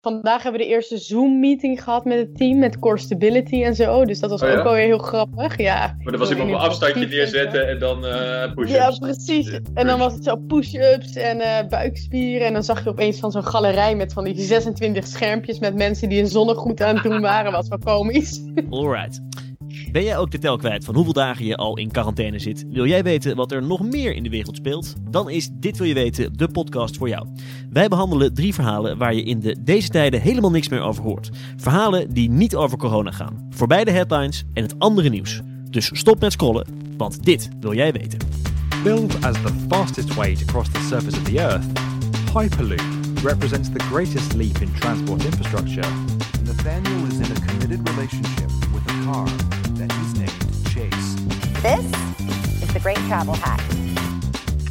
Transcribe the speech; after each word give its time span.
vandaag 0.00 0.42
hebben 0.42 0.60
we 0.60 0.66
de 0.66 0.72
eerste 0.72 0.98
Zoom-meeting 0.98 1.82
gehad 1.82 2.04
met 2.04 2.18
het 2.18 2.36
team, 2.36 2.58
met 2.58 2.78
Core 2.78 2.98
Stability 2.98 3.64
en 3.64 3.74
zo. 3.74 4.04
Dus 4.04 4.20
dat 4.20 4.30
was 4.30 4.42
Oh 4.42 4.48
ja? 4.48 4.58
ook 4.58 4.66
alweer 4.66 4.84
heel 4.84 4.98
grappig. 4.98 5.58
Ja. 5.58 5.96
Maar 6.02 6.12
dan 6.12 6.20
was 6.20 6.30
iemand 6.30 6.48
op 6.50 6.54
een 6.54 6.62
afstandje 6.62 7.06
neerzetten 7.06 7.68
en 7.68 7.78
dan 7.78 8.06
eh 8.06 8.52
push 8.54 8.70
Ja, 8.70 8.90
precies. 8.98 9.58
En 9.74 9.86
dan 9.86 9.98
was 9.98 10.12
het 10.12 10.24
zo 10.24 10.36
push-ups 10.36 11.12
en 11.12 11.40
eh, 11.40 11.68
buikspieren. 11.68 12.46
En 12.46 12.52
dan 12.52 12.64
zag 12.64 12.84
je 12.84 12.90
opeens 12.90 13.18
van 13.18 13.30
zo'n 13.30 13.44
galerij 13.44 13.94
met 13.96 14.12
van 14.12 14.24
die 14.24 14.40
26 14.40 15.06
schermpjes 15.06 15.58
met 15.58 15.74
mensen 15.74 16.08
die 16.08 16.20
een 16.20 16.26
zonnegoed 16.26 16.82
aan 16.82 16.94
het 16.94 17.04
doen 17.04 17.20
waren. 17.20 17.52
Wat 17.52 17.68
wel 17.68 17.78
komisch. 17.78 18.40
Alright. 18.70 19.20
Ben 19.92 20.02
jij 20.02 20.16
ook 20.16 20.30
de 20.30 20.38
tel 20.38 20.56
kwijt 20.56 20.84
van 20.84 20.94
hoeveel 20.94 21.12
dagen 21.12 21.44
je 21.44 21.56
al 21.56 21.76
in 21.76 21.90
quarantaine 21.90 22.38
zit? 22.38 22.64
Wil 22.68 22.86
jij 22.86 23.02
weten 23.02 23.36
wat 23.36 23.52
er 23.52 23.62
nog 23.62 23.82
meer 23.82 24.14
in 24.14 24.22
de 24.22 24.28
wereld 24.28 24.56
speelt? 24.56 24.94
Dan 25.10 25.30
is 25.30 25.48
Dit 25.52 25.78
Wil 25.78 25.86
Je 25.86 25.94
Weten 25.94 26.36
de 26.36 26.48
podcast 26.48 26.96
voor 26.96 27.08
jou. 27.08 27.26
Wij 27.70 27.88
behandelen 27.88 28.34
drie 28.34 28.54
verhalen 28.54 28.98
waar 28.98 29.14
je 29.14 29.22
in 29.22 29.40
de, 29.40 29.56
deze 29.60 29.88
tijden 29.88 30.20
helemaal 30.20 30.50
niks 30.50 30.68
meer 30.68 30.80
over 30.80 31.02
hoort. 31.02 31.30
Verhalen 31.56 32.14
die 32.14 32.30
niet 32.30 32.56
over 32.56 32.78
corona 32.78 33.10
gaan. 33.10 33.46
Voorbij 33.50 33.84
de 33.84 33.90
headlines 33.90 34.44
en 34.54 34.62
het 34.62 34.78
andere 34.78 35.08
nieuws. 35.08 35.40
Dus 35.70 35.90
stop 35.92 36.20
met 36.20 36.32
scrollen, 36.32 36.66
want 36.96 37.24
dit 37.24 37.48
wil 37.60 37.74
jij 37.74 37.92
weten. 37.92 38.18
Billed 38.82 39.24
as 39.24 39.36
the 39.42 39.52
fastest 39.68 40.14
way 40.14 40.34
to 40.34 40.44
cross 40.44 40.70
the 40.70 40.80
surface 40.80 41.16
of 41.16 41.22
the 41.22 41.38
Earth, 41.38 41.64
Hyperloop 42.32 42.82
represents 43.22 43.68
the 43.68 43.78
greatest 43.78 44.32
leap 44.34 44.58
in 44.60 44.72
transport 44.72 45.24
infrastructure. 45.24 45.88
Nathaniel 46.44 47.06
is 47.06 47.28
in 47.28 47.36
a 47.36 47.40
committed 47.46 47.88
relationship 47.88 48.50
with 48.72 48.82
a 48.86 49.04
car 49.04 49.59
This 51.62 51.78
is 52.62 52.72
the 52.72 52.80
Great 52.80 52.96
Travel 53.08 53.34
Hack. 53.40 53.60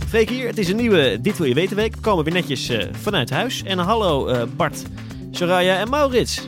Freek 0.07 0.29
hier, 0.29 0.47
het 0.47 0.57
is 0.57 0.69
een 0.69 0.75
nieuwe 0.75 1.17
Dit 1.21 1.37
Wil 1.37 1.47
Je 1.47 1.53
Weten 1.53 1.75
week. 1.75 1.95
We 1.95 2.01
komen 2.01 2.23
weer 2.23 2.33
netjes 2.33 2.69
eh, 2.69 2.85
vanuit 3.01 3.29
huis. 3.29 3.63
En 3.63 3.77
hallo 3.77 4.27
eh, 4.27 4.41
Bart, 4.55 4.83
Soraya 5.31 5.77
en 5.79 5.89
Maurits. 5.89 6.47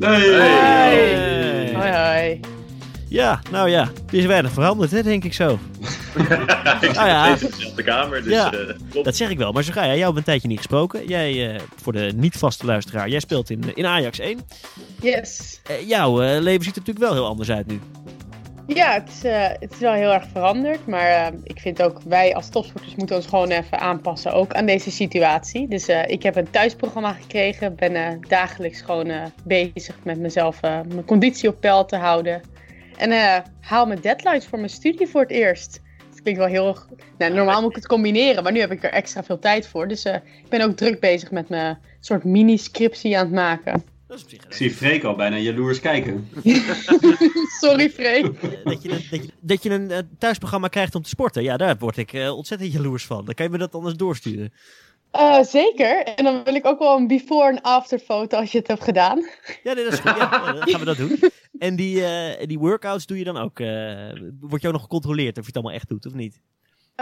Hey. 0.00 1.72
Hoi, 1.74 1.90
hoi. 1.90 2.40
Ja, 3.08 3.40
nou 3.50 3.68
ja, 3.70 3.80
er 4.10 4.14
is 4.18 4.26
weinig 4.26 4.52
veranderd, 4.52 4.90
hè, 4.90 5.02
denk 5.02 5.24
ik 5.24 5.34
zo. 5.34 5.58
ik 6.14 6.76
zit 6.80 6.96
Ah, 6.96 7.06
ja. 7.06 7.36
steeds 7.36 7.42
in 7.42 7.50
dezelfde 7.56 7.82
kamer, 7.82 8.22
dus 8.22 8.32
Ja. 8.32 8.52
eh, 8.52 8.74
klopt. 8.90 9.04
Dat 9.04 9.16
zeg 9.16 9.30
ik 9.30 9.38
wel. 9.38 9.52
Maar 9.52 9.64
Soraya, 9.64 9.94
jij 9.94 10.04
hebt 10.04 10.16
een 10.16 10.22
tijdje 10.22 10.48
niet 10.48 10.56
gesproken. 10.56 11.06
Jij, 11.06 11.54
eh, 11.54 11.60
voor 11.82 11.92
de 11.92 12.12
niet-vaste 12.16 12.66
luisteraar, 12.66 13.08
jij 13.08 13.20
speelt 13.20 13.50
in, 13.50 13.62
in 13.74 13.86
Ajax 13.86 14.18
1. 14.18 14.40
Yes. 15.00 15.60
Jouw 15.86 16.18
leven 16.40 16.64
ziet 16.64 16.76
er 16.76 16.82
natuurlijk 16.86 16.98
wel 16.98 17.12
heel 17.12 17.26
anders 17.26 17.50
uit 17.50 17.66
nu. 17.66 17.80
Ja, 18.74 18.92
het 18.92 19.08
is, 19.08 19.24
eh, 19.24 19.48
het 19.58 19.72
is 19.72 19.78
wel 19.78 19.92
heel 19.92 20.12
erg 20.12 20.26
veranderd. 20.32 20.86
Maar 20.86 21.08
eh, 21.08 21.26
ik 21.42 21.60
vind 21.60 21.82
ook, 21.82 22.00
wij 22.02 22.34
als 22.34 22.48
topsporters 22.48 22.94
moeten 22.94 23.16
ons 23.16 23.26
gewoon 23.26 23.50
even 23.50 23.78
aanpassen. 23.78 24.32
Ook 24.32 24.52
aan 24.52 24.66
deze 24.66 24.90
situatie. 24.90 25.68
Dus 25.68 25.88
eh, 25.88 26.08
ik 26.08 26.22
heb 26.22 26.36
een 26.36 26.50
thuisprogramma 26.50 27.12
gekregen. 27.12 27.74
Ben 27.74 28.20
dagelijks 28.28 28.80
gewoon 28.80 29.32
bezig 29.44 29.98
met 30.02 30.18
mezelf 30.18 30.60
mijn 30.62 31.04
conditie 31.04 31.48
op 31.48 31.60
peil 31.60 31.84
te 31.84 31.96
houden. 31.96 32.40
En 32.96 33.42
haal 33.60 33.86
mijn 33.86 34.00
deadlines 34.00 34.46
voor 34.46 34.58
mijn 34.58 34.70
studie 34.70 35.06
voor 35.06 35.20
het 35.20 35.30
eerst. 35.30 35.80
Dat 36.10 36.22
klinkt 36.22 36.40
wel 36.40 36.48
heel... 36.48 36.76
Nou, 37.18 37.32
normaal 37.32 37.60
moet 37.60 37.70
ik 37.70 37.76
het 37.76 37.86
combineren, 37.86 38.42
maar 38.42 38.52
nu 38.52 38.60
heb 38.60 38.72
ik 38.72 38.84
er 38.84 38.92
extra 38.92 39.22
veel 39.22 39.38
tijd 39.38 39.66
voor. 39.66 39.88
Dus 39.88 40.04
ik 40.04 40.48
ben 40.48 40.60
ook 40.60 40.76
druk 40.76 41.00
bezig 41.00 41.30
met 41.30 41.48
mijn 41.48 41.78
soort 42.00 42.24
mini-scriptie 42.24 43.18
aan 43.18 43.24
het 43.24 43.34
maken. 43.34 43.84
Dat 44.10 44.18
is 44.18 44.24
op 44.24 44.30
zich 44.30 44.44
Ik 44.44 44.52
zie 44.52 44.70
Freek 44.70 45.04
al 45.04 45.14
bijna 45.14 45.36
jaloers 45.36 45.80
kijken. 45.80 46.28
Sorry, 47.60 47.90
Freek. 47.90 48.24
Eh, 48.26 48.64
dat, 48.64 48.82
je 48.82 48.90
een, 48.90 49.04
dat, 49.10 49.22
je, 49.22 49.28
dat 49.40 49.62
je 49.62 49.70
een 49.70 49.90
eh, 49.90 49.98
thuisprogramma 50.18 50.68
krijgt 50.68 50.94
om 50.94 51.02
te 51.02 51.08
sporten. 51.08 51.42
Ja, 51.42 51.56
daar 51.56 51.78
word 51.78 51.96
ik 51.96 52.12
eh, 52.12 52.36
ontzettend 52.36 52.72
jaloers 52.72 53.06
van. 53.06 53.24
Dan 53.24 53.34
kan 53.34 53.44
je 53.46 53.50
me 53.52 53.58
dat 53.58 53.74
anders 53.74 53.94
doorsturen. 53.94 54.52
Eh, 55.10 55.42
zeker. 55.42 56.02
En 56.04 56.24
dan 56.24 56.44
wil 56.44 56.54
ik 56.54 56.66
ook 56.66 56.78
wel 56.78 56.96
een 56.96 57.06
before- 57.06 57.48
en 57.48 57.60
after 57.60 57.98
foto 57.98 58.36
als 58.38 58.52
je 58.52 58.58
het 58.58 58.66
hebt 58.66 58.84
gedaan. 58.84 59.18
Ja, 59.62 59.72
nee, 59.72 59.84
dat 59.84 59.92
is 59.92 59.98
goed. 59.98 60.16
Ja, 60.16 60.52
dan 60.52 60.68
gaan 60.68 60.80
we 60.80 60.86
dat 60.86 60.96
doen. 60.96 61.18
En 61.58 61.76
die, 61.76 62.04
eh, 62.04 62.46
die 62.46 62.58
workouts 62.58 63.06
doe 63.06 63.18
je 63.18 63.24
dan 63.24 63.36
ook. 63.36 63.60
eh 63.60 64.10
word 64.40 64.62
je 64.62 64.66
ook 64.66 64.72
nog 64.72 64.82
gecontroleerd 64.82 65.36
of 65.38 65.40
je 65.40 65.46
het 65.46 65.54
allemaal 65.56 65.74
echt 65.74 65.88
doet 65.88 66.06
of 66.06 66.14
niet? 66.14 66.40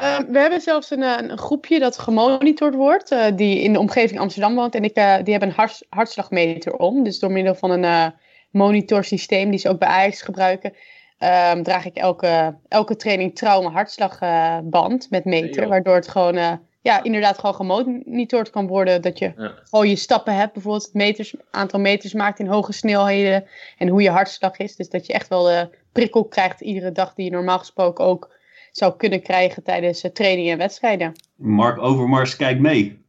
Eh, 0.01 0.19
we 0.29 0.39
hebben 0.39 0.61
zelfs 0.61 0.91
een, 0.91 1.03
eh, 1.03 1.29
een 1.29 1.39
groepje 1.39 1.79
dat 1.79 1.99
gemonitord 1.99 2.75
wordt, 2.75 3.11
eh, 3.11 3.25
die 3.35 3.61
in 3.63 3.73
de 3.73 3.79
omgeving 3.79 4.21
Amsterdam 4.21 4.55
woont. 4.55 4.75
En 4.75 4.85
ik, 4.85 4.95
eh, 4.97 5.15
die 5.23 5.31
hebben 5.31 5.49
een 5.49 5.55
hart, 5.55 5.87
hartslagmeter 5.89 6.77
om. 6.77 7.03
Dus 7.05 7.19
door 7.19 7.31
middel 7.33 7.55
van 7.55 7.71
een 7.71 8.13
monitorsysteem 8.51 9.51
die 9.51 9.59
ze 9.59 9.69
ook 9.69 9.79
bij 9.79 9.89
Ajax 9.89 10.23
gebruiken, 10.23 10.73
ehm, 11.19 11.63
draag 11.63 11.85
ik 11.87 11.97
elke, 11.97 12.57
elke 12.69 12.97
training 12.97 13.37
trouw 13.37 13.61
mijn 13.61 13.73
hartslagband 13.75 15.07
met 15.11 15.25
meter. 15.25 15.69
waardoor 15.69 15.95
het 15.95 16.09
gewoon, 16.09 16.61
ja, 16.83 17.03
inderdaad 17.03 17.39
gewoon 17.39 17.55
gemonitord 17.55 18.51
kan 18.51 18.67
worden. 18.67 19.03
Dat 19.03 19.19
je 19.19 19.33
Ja. 19.37 19.53
gewoon 19.71 19.89
je 19.89 19.97
stappen 19.97 20.35
hebt, 20.35 20.53
bijvoorbeeld 20.53 20.85
het 20.85 20.95
meters, 20.95 21.35
aantal 21.51 21.81
meters 21.81 22.13
maakt 22.13 22.39
in 22.39 22.47
hoge 22.47 22.73
snelheden. 22.73 23.45
En 23.79 23.89
hoe 23.89 24.03
je 24.03 24.11
hartslag 24.11 24.57
is. 24.57 24.77
Dus 24.77 24.89
dat 24.89 25.07
je 25.07 25.13
echt 25.13 25.29
wel 25.29 25.43
de 25.43 25.69
prikkel 25.93 26.25
krijgt 26.25 26.61
iedere 26.61 26.93
dag 26.93 27.15
die 27.15 27.25
je 27.25 27.31
normaal 27.31 27.59
gesproken 27.59 28.05
ook 28.05 28.37
zou 28.71 28.97
kunnen 28.97 29.23
krijgen 29.23 29.63
tijdens 29.63 30.03
eh, 30.03 30.11
trainingen 30.11 30.53
en 30.53 30.59
wedstrijden. 30.59 31.13
Mark 31.37 31.79
Overmars 31.79 32.37
kijkt 32.37 32.61
mee. 32.61 33.07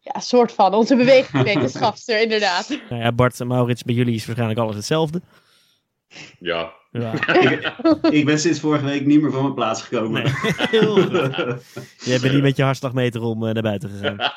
Ja, 0.00 0.20
soort 0.20 0.52
van. 0.52 0.74
Onze 0.74 0.96
bewegingswetenschapster, 1.04 2.22
inderdaad. 2.22 2.68
Nou 2.88 3.02
ja, 3.02 3.12
Bart 3.12 3.40
en 3.40 3.46
Maurits, 3.46 3.82
bij 3.82 3.94
jullie 3.94 4.14
is 4.14 4.26
waarschijnlijk 4.26 4.60
alles 4.60 4.76
hetzelfde. 4.76 5.22
Ja. 6.38 6.72
Ja, 6.90 7.12
Ik 8.10 8.24
ben 8.24 8.38
sinds 8.38 8.60
vorige 8.60 8.84
week 8.84 9.06
niet 9.06 9.20
meer 9.22 9.30
van 9.30 9.42
mijn 9.42 9.54
plaats 9.54 9.82
gekomen. 9.82 10.22
Nee. 10.22 10.32
heel 10.80 10.94
goed. 10.96 11.10
Jij 11.98 12.18
bent 12.20 12.32
niet 12.32 12.42
met 12.42 12.56
je 12.56 12.62
hartslagmeter 12.62 13.22
om 13.22 13.46
eh, 13.46 13.52
naar 13.54 13.62
buiten 13.62 13.90
gegaan. 13.90 14.16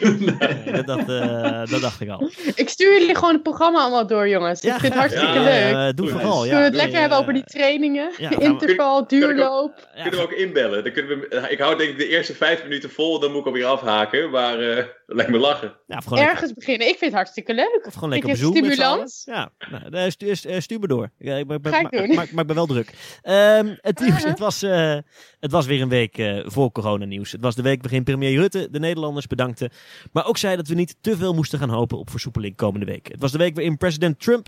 Nee, 0.00 0.72
dat, 0.72 0.86
dat, 0.86 1.08
eh, 1.08 1.66
dat 1.70 1.80
dacht 1.80 2.00
ik 2.00 2.08
al. 2.08 2.30
Ik 2.54 2.68
stuur 2.68 2.98
jullie 3.00 3.14
gewoon 3.14 3.32
het 3.34 3.42
programma 3.42 3.80
allemaal 3.80 4.06
door, 4.06 4.28
jongens. 4.28 4.60
ik 4.60 4.70
vind 4.70 4.82
het 4.82 4.94
hartstikke 4.94 5.38
Ja, 5.38 5.42
leuk. 5.42 5.74
eh, 5.88 5.96
doe 5.96 6.08
vooral. 6.08 6.38
Ja. 6.44 6.48
Zullen 6.48 6.58
we 6.58 6.64
het 6.66 6.74
lekker 6.74 6.98
hebben 7.00 7.16
eh, 7.16 7.22
over 7.22 7.34
die 7.34 7.44
trainingen? 7.44 8.10
Interval, 8.38 9.06
duurloop. 9.06 9.88
Kunnen 9.94 10.18
we 10.18 10.24
ook 10.24 10.32
inbellen? 10.32 10.84
Dan 10.84 10.92
kunnen 10.92 11.18
we, 11.18 11.46
ik 11.48 11.58
hou 11.58 11.76
denk 11.76 11.90
ik 11.90 11.98
de 11.98 12.08
eerste 12.08 12.34
vijf 12.34 12.62
minuten 12.62 12.90
vol, 12.90 13.18
dan 13.20 13.30
moet 13.30 13.40
ik 13.40 13.46
alweer 13.46 13.64
afhaken. 13.66 14.30
Maar 14.30 14.58
eh 14.58 14.84
lijkt 15.14 15.30
me 15.30 15.38
lachen. 15.38 15.76
ja, 15.86 15.96
of 15.96 16.04
gewoon 16.04 16.18
lekker- 16.18 16.36
Ergens 16.36 16.52
beginnen. 16.54 16.86
Ik 16.86 16.92
vind 16.98 17.04
het 17.04 17.12
hartstikke 17.14 17.54
leuk. 17.54 17.80
Of 17.86 17.94
gewoon 17.94 18.10
lekker 18.10 18.28
Ik 18.30 18.36
z'n 18.36 18.46
stimulans. 18.46 19.22
Ja, 19.26 19.50
nou, 19.70 19.84
eh, 19.90 20.10
stuur, 20.10 20.36
stuur, 20.36 20.62
stuur 20.62 20.78
me 20.80 20.86
door. 20.86 21.10
Ja, 21.18 21.36
ik, 21.36 21.46
ben- 21.46 21.60
Ga 21.62 21.80
ik 21.80 21.90
doen. 21.90 22.06
Maar, 22.14 22.28
maar 22.32 22.40
ik 22.40 22.46
ben 22.46 22.54
wel 22.56 22.66
druk. 22.66 22.92
Ehm, 23.22 23.74
het, 23.80 24.00
nieuws, 24.00 24.24
het, 24.24 24.38
was, 24.38 24.62
eh, 24.62 24.96
het 25.40 25.50
was 25.50 25.66
weer 25.66 25.82
een 25.82 25.88
week 25.88 26.18
eh, 26.18 26.40
voor 26.44 26.72
coronanieuws. 26.72 27.32
Het 27.32 27.40
was 27.40 27.54
de 27.54 27.62
week 27.62 27.82
waarin 27.82 28.04
premier 28.04 28.36
Rutte 28.36 28.68
de 28.70 28.78
Nederlanders 28.78 29.26
bedankte. 29.26 29.70
Maar 30.12 30.26
ook 30.26 30.36
zei 30.38 30.56
dat 30.56 30.68
we 30.68 30.74
niet 30.74 30.96
te 31.00 31.16
veel 31.16 31.34
moesten 31.34 31.58
gaan 31.58 31.70
hopen 31.70 31.98
op 31.98 32.10
versoepeling 32.10 32.56
komende 32.56 32.86
week. 32.86 33.08
Het 33.10 33.20
was 33.20 33.32
de 33.32 33.38
week 33.38 33.54
waarin 33.54 33.76
president 33.76 34.20
Trump 34.20 34.46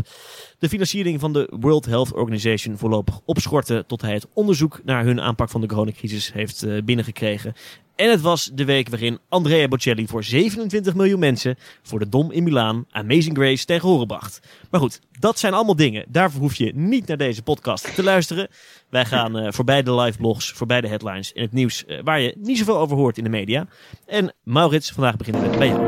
de 0.59 0.69
financiering 0.69 1.21
van 1.21 1.33
de 1.33 1.53
World 1.61 1.87
Health 1.87 2.13
Organization 2.13 2.77
voorlopig 2.79 3.21
opschortte. 3.25 3.85
Tot 3.87 4.01
hij 4.03 4.13
het 4.13 4.27
onderzoek 4.35 4.81
naar 4.85 5.05
hun 5.05 5.21
aanpak 5.21 5.49
van 5.51 5.61
de 5.61 5.67
coronacrisis 5.67 6.33
heeft 6.33 6.63
eh, 6.63 6.83
binnengekregen. 6.85 7.53
En 7.95 8.11
het 8.11 8.21
was 8.21 8.51
de 8.55 8.65
week 8.65 8.89
waarin 8.89 9.19
Andrea 9.29 9.69
Bocelli 9.69 10.07
voor 10.07 10.25
27 10.25 10.95
miljoen 10.95 11.19
mensen 11.19 11.57
voor 11.83 11.99
de 11.99 12.09
Dom 12.09 12.31
in 12.31 12.43
Milaan 12.43 12.87
Amazing 12.91 13.37
Grace 13.37 13.65
tegen 13.65 13.89
horen 13.89 14.07
bracht. 14.07 14.41
Maar 14.71 14.81
goed, 14.81 15.01
dat 15.19 15.39
zijn 15.39 15.55
allemaal 15.55 15.77
dingen. 15.77 16.05
Daarvoor 16.09 16.41
hoef 16.41 16.55
je 16.55 16.73
niet 16.75 17.07
naar 17.07 17.17
deze 17.17 17.43
podcast 17.43 17.95
te 17.95 18.03
luisteren. 18.03 18.49
Wij 18.89 19.05
gaan 19.05 19.39
eh, 19.39 19.53
voorbij 19.53 19.83
de 19.83 19.95
live 19.95 20.19
blogs, 20.19 20.53
voorbij 20.53 20.81
de 20.81 20.89
headlines 20.89 21.33
en 21.33 21.43
het 21.43 21.53
nieuws 21.53 21.85
eh, 21.85 21.99
waar 22.05 22.21
je 22.21 22.35
niet 22.39 22.59
zoveel 22.59 22.79
over 22.79 22.97
hoort 22.97 23.19
in 23.19 23.25
de 23.25 23.31
media. 23.31 23.67
En 24.07 24.35
Maurits, 24.43 24.91
vandaag 24.91 25.17
beginnen 25.17 25.51
we 25.51 25.59
bij 25.59 25.69
jou. 25.69 25.81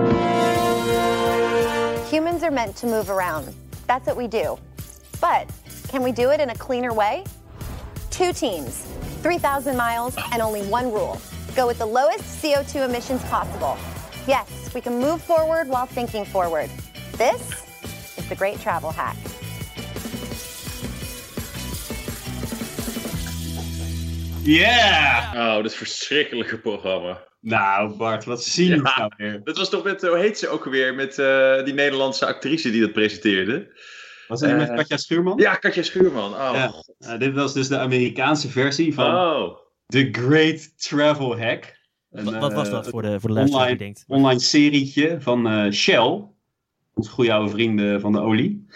Humans 2.10 2.42
are 2.42 2.52
meant 2.52 2.80
to 2.80 2.88
move 2.88 3.12
around. 3.12 3.48
That's 3.86 4.04
what 4.04 4.16
we 4.16 4.28
do. 4.28 4.58
But 5.10 5.44
can 5.90 6.02
we 6.02 6.12
do 6.12 6.30
it 6.30 6.40
in 6.40 6.48
a 6.48 6.56
cleaner 6.56 6.94
way? 6.94 7.22
Two 8.08 8.32
teams, 8.32 8.74
3,000 9.20 9.76
miles, 9.76 10.14
and 10.16 10.42
only 10.42 10.62
one 10.70 10.90
rule 10.90 11.16
go 11.54 11.66
with 11.66 11.78
the 11.78 11.86
lowest 11.86 12.42
CO2 12.42 12.84
emissions 12.88 13.22
possible. 13.24 13.76
Yes, 14.26 14.48
we 14.74 14.80
can 14.80 14.98
move 14.98 15.20
forward 15.22 15.68
while 15.68 15.86
thinking 15.86 16.24
forward. 16.24 16.68
This 17.16 17.40
is 18.18 18.28
the 18.28 18.34
Great 18.34 18.60
Travel 18.60 18.90
Hack. 18.90 19.16
Yeah! 24.42 25.32
Oh, 25.56 25.62
dat 25.62 25.74
verschrikkelijke 25.74 26.58
programma. 26.58 27.22
Nou, 27.40 27.96
Bart, 27.96 28.24
wat 28.24 28.44
zie 28.44 28.68
je 28.68 28.74
Ja. 28.76 28.82
nou 28.96 29.12
weer? 29.16 29.40
Dat 29.44 29.56
was 29.56 29.68
toch 29.70 29.84
met, 29.84 30.02
hoe 30.02 30.18
heet 30.18 30.38
ze 30.38 30.48
ook 30.48 30.64
weer, 30.64 30.94
met 30.94 31.18
eh, 31.18 31.64
die 31.64 31.74
Nederlandse 31.74 32.26
actrice 32.26 32.70
die 32.70 32.80
dat 32.80 32.92
presenteerde? 32.92 33.72
Was 34.28 34.40
het 34.40 34.56
met 34.56 34.68
Eh, 34.68 34.76
Katja 34.76 34.96
Schuurman? 34.96 35.36
Ja, 35.38 35.54
Katja 35.54 35.82
Schuurman. 35.82 36.32
Oh, 36.34 36.72
Ja. 36.98 37.16
Dit 37.16 37.34
was 37.34 37.52
dus 37.52 37.68
de 37.68 37.78
Amerikaanse 37.78 38.48
versie 38.48 38.94
van 38.94 39.14
oh. 39.14 39.56
The 39.86 40.08
Great 40.12 40.78
Travel 40.78 41.38
Hack. 41.38 41.82
Een, 42.10 42.24
Wat, 42.24 42.34
wat 42.34 42.52
was 42.52 42.66
eh, 42.66 42.72
dat 42.72 42.88
voor 42.88 43.02
de, 43.02 43.20
voor 43.20 43.28
de 43.28 43.34
luisteraar 43.34 43.66
die 43.66 43.74
online, 43.76 43.92
denkt? 43.94 44.04
online 44.08 44.40
serietje 44.40 45.16
van 45.20 45.48
eh, 45.48 45.70
Shell. 45.72 46.22
onze 46.94 47.10
goede 47.10 47.32
oude 47.32 47.50
vrienden 47.50 48.00
van 48.00 48.12
de 48.12 48.20
olie. 48.20 48.66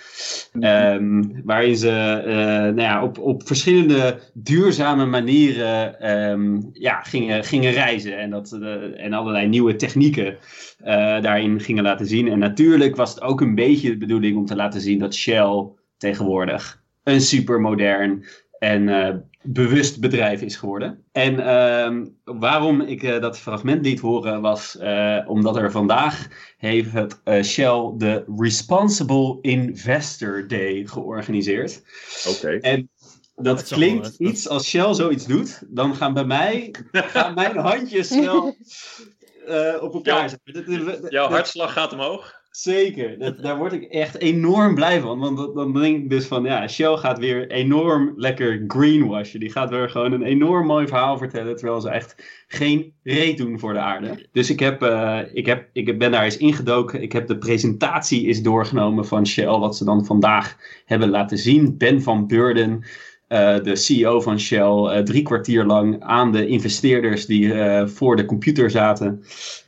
Ehm, 0.61 1.23
waarin 1.45 1.77
ze 1.77 1.91
eh, 1.91 2.35
nou 2.45 2.81
ja, 2.81 3.03
op, 3.03 3.19
op 3.19 3.47
verschillende 3.47 4.21
duurzame 4.35 5.07
manieren 5.07 6.01
ehm, 6.01 6.61
ja, 6.73 7.01
gingen, 7.01 7.45
gingen 7.45 7.73
reizen. 7.73 8.19
En, 8.19 8.31
dat, 8.31 8.53
eh, 8.53 9.05
en 9.05 9.13
allerlei 9.13 9.47
nieuwe 9.49 9.77
technieken 9.77 10.37
eh, 10.79 10.95
daarin 11.23 11.61
gingen 11.61 11.83
laten 11.83 12.07
zien. 12.07 12.29
En 12.29 12.39
natuurlijk 12.39 12.97
was 12.97 13.15
het 13.15 13.23
ook 13.23 13.41
een 13.41 13.55
beetje 13.55 13.91
de 13.91 13.97
bedoeling 13.97 14.37
om 14.37 14.47
te 14.47 14.57
laten 14.57 14.81
zien 14.81 14.99
dat 14.99 15.15
Shell 15.15 15.67
tegenwoordig 15.97 16.83
een 17.05 17.21
supermodern 17.21 18.25
en 18.59 18.89
eh, 18.89 19.15
bewust 19.53 20.01
bedrijf 20.01 20.41
is 20.41 20.57
geworden. 20.57 21.05
En 21.13 21.41
ehm, 21.47 22.07
waarom 22.25 22.81
ik 22.81 23.03
eh, 23.03 23.21
dat 23.21 23.39
fragment 23.39 23.85
liet 23.87 24.01
horen 24.01 24.41
was 24.41 24.77
eh, 24.79 25.19
omdat 25.27 25.57
er 25.57 25.71
vandaag 25.71 26.27
heeft 26.59 26.93
het 26.93 27.21
eh, 27.25 27.43
Shell 27.43 27.93
de 27.97 28.25
Responsible 28.37 29.39
Investor 29.41 30.49
Day 30.49 30.87
georganiseerd. 30.87 31.83
Oké. 32.29 32.49
En 32.49 32.91
dat 33.35 33.45
Dat 33.45 33.63
is 33.63 33.71
wel- 33.71 33.79
klinkt 33.79 34.03
dat- 34.05 34.15
iets 34.29 34.49
als 34.49 34.69
Shell 34.69 34.95
zoiets 34.95 35.27
doet, 35.27 35.63
dan 35.69 35.95
gaan 35.95 36.15
bij 36.15 36.25
mij 36.25 36.75
gaan 36.93 37.35
mijn 37.35 37.57
handjes 37.57 38.09
snel 38.09 38.55
eh, 39.47 39.83
op 39.83 39.95
elkaar 39.95 40.23
Ja. 40.23 40.29
zetten. 40.29 41.07
Jouw 41.11 41.29
hartslag 41.29 41.73
gaat 41.73 41.93
omhoog. 41.93 42.37
Zeker, 42.59 43.19
dat, 43.19 43.43
daar 43.43 43.59
word 43.59 43.73
ik 43.73 43.83
echt 43.83 44.19
enorm 44.19 44.75
blij 44.75 45.01
van. 45.01 45.19
Want 45.19 45.55
dan 45.55 45.73
denk 45.73 45.97
ik 45.97 46.11
dus 46.11 46.27
van, 46.27 46.45
ja, 46.45 46.69
Shell 46.69 46.97
gaat 46.97 47.19
weer 47.19 47.51
enorm 47.51 48.13
lekker 48.17 48.65
greenwashen. 48.67 49.41
Die 49.41 49.51
gaat 49.51 49.71
weer 49.71 49.91
gewoon 49.91 50.13
een 50.13 50.23
enorm 50.23 50.67
mooi 50.67 50.87
verhaal 50.87 51.19
vertellen, 51.19 51.57
terwijl 51.57 51.81
ze 51.81 51.91
echt 51.91 52.45
geen 52.49 52.93
reet 53.03 53.37
doen 53.37 53.59
voor 53.59 53.73
de 53.73 53.79
aarde. 53.79 54.29
Dus 54.33 54.51
ik, 54.51 54.61
heb, 54.61 54.83
eh, 54.83 55.21
ik, 55.33 55.47
heb, 55.47 55.69
ik 55.73 55.99
ben 55.99 56.11
daar 56.11 56.25
eens 56.25 56.37
ingedoken. 56.37 57.03
Ik 57.03 57.13
heb 57.13 57.27
de 57.27 57.39
presentatie 57.39 58.27
is 58.27 58.43
doorgenomen 58.43 59.07
van 59.07 59.27
Shell, 59.27 59.59
wat 59.59 59.77
ze 59.77 59.85
dan 59.85 60.05
vandaag 60.05 60.57
hebben 60.85 61.11
laten 61.11 61.39
zien. 61.39 61.77
Ben 61.77 62.03
van 62.03 62.27
Beurden, 62.27 62.85
eh, 63.29 63.63
de 63.63 63.77
CEO 63.77 64.21
van 64.21 64.41
Shell, 64.41 64.85
eh, 64.85 65.03
drie 65.03 65.23
kwartier 65.23 65.65
lang 65.65 66.03
aan 66.03 66.33
de 66.33 66.47
investeerders 66.47 67.27
die 67.27 67.53
eh, 67.53 67.87
voor 67.87 68.17
de 68.17 68.25
computer 68.25 68.71
zaten. 68.71 69.23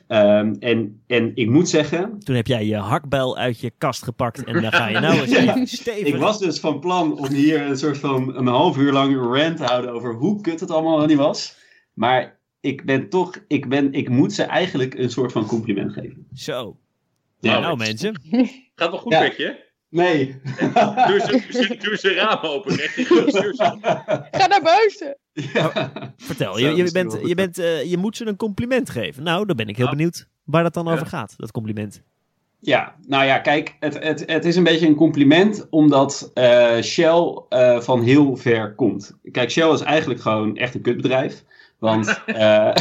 Ehm, 0.07 0.55
en, 0.59 1.01
en 1.07 1.31
ik 1.35 1.49
moet 1.49 1.69
zeggen, 1.69 2.19
Toen 2.19 2.35
heb 2.35 2.47
jij 2.47 2.65
je 2.65 2.75
hakbijl 2.75 3.37
uit 3.37 3.59
je 3.59 3.71
kast 3.77 4.03
gepakt 4.03 4.43
en 4.43 4.61
dan 4.61 4.71
ga 4.71 4.87
je 4.87 4.99
nou 4.99 5.19
eens 5.19 5.31
even 5.37 5.67
stevig. 5.67 6.07
Ik 6.07 6.15
was 6.15 6.39
dus 6.39 6.59
van 6.59 6.79
plan 6.79 7.17
om 7.19 7.27
hier 7.27 7.61
een 7.61 7.77
soort 7.77 7.97
van 7.97 8.35
een 8.37 8.47
half 8.47 8.77
uur 8.77 8.91
lang 8.91 9.15
rant 9.15 9.57
te 9.57 9.63
houden 9.63 9.91
over 9.91 10.13
hoe 10.13 10.41
kut 10.41 10.59
het 10.59 10.71
allemaal 10.71 11.05
niet 11.05 11.17
was. 11.17 11.55
Maar 11.93 12.39
ik 12.59 12.85
ben 12.85 13.09
toch, 13.09 13.43
ik, 13.47 13.69
ben, 13.69 13.93
ik 13.93 14.09
moet 14.09 14.33
ze 14.33 14.43
eigenlijk 14.43 14.93
een 14.93 15.09
soort 15.09 15.31
van 15.31 15.45
compliment 15.45 15.93
geven. 15.93 16.27
Zo. 16.33 16.77
Ja. 17.39 17.59
nou 17.59 17.77
mensen. 17.77 18.21
Gaat 18.75 18.89
wel 18.89 18.99
goed 18.99 19.11
Ja. 19.11 19.21
met 19.21 19.37
je? 19.37 19.69
Nee. 19.91 20.41
Doe 21.07 21.19
ze, 21.19 21.31
doe 21.31 21.63
ze, 21.63 21.77
doe 21.81 21.97
ze 21.97 22.13
raam 22.13 22.39
open. 22.41 22.73
Ga 24.31 24.47
naar 24.47 24.61
buiten! 24.63 25.17
Vertel, 26.17 26.53
Zo, 26.53 26.59
je, 26.59 26.75
je, 26.75 26.91
bent, 26.91 27.17
je, 27.25 27.35
bent, 27.35 27.57
eh, 27.57 27.83
je 27.83 27.97
moet 27.97 28.17
ze 28.17 28.25
een 28.27 28.35
compliment 28.35 28.89
geven. 28.89 29.23
Nou, 29.23 29.45
dan 29.45 29.55
ben 29.55 29.67
ik 29.67 29.75
heel 29.77 29.85
Ja. 29.85 29.91
benieuwd 29.91 30.27
waar 30.43 30.63
dat 30.63 30.73
dan 30.73 30.85
Ja. 30.85 30.91
over 30.91 31.05
gaat, 31.07 31.33
dat 31.37 31.51
compliment. 31.51 32.01
Ja, 32.59 32.95
nou 33.07 33.25
ja, 33.25 33.39
kijk, 33.39 33.75
het, 33.79 34.03
het, 34.03 34.23
het 34.25 34.45
is 34.45 34.55
een 34.55 34.63
beetje 34.63 34.87
een 34.87 34.95
compliment 34.95 35.67
omdat 35.69 36.31
eh, 36.33 36.81
Shell 36.81 37.41
eh, 37.49 37.79
van 37.79 38.01
heel 38.01 38.35
ver 38.37 38.75
komt. 38.75 39.17
Kijk, 39.31 39.51
Shell 39.51 39.71
is 39.71 39.81
eigenlijk 39.81 40.21
gewoon 40.21 40.57
echt 40.57 40.75
een 40.75 40.81
kutbedrijf. 40.81 41.43
Want 41.79 42.07
eh, 42.25 42.67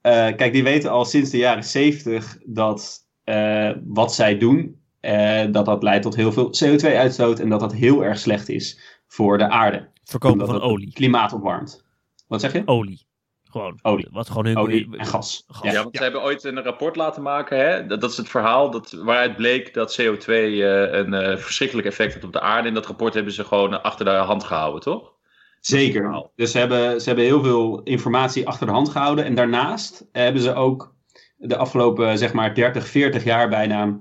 eh, 0.00 0.36
kijk, 0.36 0.52
die 0.52 0.62
weten 0.62 0.90
al 0.90 1.04
sinds 1.04 1.30
de 1.30 1.38
jaren 1.38 1.64
zeventig 1.64 2.38
dat 2.44 3.06
eh, 3.24 3.70
wat 3.84 4.14
zij 4.14 4.38
doen, 4.38 4.80
eh, 5.06 5.52
dat 5.52 5.64
dat 5.64 5.82
leidt 5.82 6.02
tot 6.02 6.16
heel 6.16 6.32
veel 6.32 6.46
CO2-uitstoot 6.46 7.38
en 7.38 7.48
dat 7.48 7.60
dat 7.60 7.72
heel 7.72 8.04
erg 8.04 8.18
slecht 8.18 8.48
is 8.48 9.00
voor 9.06 9.38
de 9.38 9.48
aarde. 9.48 9.88
Verkopen 10.04 10.46
van 10.46 10.60
olie. 10.60 10.92
klimaat 10.92 11.32
opwarmt. 11.32 11.84
Wat 12.26 12.40
zeg 12.40 12.52
je? 12.52 12.62
Olie. 12.64 13.06
Gewoon. 13.44 13.78
Olie. 13.82 14.08
Wat 14.10 14.28
gewoon 14.28 14.46
hun... 14.46 14.56
Olie 14.56 14.96
en 14.96 15.06
gas. 15.06 15.44
Gas. 15.48 15.72
Ja, 15.72 15.82
want 15.82 15.96
ze 15.96 16.02
hebben 16.02 16.22
ooit 16.22 16.44
een 16.44 16.62
rapport 16.62 16.96
laten 16.96 17.22
maken. 17.22 17.58
Hè? 17.58 17.86
Dat, 17.86 18.00
dat 18.00 18.10
is 18.10 18.16
het 18.16 18.28
verhaal 18.28 18.70
dat, 18.70 18.90
waaruit 18.90 19.36
bleek 19.36 19.74
dat 19.74 20.00
CO2 20.00 20.26
eh, 20.26 20.92
een 20.92 21.14
eh, 21.14 21.36
verschrikkelijk 21.36 21.86
effect 21.86 22.12
heeft 22.12 22.24
op 22.24 22.32
de 22.32 22.40
aarde. 22.40 22.68
En 22.68 22.74
dat 22.74 22.86
rapport 22.86 23.14
hebben 23.14 23.32
ze 23.32 23.44
gewoon 23.44 23.82
achter 23.82 24.04
de 24.04 24.10
hand 24.10 24.44
gehouden, 24.44 24.80
toch? 24.80 25.14
Zeker. 25.60 26.30
Dus 26.36 26.50
ze 26.50 26.58
hebben, 26.58 27.00
ze 27.00 27.06
hebben 27.06 27.24
heel 27.24 27.42
veel 27.42 27.80
informatie 27.82 28.46
achter 28.46 28.66
de 28.66 28.72
hand 28.72 28.88
gehouden. 28.88 29.24
En 29.24 29.34
daarnaast 29.34 30.08
hebben 30.12 30.42
ze 30.42 30.54
ook 30.54 30.94
de 31.36 31.56
afgelopen 31.56 32.18
zeg 32.18 32.32
maar 32.32 32.54
30, 32.54 32.86
40 32.86 33.24
jaar 33.24 33.48
bijna 33.48 33.98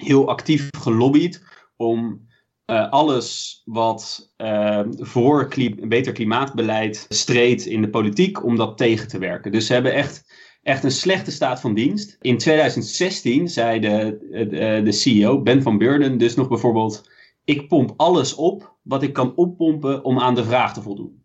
heel 0.00 0.28
actief 0.28 0.68
gelobbyd 0.78 1.44
om 1.76 2.28
eh, 2.64 2.90
alles 2.90 3.62
wat 3.64 4.32
eh, 4.36 4.80
voor 4.90 5.48
beter 5.88 6.12
klimaatbeleid 6.12 7.06
streed 7.08 7.66
in 7.66 7.82
de 7.82 7.90
politiek, 7.90 8.44
om 8.44 8.56
dat 8.56 8.76
tegen 8.76 9.08
te 9.08 9.18
werken. 9.18 9.52
Dus 9.52 9.66
ze 9.66 9.72
hebben 9.72 9.94
echt, 9.94 10.32
echt 10.62 10.84
een 10.84 10.90
slechte 10.90 11.30
staat 11.30 11.60
van 11.60 11.74
dienst. 11.74 12.16
In 12.20 12.38
2016 12.38 13.48
zei 13.48 13.80
de, 13.80 14.18
de, 14.50 14.80
de 14.84 14.92
CEO, 14.92 15.42
Ben 15.42 15.62
van 15.62 15.78
Beurden, 15.78 16.18
dus 16.18 16.34
nog 16.34 16.48
bijvoorbeeld 16.48 17.08
ik 17.44 17.68
pomp 17.68 17.94
alles 17.96 18.34
op 18.34 18.76
wat 18.82 19.02
ik 19.02 19.12
kan 19.12 19.34
oppompen 19.34 20.04
om 20.04 20.18
aan 20.18 20.34
de 20.34 20.44
vraag 20.44 20.74
te 20.74 20.82
voldoen. 20.82 21.22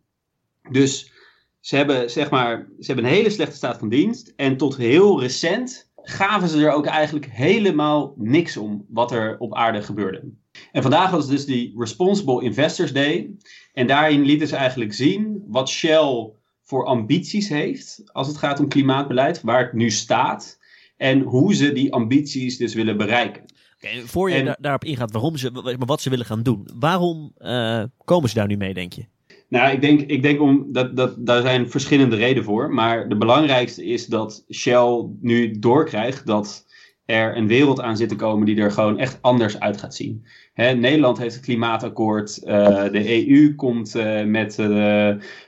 Dus 0.71 1.11
ze 1.59 1.75
hebben, 1.75 2.11
zeg 2.11 2.29
maar, 2.29 2.67
ze 2.79 2.85
hebben 2.85 3.05
een 3.05 3.11
hele 3.11 3.29
slechte 3.29 3.55
staat 3.55 3.77
van 3.77 3.89
dienst. 3.89 4.33
En 4.35 4.57
tot 4.57 4.77
heel 4.77 5.21
recent 5.21 5.91
gaven 6.05 6.49
ze 6.49 6.65
er 6.65 6.71
ook 6.71 6.85
eigenlijk 6.85 7.25
helemaal 7.31 8.13
niks 8.17 8.57
om 8.57 8.85
wat 8.89 9.11
er 9.11 9.37
op 9.39 9.55
aarde 9.55 9.81
gebeurde. 9.81 10.23
En 10.71 10.81
vandaag 10.81 11.11
was 11.11 11.27
dus 11.27 11.45
die 11.45 11.73
Responsible 11.77 12.43
Investors 12.43 12.93
Day. 12.93 13.29
En 13.73 13.87
daarin 13.87 14.21
lieten 14.21 14.47
ze 14.47 14.55
eigenlijk 14.55 14.93
zien 14.93 15.43
wat 15.47 15.69
Shell 15.69 16.29
voor 16.63 16.85
ambities 16.85 17.49
heeft 17.49 18.01
als 18.11 18.27
het 18.27 18.37
gaat 18.37 18.59
om 18.59 18.67
klimaatbeleid, 18.67 19.41
waar 19.41 19.63
het 19.63 19.73
nu 19.73 19.89
staat. 19.91 20.59
En 20.97 21.21
hoe 21.21 21.55
ze 21.55 21.71
die 21.71 21.93
ambities 21.93 22.57
dus 22.57 22.73
willen 22.73 22.97
bereiken. 22.97 23.43
Oké, 23.75 23.87
en 23.87 24.07
voor 24.07 24.29
je 24.29 24.35
En- 24.35 24.57
daarop 24.59 24.83
ingaat 24.83 25.11
waarom 25.11 25.37
ze, 25.37 25.51
maar 25.51 25.77
wat 25.87 26.01
ze 26.01 26.09
willen 26.09 26.25
gaan 26.25 26.43
doen. 26.43 26.69
Waarom 26.75 27.31
eh, 27.37 27.83
komen 28.05 28.29
ze 28.29 28.35
daar 28.35 28.47
nu 28.47 28.57
mee, 28.57 28.73
denk 28.73 28.93
je? 28.93 29.05
Nou, 29.49 29.71
ik 29.71 29.81
denk, 29.81 30.01
ik 30.01 30.21
denk 30.21 30.41
om, 30.41 30.65
dat, 30.71 30.95
dat, 30.95 31.25
daar 31.25 31.41
zijn 31.41 31.69
verschillende 31.69 32.15
redenen 32.15 32.43
voor. 32.43 32.73
Maar 32.73 33.09
de 33.09 33.17
belangrijkste 33.17 33.85
is 33.85 34.05
dat 34.05 34.45
Shell 34.51 35.07
nu 35.21 35.59
doorkrijgt 35.59 36.25
dat 36.25 36.65
er 37.05 37.37
een 37.37 37.47
wereld 37.47 37.81
aan 37.81 37.97
zit 37.97 38.09
te 38.09 38.15
komen 38.15 38.45
die 38.45 38.57
er 38.57 38.71
gewoon 38.71 38.99
echt 38.99 39.17
anders 39.21 39.59
uit 39.59 39.77
gaat 39.77 39.95
zien. 39.95 40.25
Nederland 40.55 41.17
heeft 41.17 41.35
het 41.35 41.43
klimaatakkoord. 41.43 42.43
eh, 42.43 42.83
de 42.91 43.27
EU 43.27 43.55
komt 43.55 43.95
eh, 43.95 44.23
met 44.23 44.59
eh, 44.59 44.65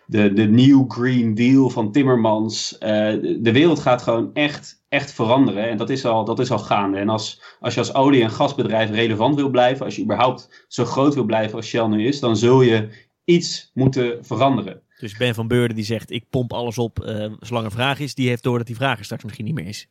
de, 0.05 0.33
de 0.33 0.47
New 0.49 0.83
Green 0.87 1.33
Deal 1.33 1.69
van 1.69 1.91
Timmermans. 1.91 2.75
De, 2.79 3.39
de 3.41 3.51
wereld 3.51 3.79
gaat 3.79 4.01
gewoon 4.01 4.29
echt, 4.33 4.83
echt 4.89 5.11
veranderen. 5.11 5.69
En 5.69 5.77
dat 5.77 5.89
is 5.89 6.05
al, 6.05 6.25
dat 6.25 6.39
is 6.39 6.51
al 6.51 6.59
gaande. 6.59 6.97
En 6.97 7.09
als, 7.09 7.41
als 7.59 7.73
je 7.73 7.79
als 7.79 7.93
olie- 7.93 8.21
en 8.21 8.29
gasbedrijf 8.31 8.89
relevant 8.91 9.35
wil 9.35 9.49
blijven, 9.49 9.85
als 9.85 9.95
je 9.95 10.03
überhaupt 10.03 10.65
zo 10.67 10.85
groot 10.85 11.13
wil 11.13 11.25
blijven 11.25 11.55
als 11.55 11.67
Shell 11.67 11.87
nu 11.87 12.07
is, 12.07 12.19
dan 12.19 12.37
zul 12.37 12.61
je 12.61 12.87
iets 13.27 13.71
moeten 13.73 14.25
veranderen. 14.25 14.81
Dus 14.99 15.17
Ben 15.17 15.35
van 15.35 15.47
Beurden 15.47 15.75
die 15.75 15.85
zegt, 15.85 16.11
ik 16.11 16.29
pomp 16.29 16.53
alles 16.53 16.77
op 16.77 16.99
eh, 16.99 17.31
zolang 17.39 17.65
er 17.65 17.71
vraag 17.71 17.99
is. 17.99 18.15
Die 18.15 18.27
heeft 18.27 18.43
door 18.43 18.57
dat 18.57 18.67
die 18.67 18.75
vraag 18.75 18.97
er 18.97 19.03
straks 19.03 19.23
misschien 19.23 19.45
niet 19.45 19.53
meer 19.53 19.67
is. 19.67 19.87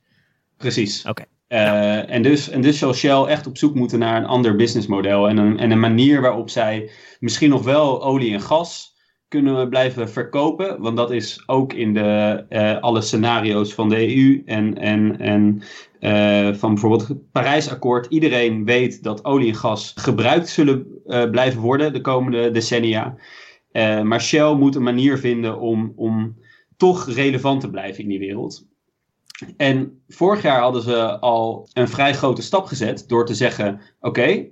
Precies. 0.57 1.05
Oké. 1.05 1.25
Eh, 1.49 2.11
en, 2.11 2.23
dus, 2.23 2.49
en 2.49 2.61
dus 2.61 2.79
zal 2.79 2.95
Shell 2.95 3.23
echt 3.23 3.47
op 3.47 3.59
zoek 3.59 3.75
moeten 3.75 3.99
naar 3.99 4.17
een 4.17 4.27
ander 4.27 4.57
businessmodel. 4.57 5.29
En 5.29 5.37
een, 5.37 5.59
en 5.59 5.71
een 5.71 5.81
manier 5.81 6.21
waarop 6.21 6.51
zij 6.51 6.91
misschien 7.21 7.51
nog 7.51 7.63
wel 7.63 8.03
olie 8.03 8.33
en 8.33 8.41
gas 8.41 8.96
kunnen 9.29 9.69
blijven 9.69 10.09
verkopen. 10.09 10.81
Want 10.81 10.97
dat 10.97 11.11
is 11.11 11.43
ook 11.47 11.73
in 11.73 11.95
de, 11.95 12.45
eh, 12.49 12.81
alle 12.81 13.01
scenario's 13.01 13.75
van 13.75 13.89
de 13.89 14.17
EU 14.17 14.43
en, 14.45 14.79
en, 14.79 15.19
en 15.19 15.63
eh, 16.01 16.55
van 16.55 16.73
bijvoorbeeld 16.73 17.09
het 17.09 17.31
Parijsakkoord. 17.31 18.07
Iedereen 18.07 18.65
weet 18.65 19.03
dat 19.03 19.25
olie 19.25 19.49
en 19.49 19.55
gas 19.55 19.93
gebruikt 19.97 20.49
zullen 20.49 20.87
eh, 21.07 21.31
blijven 21.31 21.61
worden 21.61 21.93
de 21.93 22.01
komende 22.01 22.51
decennia. 22.51 23.17
Maar 24.03 24.21
Shell 24.21 24.55
moet 24.55 24.75
een 24.75 24.83
manier 24.83 25.19
vinden 25.19 25.61
om, 25.61 25.93
om 25.97 26.37
toch 26.77 27.07
relevant 27.09 27.61
te 27.61 27.71
blijven 27.71 28.03
in 28.03 28.09
die 28.09 28.19
wereld. 28.19 28.67
En 29.57 30.03
vorig 30.09 30.43
jaar 30.43 30.61
hadden 30.61 30.83
ze 30.83 31.19
al 31.21 31.69
een 31.73 31.89
vrij 31.89 32.15
grote 32.15 32.43
stap 32.43 32.67
gezet 32.67 33.05
door 33.09 33.27
te 33.27 33.35
zeggen: 33.35 33.81
Oké, 34.01 34.47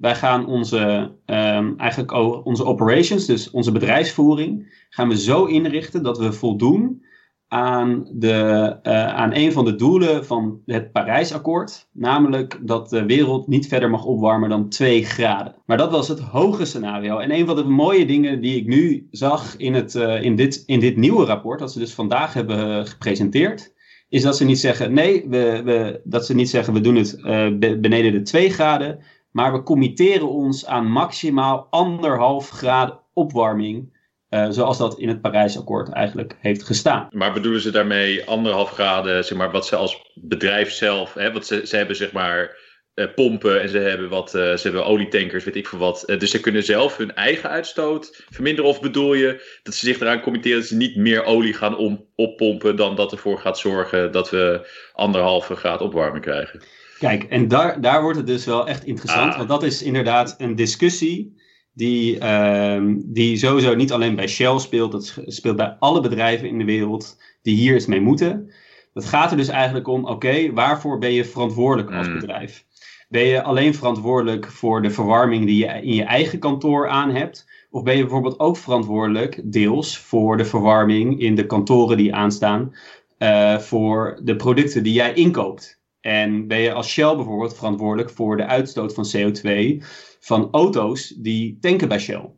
wij 0.00 0.14
gaan 0.14 0.46
onze, 0.46 1.12
ehm, 1.24 1.72
eigenlijk 1.76 2.12
onze 2.44 2.64
operations, 2.64 3.26
dus 3.26 3.50
onze 3.50 3.72
bedrijfsvoering, 3.72 4.76
gaan 4.90 5.08
we 5.08 5.18
zo 5.18 5.44
inrichten 5.44 6.02
dat 6.02 6.18
we 6.18 6.32
voldoen 6.32 7.06
aan, 7.48 8.08
de, 8.12 8.76
eh, 8.82 9.06
aan 9.06 9.34
een 9.34 9.52
van 9.52 9.64
de 9.64 9.74
doelen 9.74 10.26
van 10.26 10.60
het 10.66 10.92
Parijsakkoord. 10.92 11.88
Namelijk 11.92 12.58
dat 12.62 12.88
de 12.88 13.04
wereld 13.06 13.46
niet 13.48 13.68
verder 13.68 13.90
mag 13.90 14.04
opwarmen 14.04 14.48
dan 14.48 14.68
2 14.68 15.04
graden. 15.04 15.54
Maar 15.66 15.76
dat 15.76 15.90
was 15.90 16.08
het 16.08 16.20
hoge 16.20 16.64
scenario. 16.64 17.18
En 17.18 17.32
een 17.32 17.46
van 17.46 17.56
de 17.56 17.64
mooie 17.64 18.06
dingen 18.06 18.40
die 18.40 18.56
ik 18.56 18.66
nu 18.66 19.08
zag 19.10 19.56
in, 19.56 19.74
het, 19.74 19.94
eh, 19.94 20.22
in, 20.22 20.36
dit, 20.36 20.62
in 20.66 20.80
dit 20.80 20.96
nieuwe 20.96 21.24
rapport, 21.24 21.58
dat 21.58 21.72
ze 21.72 21.78
dus 21.78 21.94
vandaag 21.94 22.34
hebben 22.34 22.86
gepresenteerd, 22.86 23.72
is 24.08 24.22
dat 24.22 24.36
ze 24.36 24.44
niet 24.44 24.58
zeggen, 24.58 24.92
nee, 24.92 25.24
we, 25.28 25.62
we, 25.64 26.00
dat 26.04 26.26
ze 26.26 26.34
niet 26.34 26.50
zeggen 26.50 26.72
we 26.72 26.80
doen 26.80 26.96
het 26.96 27.20
eh, 27.22 27.48
be- 27.58 27.78
beneden 27.78 28.12
de 28.12 28.22
2 28.22 28.50
graden, 28.50 28.98
maar 29.30 29.52
we 29.52 29.62
committeren 29.62 30.28
ons 30.28 30.66
aan 30.66 30.90
maximaal 30.90 31.66
anderhalf 31.70 32.50
graden 32.50 33.00
opwarming, 33.12 33.96
eh, 34.28 34.46
zoals 34.50 34.78
dat 34.78 34.98
in 34.98 35.08
het 35.08 35.20
Parijsakkoord 35.20 35.92
eigenlijk 35.92 36.36
heeft 36.40 36.62
gestaan. 36.62 37.08
Maar 37.10 37.32
bedoelen 37.32 37.60
ze 37.60 37.70
daarmee 37.70 38.26
anderhalf 38.26 38.70
graden, 38.70 39.24
zeg 39.24 39.38
maar, 39.38 39.50
wat 39.50 39.66
ze 39.66 39.76
als 39.76 40.12
bedrijf 40.14 40.72
zelf, 40.72 41.14
hè, 41.14 41.32
want 41.32 41.46
ze, 41.46 41.66
ze 41.66 41.76
hebben 41.76 41.96
zeg 41.96 42.12
maar 42.12 42.56
eh, 42.94 43.06
pompen 43.14 43.60
en 43.60 43.68
ze 43.68 43.78
hebben 43.78 44.08
wat, 44.08 44.34
eh, 44.34 44.42
ze 44.42 44.62
hebben 44.62 44.86
olietankers, 44.86 45.44
weet 45.44 45.56
ik 45.56 45.66
veel 45.66 45.78
wat. 45.78 46.04
Dus 46.18 46.30
ze 46.30 46.40
kunnen 46.40 46.62
zelf 46.62 46.96
hun 46.96 47.14
eigen 47.14 47.50
uitstoot 47.50 48.24
verminderen. 48.30 48.70
Of 48.70 48.80
bedoel 48.80 49.14
je 49.14 49.58
dat 49.62 49.74
ze 49.74 49.86
zich 49.86 50.00
eraan 50.00 50.20
committeren 50.20 50.58
dat 50.58 50.68
ze 50.68 50.76
niet 50.76 50.96
meer 50.96 51.24
olie 51.24 51.54
gaan 51.54 51.76
om, 51.76 52.06
oppompen 52.14 52.76
dan 52.76 52.96
dat 52.96 53.12
ervoor 53.12 53.38
gaat 53.38 53.58
zorgen 53.58 54.12
dat 54.12 54.30
we 54.30 54.68
anderhalve 54.92 55.56
graad 55.56 55.80
opwarming 55.80 56.24
krijgen? 56.24 56.62
Kijk, 56.98 57.22
en 57.24 57.48
daar, 57.48 57.80
daar 57.80 58.02
wordt 58.02 58.16
het 58.16 58.26
dus 58.26 58.44
wel 58.44 58.68
echt 58.68 58.84
interessant, 58.84 59.30
Ah. 59.32 59.36
want 59.36 59.48
dat 59.48 59.62
is 59.62 59.82
inderdaad 59.82 60.34
een 60.38 60.54
discussie 60.54 61.36
die, 61.72 62.18
ehm, 62.18 62.94
die 63.04 63.36
sowieso 63.36 63.74
niet 63.74 63.92
alleen 63.92 64.14
bij 64.16 64.28
Shell 64.28 64.58
speelt, 64.58 64.92
dat 64.92 65.16
speelt 65.26 65.56
bij 65.56 65.76
alle 65.78 66.00
bedrijven 66.00 66.48
in 66.48 66.58
de 66.58 66.64
wereld 66.64 67.16
die 67.42 67.56
hier 67.56 67.74
iets 67.74 67.86
mee 67.86 68.00
moeten. 68.00 68.50
Het 68.94 69.04
gaat 69.04 69.30
er 69.30 69.36
dus 69.36 69.48
eigenlijk 69.48 69.88
om, 69.88 70.04
oké, 70.06 70.52
waarvoor 70.52 70.98
ben 70.98 71.12
je 71.12 71.24
verantwoordelijk 71.24 71.92
als 71.94 72.08
Mm. 72.08 72.14
bedrijf? 72.14 72.64
Ben 73.08 73.22
je 73.24 73.42
alleen 73.42 73.74
verantwoordelijk 73.74 74.46
voor 74.50 74.82
de 74.82 74.90
verwarming 74.90 75.46
die 75.46 75.56
je 75.58 75.66
in 75.82 75.94
je 75.94 76.02
eigen 76.02 76.38
kantoor 76.38 76.88
aan 76.88 77.10
hebt? 77.10 77.46
Of 77.70 77.82
ben 77.82 77.94
je 77.96 78.00
bijvoorbeeld 78.02 78.38
ook 78.40 78.56
verantwoordelijk, 78.56 79.40
deels, 79.44 79.98
voor 79.98 80.36
de 80.36 80.44
verwarming 80.44 81.20
in 81.20 81.34
de 81.34 81.46
kantoren 81.46 81.96
die 81.96 82.14
aanstaan, 82.14 82.74
eh, 83.18 83.58
voor 83.58 84.20
de 84.22 84.36
producten 84.36 84.82
die 84.82 84.92
jij 84.92 85.12
inkoopt? 85.12 85.77
En 86.00 86.46
ben 86.46 86.58
je 86.58 86.72
als 86.72 86.88
Shell 86.88 87.14
bijvoorbeeld 87.16 87.56
verantwoordelijk 87.56 88.10
voor 88.10 88.36
de 88.36 88.46
uitstoot 88.46 88.94
van 88.94 89.06
CO2 89.16 89.76
van 90.20 90.48
auto's 90.52 91.08
die 91.16 91.58
tanken 91.60 91.88
bij 91.88 91.98
Shell? 91.98 92.30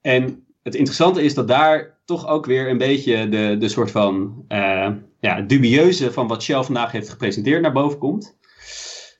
En 0.00 0.46
het 0.62 0.74
interessante 0.74 1.22
is 1.22 1.34
dat 1.34 1.48
daar 1.48 1.98
toch 2.04 2.26
ook 2.26 2.46
weer 2.46 2.68
een 2.70 2.78
beetje 2.78 3.28
de, 3.28 3.56
de 3.58 3.68
soort 3.68 3.90
van 3.90 4.44
eh, 4.48 4.90
ja, 5.20 5.40
dubieuze 5.40 6.12
van 6.12 6.28
wat 6.28 6.42
Shell 6.42 6.62
vandaag 6.62 6.92
heeft 6.92 7.08
gepresenteerd 7.08 7.62
naar 7.62 7.72
boven 7.72 7.98
komt. 7.98 8.38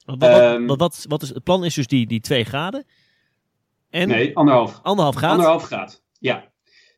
Wat, 0.05 0.19
wat, 0.19 0.31
Ehm, 0.31 0.67
wat, 0.67 0.79
wat, 0.79 1.05
wat 1.09 1.23
is, 1.23 1.29
het 1.29 1.45
plan 1.45 1.65
is 1.65 1.75
dus 1.75 1.87
die, 1.87 2.07
die 2.07 2.21
2 2.21 2.45
graden. 2.45 2.85
En 3.91 4.09
Nee, 4.09 4.37
anderhalf. 4.37 4.81
anderhalf 4.83 5.17
graad. 5.17 5.31
Anderhalf 5.33 5.63
graad, 5.65 6.03
ja. 6.19 6.49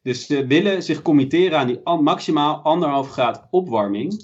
Dus 0.02 0.26
ze 0.26 0.46
willen 0.46 0.82
zich 0.82 1.02
committeren 1.02 1.58
aan 1.58 1.66
die 1.66 1.80
an- 1.84 2.02
maximaal 2.02 2.56
anderhalf 2.62 3.10
graad 3.10 3.46
opwarming. 3.50 4.22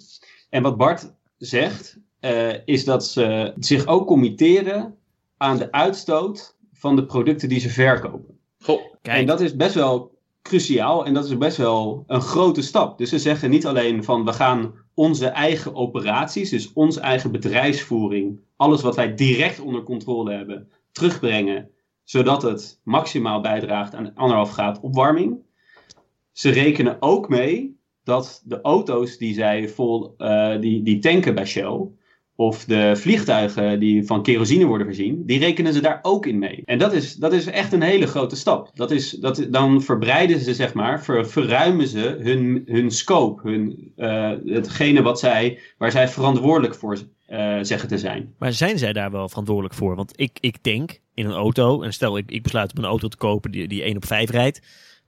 En 0.51 0.63
wat 0.63 0.77
Bart 0.77 1.15
zegt, 1.39 1.99
eh, 2.21 2.55
is 2.65 2.85
dat 2.85 3.07
ze 3.07 3.55
zich 3.59 3.87
ook 3.87 4.07
committeren 4.07 4.95
aan 5.37 5.57
de 5.57 5.73
uitstoot 5.73 6.57
van 6.73 6.97
de 6.97 7.07
producten 7.07 7.49
die 7.49 7.61
ze 7.61 7.69
verkopen. 7.69 8.39
Goh, 8.59 8.81
Kijk, 9.03 9.19
En 9.19 9.27
dat 9.27 9.41
is 9.41 9.57
best 9.57 9.75
wel 9.75 10.19
cruciaal 10.43 11.07
en 11.07 11.15
dat 11.15 11.25
is 11.25 11.39
best 11.39 11.57
wel 11.57 12.05
een 12.07 12.21
grote 12.21 12.63
stap. 12.63 12.99
Dus 12.99 13.09
ze 13.09 13.19
zeggen 13.19 13.51
niet 13.51 13.67
alleen 13.67 14.05
van 14.05 14.25
we 14.25 14.33
gaan 14.33 14.75
onze 14.95 15.27
eigen 15.27 15.75
operaties, 15.75 16.51
dus 16.51 16.73
onze 16.73 17.01
eigen 17.01 17.33
bedrijfsvoering, 17.33 18.41
alles 18.57 18.83
wat 18.83 18.97
wij 18.97 19.15
direct 19.15 19.61
onder 19.61 19.83
controle 19.83 20.33
hebben, 20.33 20.71
terugbrengen, 20.93 21.71
zodat 22.05 22.43
het 22.43 22.81
maximaal 22.83 23.41
bijdraagt 23.41 23.95
aan 23.95 24.15
anderhalf 24.15 24.51
graad 24.51 24.81
opwarming. 24.81 25.39
Ze 26.33 26.51
rekenen 26.51 26.97
ook 27.03 27.29
mee 27.29 27.78
dat 28.09 28.43
de 28.45 28.61
auto's 28.61 29.19
die 29.19 29.35
zij 29.35 29.69
vol 29.69 30.15
eh, 30.17 30.61
die, 30.61 30.83
die 30.83 30.99
tanken 30.99 31.35
bij 31.35 31.47
Shell, 31.47 31.89
of 32.41 32.65
de 32.65 32.93
vliegtuigen 32.97 33.81
die 33.81 34.07
van 34.07 34.23
kerosine 34.23 34.65
worden 34.65 34.87
voorzien, 34.87 35.27
die 35.27 35.39
rekenen 35.39 35.73
ze 35.73 35.81
daar 35.81 35.99
ook 36.03 36.27
in 36.27 36.39
mee. 36.39 36.63
En 36.65 36.79
dat 36.79 36.93
is, 36.93 37.15
dat 37.15 37.33
is 37.33 37.47
echt 37.47 37.73
een 37.73 37.83
hele 37.83 38.07
grote 38.07 38.37
stap. 38.37 38.71
Dat 38.75 38.91
is, 38.91 39.11
dat, 39.11 39.47
dan 39.51 39.83
verbreiden 39.83 40.41
ze, 40.41 40.55
zeg 40.55 40.75
maar, 40.75 41.05
ver, 41.05 41.27
verruimen 41.27 41.89
ze 41.89 42.19
hun, 42.21 42.63
hun 42.67 42.91
scope, 42.91 43.49
hun, 43.49 43.93
eh, 43.97 44.33
hetgene 44.45 45.03
wat 45.03 45.19
zij, 45.19 45.59
waar 45.79 45.91
zij 45.91 46.09
verantwoordelijk 46.09 46.75
voor 46.75 46.99
eh, 47.27 47.59
zeggen 47.63 47.89
te 47.89 47.99
zijn. 47.99 48.35
Maar 48.39 48.53
zijn 48.53 48.79
zij 48.79 48.93
daar 48.93 49.11
wel 49.11 49.29
verantwoordelijk 49.29 49.75
voor? 49.75 49.97
Want 49.97 50.13
ik, 50.17 50.39
ik 50.41 50.63
denk 50.63 51.01
in 51.15 51.27
een 51.27 51.33
auto, 51.33 51.83
en 51.83 51.93
stel 51.93 52.19
ik, 52.19 52.31
ik 52.31 52.43
besluit 52.43 52.73
om 52.77 52.85
een 52.85 52.91
auto 52.91 53.09
te 53.09 53.17
kopen 53.17 53.51
die, 53.51 53.69
die 53.69 53.83
1 53.83 53.97
op 53.97 54.05
5 54.05 54.31
rijdt. 54.31 54.61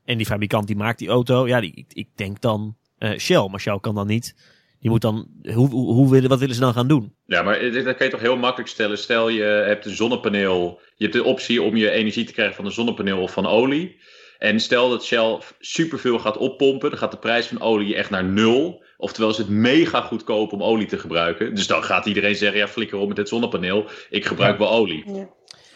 En 0.04 0.16
die 0.16 0.26
fabrikant 0.26 0.66
die 0.66 0.76
maakt 0.76 0.98
die 0.98 1.08
auto, 1.08 1.48
ja, 1.48 1.60
die, 1.60 1.72
ik, 1.74 1.86
ik 1.92 2.08
denk 2.14 2.40
dan 2.40 2.76
eh, 3.00 3.18
Shell, 3.18 3.48
maar 3.50 3.60
Shell 3.60 3.78
kan 3.80 3.94
dan 3.94 4.06
niet. 4.06 4.34
Die 4.80 4.90
moet 4.90 5.00
dan, 5.00 5.28
hoe, 5.42 5.68
hoe, 5.70 5.92
hoe 5.92 6.10
willen, 6.10 6.28
wat 6.28 6.38
willen 6.38 6.54
ze 6.54 6.60
dan 6.60 6.72
gaan 6.72 6.88
doen? 6.88 7.14
Ja, 7.26 7.42
maar 7.42 7.58
dit- 7.58 7.84
dat 7.84 7.96
kan 7.96 8.06
je 8.06 8.12
toch 8.12 8.20
heel 8.20 8.36
makkelijk 8.36 8.68
stellen. 8.70 8.98
Stel 8.98 9.28
je 9.28 9.42
hebt 9.42 9.84
een 9.86 9.94
zonnepaneel. 9.96 10.80
Je 10.94 11.04
hebt 11.04 11.16
de 11.16 11.24
optie 11.24 11.62
om 11.62 11.76
je 11.76 11.90
energie 11.90 12.24
te 12.24 12.32
krijgen 12.32 12.54
van 12.54 12.64
een 12.64 12.72
zonnepaneel 12.72 13.20
of 13.20 13.32
van 13.32 13.46
olie. 13.46 14.00
En 14.38 14.60
stel 14.60 14.88
dat 14.90 15.04
Shell 15.04 15.38
superveel 15.58 16.18
gaat 16.18 16.36
oppompen, 16.36 16.90
dan 16.90 16.98
gaat 16.98 17.10
de 17.10 17.18
prijs 17.18 17.46
van 17.46 17.60
olie 17.60 17.94
echt 17.96 18.10
naar 18.10 18.24
nul. 18.24 18.84
Oftewel 18.96 19.30
is 19.30 19.36
het 19.38 19.48
mega 19.48 20.00
goedkoop 20.00 20.52
om 20.52 20.62
olie 20.62 20.86
te 20.86 20.98
gebruiken. 20.98 21.54
Dus 21.54 21.66
dan 21.66 21.82
gaat 21.84 22.06
iedereen 22.06 22.34
zeggen, 22.36 22.58
ja 22.58 22.68
flikker 22.68 22.98
op 22.98 23.08
met 23.08 23.16
het 23.16 23.28
zonnepaneel. 23.28 23.84
Ik 24.10 24.24
gebruik 24.24 24.58
wel 24.58 24.70
olie. 24.70 25.04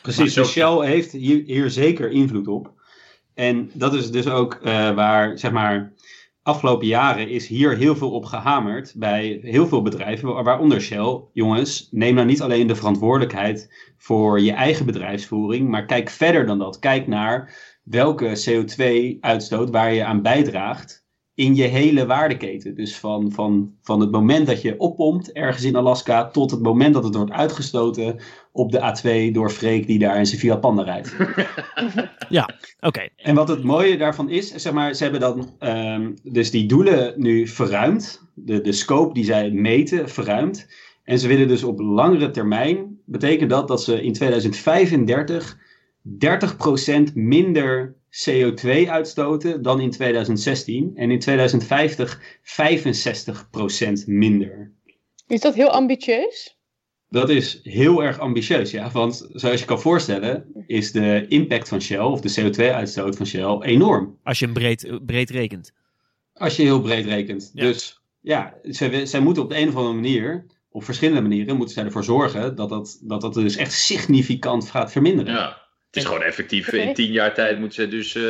Precies, 0.02 0.34
Maar 0.34 0.44
dus 0.44 0.52
Shell 0.52 0.86
heeft 0.86 1.12
hier, 1.12 1.42
hier 1.44 1.70
zeker 1.70 2.10
invloed 2.10 2.48
op. 2.48 2.72
En 3.34 3.70
dat 3.74 3.94
is 3.94 4.10
dus 4.10 4.26
ook 4.28 4.54
eh, 4.62 4.90
waar, 4.94 5.38
zeg 5.38 5.50
maar, 5.50 5.92
afgelopen 6.44 6.86
jaren 6.86 7.28
is 7.28 7.46
hier 7.46 7.76
heel 7.76 7.96
veel 7.96 8.10
op 8.10 8.24
gehamerd 8.24 8.94
bij 8.96 9.38
heel 9.42 9.66
veel 9.66 9.82
bedrijven, 9.82 10.28
wa- 10.34 10.42
waaronder 10.42 10.80
Shell. 10.80 11.20
Jongens, 11.32 11.88
neem 11.90 12.14
nou 12.14 12.26
niet 12.26 12.42
alleen 12.42 12.66
de 12.66 12.74
verantwoordelijkheid 12.74 13.92
voor 13.96 14.40
je 14.40 14.52
eigen 14.52 14.86
bedrijfsvoering, 14.86 15.68
maar 15.68 15.84
kijk 15.84 16.10
verder 16.10 16.46
dan 16.46 16.58
dat. 16.58 16.78
Kijk 16.78 17.06
naar 17.06 17.54
welke 17.82 18.44
CO2-uitstoot 18.48 19.70
waar 19.70 19.92
je 19.94 20.04
aan 20.04 20.22
bijdraagt 20.22 21.03
in 21.34 21.54
je 21.54 21.62
hele 21.62 22.06
waardeketen. 22.06 22.74
Dus 22.74 22.96
van, 22.96 23.32
van, 23.32 23.74
van 23.82 24.00
het 24.00 24.10
moment 24.10 24.46
dat 24.46 24.62
je 24.62 24.78
oppompt 24.78 25.32
ergens 25.32 25.64
in 25.64 25.76
Alaska 25.76 26.28
tot 26.30 26.50
het 26.50 26.62
moment 26.62 26.94
dat 26.94 27.04
het 27.04 27.14
wordt 27.14 27.30
uitgestoten 27.30 28.16
op 28.52 28.72
de 28.72 28.80
A2 28.80 29.32
door 29.32 29.50
Freek 29.50 29.86
die 29.86 29.98
daar 29.98 30.18
in 30.18 30.26
zijn 30.26 30.40
Fiat 30.40 30.60
Panda 30.60 30.82
rijdt. 30.82 31.16
Ja, 32.28 32.50
oké. 32.80 33.08
En 33.16 33.34
wat 33.34 33.48
het 33.48 33.62
mooie 33.62 33.96
daarvan 33.96 34.30
is, 34.30 34.54
zeg 34.54 34.72
maar, 34.72 34.94
ze 34.94 35.02
hebben 35.02 35.20
dan 35.20 35.54
ehm, 35.58 36.12
dus 36.22 36.50
die 36.50 36.66
doelen 36.66 37.14
nu 37.16 37.46
verruimd. 37.46 38.28
De, 38.34 38.60
de 38.60 38.72
scope 38.72 39.14
die 39.14 39.24
zij 39.24 39.50
meten 39.50 40.08
verruimd. 40.08 40.66
En 41.04 41.18
ze 41.18 41.28
willen 41.28 41.48
dus 41.48 41.64
op 41.64 41.80
langere 41.80 42.30
termijn, 42.30 42.98
betekent 43.04 43.50
dat 43.50 43.68
dat 43.68 43.82
ze 43.82 44.02
in 44.02 44.12
2035 44.12 45.58
30% 46.08 47.14
minder 47.14 47.96
CO2 48.10 48.88
uitstoten 48.88 49.62
dan 49.62 49.80
in 49.80 49.90
2016. 49.90 50.92
En 50.94 51.10
in 51.10 51.18
2050 51.18 52.22
65% 52.42 54.06
minder. 54.06 54.72
Is 55.26 55.40
dat 55.40 55.54
heel 55.54 55.70
ambitieus? 55.70 56.58
Dat 57.08 57.30
is 57.30 57.60
heel 57.62 58.02
erg 58.02 58.18
ambitieus, 58.18 58.70
ja. 58.70 58.90
Want 58.90 59.28
zoals 59.32 59.60
je 59.60 59.66
kan 59.66 59.80
voorstellen, 59.80 60.64
is 60.66 60.92
de 60.92 61.26
impact 61.28 61.68
van 61.68 61.80
Shell, 61.80 61.98
of 61.98 62.20
de 62.20 62.42
CO2-uitstoot 62.42 63.16
van 63.16 63.26
Shell, 63.26 63.58
enorm. 63.60 64.18
Als 64.22 64.38
je 64.38 64.44
hem 64.44 64.54
breed, 64.54 65.00
breed 65.06 65.30
rekent. 65.30 65.72
Als 66.34 66.56
je 66.56 66.62
heel 66.62 66.80
breed 66.80 67.04
rekent. 67.04 67.50
Ja. 67.54 67.62
Dus 67.62 68.00
ja, 68.20 68.54
zij, 68.62 69.06
zij 69.06 69.20
moeten 69.20 69.42
op 69.42 69.48
de 69.48 69.58
een 69.58 69.68
of 69.68 69.76
andere 69.76 69.94
manier, 69.94 70.46
op 70.68 70.84
verschillende 70.84 71.20
manieren, 71.20 71.56
moeten 71.56 71.74
zij 71.74 71.84
ervoor 71.84 72.04
zorgen 72.04 72.56
dat 72.56 72.68
dat, 72.68 73.00
dat, 73.02 73.20
dat 73.20 73.34
dus 73.34 73.56
echt 73.56 73.72
significant 73.72 74.70
gaat 74.70 74.92
verminderen. 74.92 75.32
Ja. 75.32 75.63
Het 75.94 76.02
is 76.02 76.08
gewoon 76.08 76.26
effectief. 76.26 76.72
In 76.72 76.94
tien 76.94 77.12
jaar 77.12 77.34
tijd 77.34 77.58
moeten 77.58 77.82
ze 77.82 77.88
dus 77.88 78.14
eh, 78.14 78.22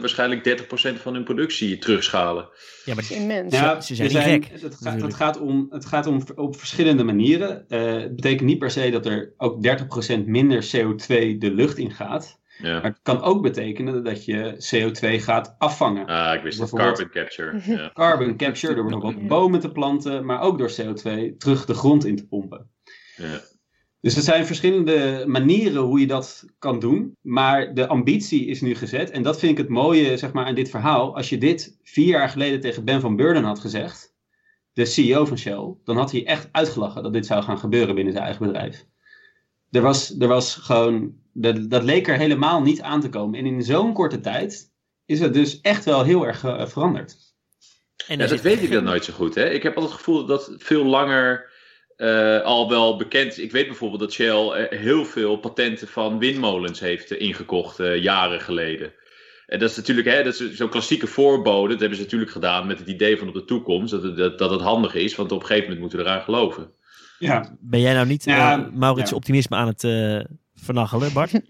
waarschijnlijk 0.00 0.60
30% 0.98 1.02
van 1.02 1.14
hun 1.14 1.24
productie 1.24 1.78
terugschalen. 1.78 2.48
Ja, 2.84 2.94
maar 2.94 3.04
immens. 3.10 3.54
Ja, 3.54 3.80
Ze 3.80 3.94
zijn 3.94 4.08
niet 4.08 4.18
gek, 4.18 4.44
Het, 4.44 4.60
gaat, 4.60 4.80
natuurlijk. 4.80 5.02
het 5.02 5.14
gaat, 5.14 5.40
om, 5.40 5.66
het 5.70 5.86
gaat 5.86 6.06
om 6.06 6.22
op 6.34 6.56
verschillende 6.56 7.04
manieren. 7.04 7.68
Eh, 7.68 7.92
het 7.92 8.16
betekent 8.16 8.48
niet 8.48 8.58
per 8.58 8.70
se 8.70 8.90
dat 8.90 9.06
er 9.06 9.32
ook 9.36 9.62
30% 9.62 10.24
minder 10.24 10.64
CO2 10.64 11.38
de 11.38 11.50
lucht 11.54 11.78
in 11.78 11.90
gaat. 11.90 12.38
Ja. 12.58 12.72
Maar 12.72 12.90
het 12.90 13.00
kan 13.02 13.22
ook 13.22 13.42
betekenen 13.42 14.04
dat 14.04 14.24
je 14.24 14.54
CO2 14.56 15.22
gaat 15.22 15.54
afvangen. 15.58 16.06
Ah, 16.06 16.34
ik 16.34 16.42
wist 16.42 16.60
het. 16.60 16.70
Carbon 16.70 17.10
capture. 17.10 17.60
Ja. 17.76 17.90
Carbon 17.94 18.36
capture 18.36 18.74
door 18.74 18.84
bijvoorbeeld 18.84 19.28
bomen 19.28 19.60
te 19.60 19.72
planten, 19.72 20.24
maar 20.24 20.40
ook 20.40 20.58
door 20.58 20.70
CO2 20.70 21.36
terug 21.38 21.64
de 21.64 21.74
grond 21.74 22.04
in 22.04 22.16
te 22.16 22.26
pompen. 22.26 22.70
Ja. 23.16 23.40
Dus 24.00 24.16
er 24.16 24.22
zijn 24.22 24.46
verschillende 24.46 25.24
manieren 25.26 25.82
hoe 25.82 26.00
je 26.00 26.06
dat 26.06 26.44
kan 26.58 26.78
doen. 26.78 27.16
Maar 27.20 27.74
de 27.74 27.86
ambitie 27.86 28.46
is 28.46 28.60
nu 28.60 28.74
gezet. 28.74 29.10
En 29.10 29.22
dat 29.22 29.38
vind 29.38 29.52
ik 29.52 29.58
het 29.58 29.68
mooie 29.68 30.16
zeg 30.16 30.32
maar, 30.32 30.44
aan 30.44 30.54
dit 30.54 30.70
verhaal. 30.70 31.16
Als 31.16 31.28
je 31.28 31.38
dit 31.38 31.78
vier 31.82 32.06
jaar 32.06 32.28
geleden 32.28 32.60
tegen 32.60 32.84
Ben 32.84 33.00
van 33.00 33.16
Beurden 33.16 33.44
had 33.44 33.58
gezegd, 33.58 34.14
de 34.72 34.84
CEO 34.84 35.24
van 35.24 35.38
Shell, 35.38 35.74
dan 35.84 35.96
had 35.96 36.12
hij 36.12 36.26
echt 36.26 36.48
uitgelachen 36.52 37.02
dat 37.02 37.12
dit 37.12 37.26
zou 37.26 37.42
gaan 37.42 37.58
gebeuren 37.58 37.94
binnen 37.94 38.12
zijn 38.12 38.24
eigen 38.24 38.46
bedrijf. 38.46 38.86
Er 39.70 39.82
was, 39.82 40.18
er 40.18 40.28
was 40.28 40.54
gewoon, 40.54 41.14
dat, 41.32 41.70
dat 41.70 41.82
leek 41.82 42.08
er 42.08 42.16
helemaal 42.16 42.62
niet 42.62 42.82
aan 42.82 43.00
te 43.00 43.08
komen. 43.08 43.38
En 43.38 43.46
in 43.46 43.62
zo'n 43.62 43.92
korte 43.92 44.20
tijd 44.20 44.72
is 45.06 45.20
het 45.20 45.34
dus 45.34 45.60
echt 45.60 45.84
wel 45.84 46.04
heel 46.04 46.26
erg 46.26 46.44
eh, 46.44 46.66
veranderd. 46.66 47.16
En 48.06 48.18
Ja, 48.18 48.26
dat 48.26 48.40
weet 48.40 48.62
ik 48.62 48.70
dan 48.70 48.84
nooit 48.84 49.04
zo 49.04 49.12
goed. 49.12 49.34
Hè? 49.34 49.50
Ik 49.50 49.62
heb 49.62 49.74
altijd 49.74 49.92
het 49.92 50.04
gevoel 50.04 50.26
dat 50.26 50.46
het 50.46 50.62
veel 50.62 50.84
langer 50.84 51.49
eh, 52.00 52.40
al 52.40 52.68
wel 52.68 52.96
bekend. 52.96 53.38
Ik 53.38 53.52
weet 53.52 53.66
bijvoorbeeld 53.66 54.00
dat 54.00 54.12
Shell 54.12 54.48
eh, 54.48 54.78
heel 54.78 55.04
veel 55.04 55.36
patenten 55.36 55.88
van 55.88 56.18
windmolens 56.18 56.80
heeft 56.80 57.10
eh, 57.10 57.20
ingekocht 57.20 57.80
eh, 57.80 58.02
jaren 58.02 58.40
geleden. 58.40 58.92
En 59.46 59.58
dat 59.58 59.70
is 59.70 59.76
natuurlijk 59.76 60.08
hè, 60.08 60.22
dat 60.22 60.40
is 60.40 60.54
zo'n 60.54 60.68
klassieke 60.68 61.06
voorbode. 61.06 61.70
Dat 61.70 61.80
hebben 61.80 61.98
ze 61.98 62.04
natuurlijk 62.04 62.30
gedaan 62.30 62.66
met 62.66 62.78
het 62.78 62.88
idee 62.88 63.18
van 63.18 63.28
op 63.28 63.34
de 63.34 63.44
toekomst. 63.44 63.90
Dat 63.90 64.02
het, 64.02 64.16
dat, 64.16 64.38
dat 64.38 64.50
het 64.50 64.60
handig 64.60 64.94
is, 64.94 65.14
want 65.14 65.32
op 65.32 65.40
een 65.40 65.46
gegeven 65.46 65.62
moment 65.62 65.80
moeten 65.80 65.98
we 65.98 66.04
eraan 66.04 66.22
geloven. 66.24 66.72
Ja, 67.18 67.56
Ben 67.60 67.80
jij 67.80 67.94
nou 67.94 68.06
niet 68.06 68.24
Ja, 68.24 68.70
Maurits 68.74 69.10
ja. 69.10 69.16
optimisme 69.16 69.56
aan 69.56 69.66
het 69.66 69.84
eh 69.84 70.20
vernachelen, 70.54 71.12
Bart? 71.12 71.32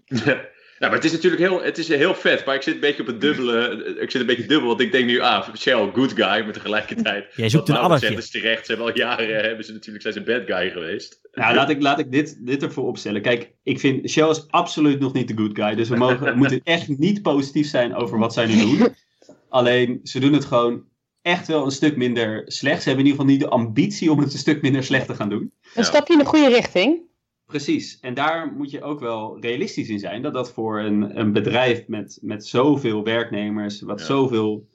Ja, 0.81 0.87
maar 0.87 0.95
het 0.95 1.05
is 1.05 1.11
natuurlijk 1.11 1.41
heel, 1.41 1.63
het 1.63 1.77
is 1.77 1.87
heel 1.87 2.15
vet. 2.15 2.45
Maar 2.45 2.55
ik 2.55 2.61
zit 2.61 2.73
een 2.73 2.79
beetje 2.79 3.01
op 3.01 3.07
het 3.07 3.21
dubbele. 3.21 3.83
Ik 3.99 4.11
zit 4.11 4.21
een 4.21 4.27
beetje 4.27 4.45
dubbel, 4.45 4.67
want 4.67 4.81
ik 4.81 4.91
denk 4.91 5.05
nu, 5.05 5.19
ah, 5.19 5.55
Shell, 5.55 5.89
good 5.93 6.11
guy. 6.11 6.43
Maar 6.43 6.51
tegelijkertijd. 6.51 7.25
Jij 7.35 7.49
zoekt 7.49 7.67
een 7.67 7.73
Maurits 7.73 7.93
addertje. 7.93 8.17
is 8.17 8.29
terecht. 8.29 8.65
Ze 8.65 8.71
hebben 8.71 8.91
al 8.91 8.97
jaren 8.97 9.43
hebben 9.43 9.65
ze 9.65 9.71
natuurlijk 9.71 10.01
zijn 10.01 10.13
ze 10.13 10.21
bad 10.21 10.41
guy 10.45 10.69
geweest. 10.71 11.19
Nou, 11.31 11.55
laat 11.55 11.69
ik, 11.69 11.81
laat 11.81 11.99
ik 11.99 12.11
dit, 12.11 12.45
dit 12.45 12.63
ervoor 12.63 12.87
opstellen. 12.87 13.21
Kijk, 13.21 13.51
ik 13.63 13.79
vind 13.79 14.09
Shell 14.09 14.29
is 14.29 14.47
absoluut 14.47 14.99
nog 14.99 15.13
niet 15.13 15.27
de 15.27 15.37
good 15.37 15.51
guy. 15.53 15.75
Dus 15.75 15.89
we, 15.89 15.95
mogen, 15.95 16.37
moeten 16.37 16.61
echt 16.63 16.87
niet 16.87 17.21
positief 17.21 17.67
zijn 17.67 17.95
over 17.95 18.17
wat 18.17 18.33
zij 18.33 18.45
nu 18.45 18.59
doen. 18.59 18.95
Alleen, 19.49 19.99
ze 20.03 20.19
doen 20.19 20.33
het 20.33 20.45
gewoon 20.45 20.83
echt 21.21 21.47
wel 21.47 21.65
een 21.65 21.71
stuk 21.71 21.97
minder 21.97 22.43
slecht. 22.45 22.81
Ze 22.81 22.87
hebben 22.87 23.05
in 23.05 23.11
ieder 23.11 23.25
geval 23.25 23.25
niet 23.25 23.39
de 23.39 23.55
ambitie 23.55 24.11
om 24.11 24.19
het 24.19 24.33
een 24.33 24.39
stuk 24.39 24.61
minder 24.61 24.83
slecht 24.83 25.07
te 25.07 25.15
gaan 25.15 25.29
doen. 25.29 25.53
Een 25.75 25.83
stapje 25.83 26.13
in 26.13 26.19
de 26.19 26.25
goede 26.25 26.49
richting. 26.49 27.09
Precies. 27.51 27.99
En 27.99 28.13
daar 28.13 28.53
moet 28.57 28.71
je 28.71 28.81
ook 28.81 28.99
wel 28.99 29.39
realistisch 29.39 29.89
in 29.89 29.99
zijn. 29.99 30.21
Dat 30.21 30.33
dat 30.33 30.51
voor 30.53 30.79
een, 30.79 31.19
een 31.19 31.31
bedrijf 31.31 31.87
met, 31.87 32.19
met 32.21 32.45
zoveel 32.47 33.03
werknemers, 33.03 33.81
wat 33.81 33.99
Ja. 33.99 34.05
zoveel 34.05 34.69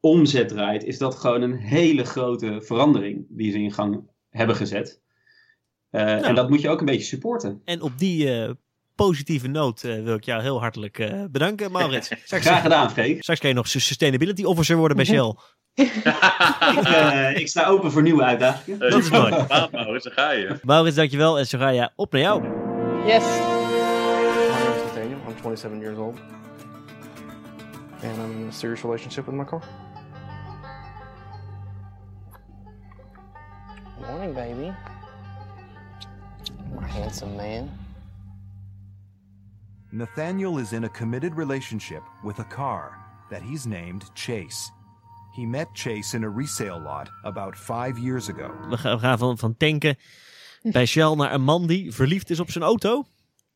omzet 0.00 0.48
draait, 0.48 0.84
is 0.84 0.98
dat 0.98 1.14
gewoon 1.14 1.42
een 1.42 1.56
hele 1.56 2.04
grote 2.04 2.60
verandering 2.64 3.26
die 3.28 3.50
ze 3.52 3.58
in 3.58 3.72
gang 3.72 4.10
hebben 4.30 4.56
gezet. 4.56 5.00
Eh, 5.90 6.26
En 6.28 6.34
dat 6.34 6.48
moet 6.50 6.60
je 6.60 6.68
ook 6.68 6.80
een 6.80 6.86
beetje 6.86 7.04
supporten. 7.06 7.60
En 7.64 7.80
op 7.82 7.98
die 7.98 8.34
eh, 8.42 8.50
positieve 8.94 9.48
noot 9.48 9.84
eh, 9.84 10.02
wil 10.02 10.14
ik 10.14 10.24
jou 10.24 10.42
heel 10.42 10.60
hartelijk 10.60 10.98
eh, 10.98 11.24
bedanken, 11.30 11.72
Maurits. 11.72 12.08
Graag 12.24 12.62
gedaan, 12.62 12.90
Freek. 12.90 13.22
straks 13.22 13.40
kan 13.40 13.48
je 13.48 13.54
nog 13.54 13.68
sustainability 13.68 14.44
officer 14.44 14.76
worden 14.76 14.96
bij 14.96 15.06
Shell. 15.14 15.34
Ik, 15.74 15.90
eh, 16.84 17.36
ik 17.36 17.48
sta 17.48 17.66
open 17.66 17.92
voor 17.92 18.02
nieuwe 18.02 18.22
uitdagingen. 18.22 18.78
Dat 18.78 18.94
is 18.94 19.10
mooi. 19.10 19.30
Maurits, 19.72 20.04
daar 20.04 20.14
ga 20.14 20.30
je. 20.30 20.58
Maurits, 20.62 20.96
dankjewel. 20.96 21.38
En 21.38 21.46
Soraya, 21.46 21.92
op 21.96 22.12
naar 22.12 22.20
jou. 22.20 22.42
Yes. 23.06 23.22
My 23.22 23.38
name 24.58 24.74
is 24.74 24.82
Nathaniel. 24.82 25.18
I'm 25.28 25.36
27 25.42 25.80
years 25.80 25.98
old. 25.98 26.18
And 28.02 28.18
I'm 28.18 28.42
in 28.42 28.48
a 28.48 28.52
serious 28.52 28.82
relationship 28.82 29.26
with 29.26 29.34
my 29.34 29.44
car. 29.44 29.62
Morning, 34.00 34.34
baby. 34.34 34.72
My 36.74 36.88
handsome 36.88 37.36
man. 37.36 37.70
Nathaniel 39.90 40.58
is 40.58 40.72
in 40.72 40.84
a 40.84 40.88
committed 40.88 41.34
relationship 41.34 42.02
with 42.24 42.38
a 42.38 42.44
car 42.44 42.98
that 43.30 43.42
he's 43.42 43.66
named 43.66 44.10
Chase. 44.14 44.72
He 45.32 45.46
met 45.46 45.68
Chase 45.72 46.16
in 46.16 46.24
a 46.24 46.32
resale 46.36 46.80
lot 46.80 47.10
about 47.22 47.56
five 47.56 48.00
years 48.00 48.28
ago. 48.28 48.68
We 48.68 48.76
gaan, 48.76 49.18
van, 49.18 49.38
van 49.38 49.56
tanken 49.56 49.96
bij 50.62 50.86
Shell 50.86 51.14
naar 51.14 51.34
een 51.34 51.42
man 51.42 51.66
die 51.66 51.92
verliefd 51.92 52.30
is 52.30 52.40
op 52.40 52.50
zijn 52.50 52.64
auto. 52.64 53.04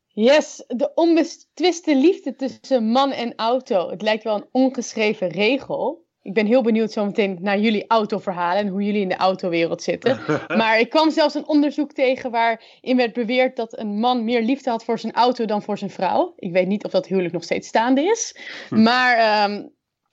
Yes, 0.07 0.63
de 0.67 0.91
onbetwiste 0.95 1.95
liefde 1.95 2.35
tussen 2.35 2.91
man 2.91 3.11
en 3.11 3.35
auto. 3.35 3.89
Het 3.89 4.01
lijkt 4.01 4.23
wel 4.23 4.35
een 4.35 4.47
ongeschreven 4.51 5.27
regel. 5.27 6.05
Ik 6.21 6.33
ben 6.33 6.45
heel 6.45 6.61
benieuwd 6.61 6.91
zometeen 6.91 7.37
naar 7.41 7.59
jullie 7.59 7.87
autoverhalen 7.87 8.63
en 8.63 8.67
hoe 8.67 8.83
jullie 8.83 9.01
in 9.01 9.09
de 9.09 9.15
autowereld 9.15 9.81
zitten. 9.81 10.19
Maar 10.57 10.79
ik 10.79 10.89
kwam 10.89 11.11
zelfs 11.11 11.33
een 11.35 11.47
onderzoek 11.47 11.91
tegen 11.91 12.31
waarin 12.31 12.97
werd 12.97 13.13
beweerd 13.13 13.55
dat 13.55 13.77
een 13.77 13.99
man 13.99 14.23
meer 14.23 14.41
liefde 14.41 14.69
had 14.69 14.83
voor 14.83 14.99
zijn 14.99 15.13
auto 15.13 15.45
dan 15.45 15.61
voor 15.61 15.77
zijn 15.77 15.89
vrouw. 15.89 16.33
Ik 16.35 16.51
weet 16.51 16.67
niet 16.67 16.85
of 16.85 16.91
dat 16.91 17.07
huwelijk 17.07 17.33
nog 17.33 17.43
steeds 17.43 17.67
staande 17.67 18.01
is. 18.01 18.35
Maar 18.69 19.17
ehm, 19.17 19.63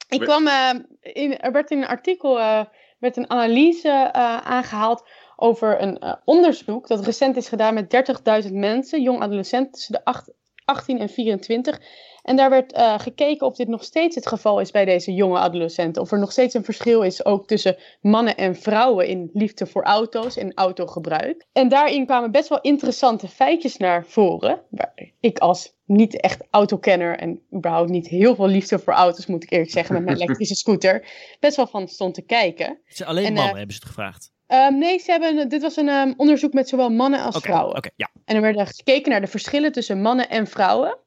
ik 0.08 0.20
kwam, 0.20 0.46
eh, 0.46 0.70
in, 1.00 1.38
er 1.38 1.52
werd 1.52 1.70
in 1.70 1.78
een 1.78 1.88
artikel 1.88 2.38
eh, 2.38 2.64
werd 2.98 3.16
een 3.16 3.30
analyse 3.30 3.88
eh, 3.88 4.36
aangehaald 4.36 5.08
over 5.36 5.82
een 5.82 6.18
onderzoek 6.24 6.88
dat 6.88 7.04
recent 7.04 7.36
is 7.36 7.48
gedaan 7.48 7.74
met 7.74 8.14
30.000 8.46 8.52
mensen, 8.52 9.02
jong 9.02 9.20
adolescenten 9.22 9.72
tussen 9.72 9.92
de 9.92 10.04
acht- 10.04 10.32
18 10.64 10.98
en 10.98 11.08
24. 11.08 11.80
En 12.24 12.36
daar 12.36 12.50
werd 12.50 12.72
eh, 12.72 12.98
gekeken 12.98 13.46
of 13.46 13.56
dit 13.56 13.68
nog 13.68 13.84
steeds 13.84 14.14
het 14.14 14.26
geval 14.26 14.60
is 14.60 14.70
bij 14.70 14.84
deze 14.84 15.14
jonge 15.14 15.38
adolescenten. 15.38 16.02
Of 16.02 16.12
er 16.12 16.18
nog 16.18 16.32
steeds 16.32 16.54
een 16.54 16.64
verschil 16.64 17.02
is 17.02 17.24
ook 17.24 17.46
tussen 17.46 17.76
mannen 18.00 18.36
en 18.36 18.56
vrouwen 18.56 19.06
in 19.06 19.30
liefde 19.32 19.66
voor 19.66 19.82
auto's 19.82 20.36
en 20.36 20.54
autogebruik. 20.54 21.46
En 21.52 21.68
daarin 21.68 22.06
kwamen 22.06 22.30
best 22.30 22.48
wel 22.48 22.60
interessante 22.60 23.28
feitjes 23.28 23.76
naar 23.76 24.04
voren. 24.06 24.60
Waar 24.70 25.12
ik 25.20 25.38
als 25.38 25.72
niet 25.86 26.20
echt 26.20 26.42
autokenner 26.50 27.18
en 27.18 27.40
überhaupt 27.54 27.90
niet 27.90 28.08
heel 28.08 28.34
veel 28.34 28.48
liefde 28.48 28.78
voor 28.78 28.92
auto's, 28.92 29.26
moet 29.26 29.42
ik 29.42 29.50
eerlijk 29.50 29.70
zeggen, 29.70 29.94
met 29.94 30.04
mijn 30.04 30.16
elektrische 30.20 30.54
scooter, 30.54 31.06
best 31.40 31.56
wel 31.56 31.66
van 31.66 31.88
stond 31.88 32.14
te 32.14 32.22
kijken. 32.22 32.66
Het 32.84 32.96
zijn 32.96 33.08
alleen 33.08 33.26
En, 33.26 33.32
mannen, 33.32 33.52
eh, 33.52 33.58
hebben 33.58 33.74
ze 33.74 33.80
het 33.80 33.88
gevraagd. 33.88 34.32
Ehm, 34.46 34.78
nee, 34.78 34.98
ze 34.98 35.10
hebben, 35.10 35.48
dit 35.48 35.62
was 35.62 35.76
een 35.76 35.88
ehm, 35.88 36.12
onderzoek 36.16 36.52
met 36.52 36.68
zowel 36.68 36.90
mannen 36.90 37.20
als 37.20 37.36
Oké, 37.36 37.46
vrouwen. 37.46 37.76
oké, 37.76 37.90
ja. 37.96 38.10
En 38.24 38.36
er 38.36 38.40
werd 38.40 38.76
gekeken 38.76 39.10
naar 39.10 39.20
de 39.20 39.26
verschillen 39.26 39.72
tussen 39.72 40.00
mannen 40.00 40.28
en 40.28 40.46
vrouwen. 40.46 40.98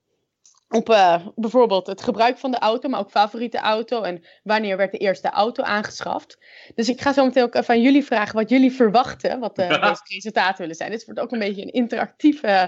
Op 0.69 0.89
eh, 0.89 1.27
bijvoorbeeld 1.36 1.88
het 1.88 2.01
gebruik 2.01 2.38
van 2.38 2.51
de 2.51 2.60
auto, 2.60 2.89
maar 2.89 2.99
ook 2.99 3.12
favoriete 3.12 3.58
auto. 3.58 4.01
En 4.01 4.23
wanneer 4.43 4.77
werd 4.77 4.91
de 4.91 4.97
eerste 4.97 5.30
auto 5.30 5.63
aangeschaft. 5.63 6.38
Dus 6.75 6.89
ik 6.89 7.01
ga 7.01 7.13
zo 7.13 7.25
meteen 7.25 7.43
ook 7.43 7.56
even 7.56 7.73
aan 7.73 7.82
jullie 7.82 8.06
vragen 8.06 8.36
wat 8.36 8.49
jullie 8.49 8.71
verwachten. 8.71 9.39
Wat 9.39 9.58
eh, 9.58 9.69
deze 9.82 10.01
resultaten 10.08 10.62
willen 10.62 10.75
zijn. 10.75 10.91
Dit 10.91 11.06
wordt 11.06 11.19
ook 11.19 11.32
een 11.32 11.39
beetje 11.39 11.62
een 11.62 11.71
interactief 11.73 12.41
eh, 12.41 12.63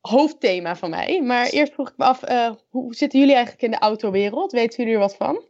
hoofdthema 0.00 0.76
van 0.76 0.90
mij. 0.90 1.22
Maar 1.22 1.46
eerst 1.46 1.72
vroeg 1.72 1.88
ik 1.88 1.96
me 1.96 2.04
af, 2.04 2.22
eh, 2.22 2.50
hoe 2.68 2.94
zitten 2.94 3.18
jullie 3.18 3.34
eigenlijk 3.34 3.64
in 3.64 3.70
de 3.70 3.78
autowereld? 3.78 4.52
Weten 4.52 4.76
jullie 4.76 4.92
er 4.92 5.00
wat 5.00 5.16
van? 5.16 5.42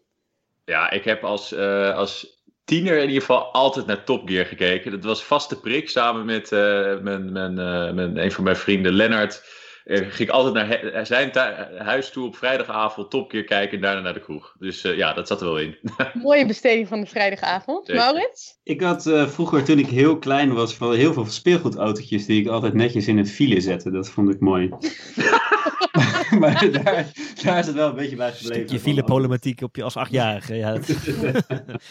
Ja, 0.65 0.91
ik 0.91 1.05
heb 1.05 1.25
als, 1.25 1.55
als 1.95 2.43
tiener 2.65 2.97
in 2.97 3.07
ieder 3.07 3.21
geval 3.21 3.53
altijd 3.53 3.87
naar 3.87 4.05
Top 4.05 4.29
Gear 4.29 4.47
gekeken. 4.47 4.91
Dat 4.91 5.05
was 5.05 5.25
vaste 5.25 5.61
prik. 5.61 5.89
Samen 5.89 6.25
met 6.25 6.51
mijn, 6.51 7.33
mijn, 7.33 7.55
mijn, 7.95 8.17
een 8.17 8.33
van 8.33 8.45
mijn 8.45 8.57
vrienden, 8.57 8.93
Lennart. 8.93 9.43
Eh, 9.89 9.99
ging 9.99 10.19
ik 10.19 10.29
altijd 10.29 10.55
naar 10.55 10.69
he- 10.69 11.05
zijn 11.05 11.31
huis 11.79 12.11
toe 12.11 12.27
op 12.27 12.37
vrijdagavond 12.37 13.11
Top 13.11 13.31
Gear 13.31 13.45
kijken 13.45 13.77
en 13.77 13.83
daarna 13.83 14.01
naar 14.01 14.15
de 14.15 14.21
kroeg. 14.21 14.55
Dus 14.59 14.85
eh, 14.85 14.97
ja, 14.97 15.13
dat 15.13 15.27
zat 15.29 15.41
er 15.41 15.47
wel 15.47 15.59
in. 15.59 15.77
Mooie 16.23 16.47
besteding 16.47 16.89
van 16.89 17.01
de 17.01 17.07
vrijdagavond. 17.07 17.87
Zeker. 17.87 18.03
Maurits? 18.03 18.59
Ik 18.63 18.81
had 18.81 19.07
eh, 19.07 19.27
vroeger, 19.27 19.65
toen 19.65 19.79
ik 19.79 19.87
heel 19.87 20.19
klein 20.19 20.55
was, 20.55 20.75
van 20.75 20.95
heel 20.95 21.13
veel 21.13 21.27
speelgoedautootjes 21.27 22.27
die 22.27 22.41
ik 22.41 22.49
altijd 22.49 22.75
netjes 22.75 23.07
in 23.09 23.19
het 23.19 23.31
file 23.31 23.61
zette. 23.61 23.91
Dat 23.91 24.09
vond 24.09 24.35
ik 24.35 24.41
mooi. 24.41 24.69
maar 26.41 26.69
daar, 26.73 27.07
daar 27.45 27.59
is 27.59 27.67
het 27.67 27.75
wel 27.75 27.89
een 27.89 27.95
beetje 27.95 28.17
bij 28.17 28.33
gebleven. 28.33 28.73
Je 28.73 28.81
file 28.81 29.03
problematiek 29.03 29.63
op 29.63 29.77
je 29.77 29.83
als 29.83 29.97
achtjarige. 29.97 30.55
Ja, 30.55 30.73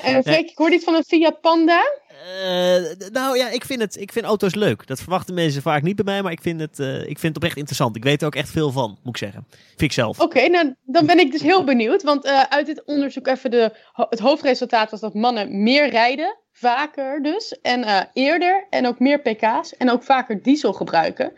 En 0.02 0.24
Freek, 0.24 0.50
ik 0.50 0.58
hoorde 0.58 0.76
iets 0.76 0.84
van 0.84 0.96
een 0.96 1.04
Fiat 1.04 1.42
Panda. 1.42 1.82
Eh, 2.26 3.10
nou 3.12 3.38
ja, 3.38 3.50
ik 3.50 3.66
vind, 3.66 3.82
het, 3.82 4.02
ik 4.02 4.12
vind 4.12 4.26
auto's 4.26 4.56
leuk. 4.56 4.88
Dat 4.88 5.00
verwachten 5.00 5.34
mensen 5.34 5.62
vaak 5.62 5.82
niet 5.82 5.96
bij 5.96 6.06
mij, 6.06 6.22
maar 6.22 6.32
ik 6.32 6.42
vind, 6.42 6.60
het, 6.60 6.80
eh, 6.80 7.00
ik 7.00 7.20
vind 7.20 7.22
het 7.22 7.36
oprecht 7.36 7.58
interessant. 7.58 7.96
Ik 7.96 8.04
weet 8.04 8.22
er 8.22 8.28
ook 8.28 8.36
echt 8.36 8.50
veel 8.50 8.72
van, 8.72 8.90
moet 8.90 9.16
ik 9.16 9.18
zeggen. 9.18 9.46
Vind 9.50 9.82
ik 9.82 9.92
zelf. 9.92 10.20
Oké, 10.20 10.48
nou, 10.48 10.74
dan 10.86 11.06
ben 11.06 11.20
ik 11.20 11.32
dus 11.32 11.42
heel 11.42 11.64
benieuwd. 11.64 12.04
Want 12.04 12.26
eh, 12.26 12.42
uit 12.42 12.66
dit 12.66 12.84
onderzoek 12.86 13.28
even 13.28 13.52
de, 13.52 13.72
het 13.94 14.20
hoofdresultaat 14.20 14.92
was 14.92 15.00
dat 15.00 15.14
mannen 15.14 15.64
meer 15.64 15.90
rijden. 15.90 16.38
Vaker 16.52 17.24
dus. 17.24 17.60
En 17.62 17.84
eh, 17.84 18.02
eerder. 18.14 18.68
En 18.70 18.88
ook 18.88 19.00
meer 19.00 19.20
pk's. 19.20 19.78
En 19.78 19.92
ook 19.92 20.04
vaker 20.04 20.42
diesel 20.42 20.74
gebruiken. 20.74 21.34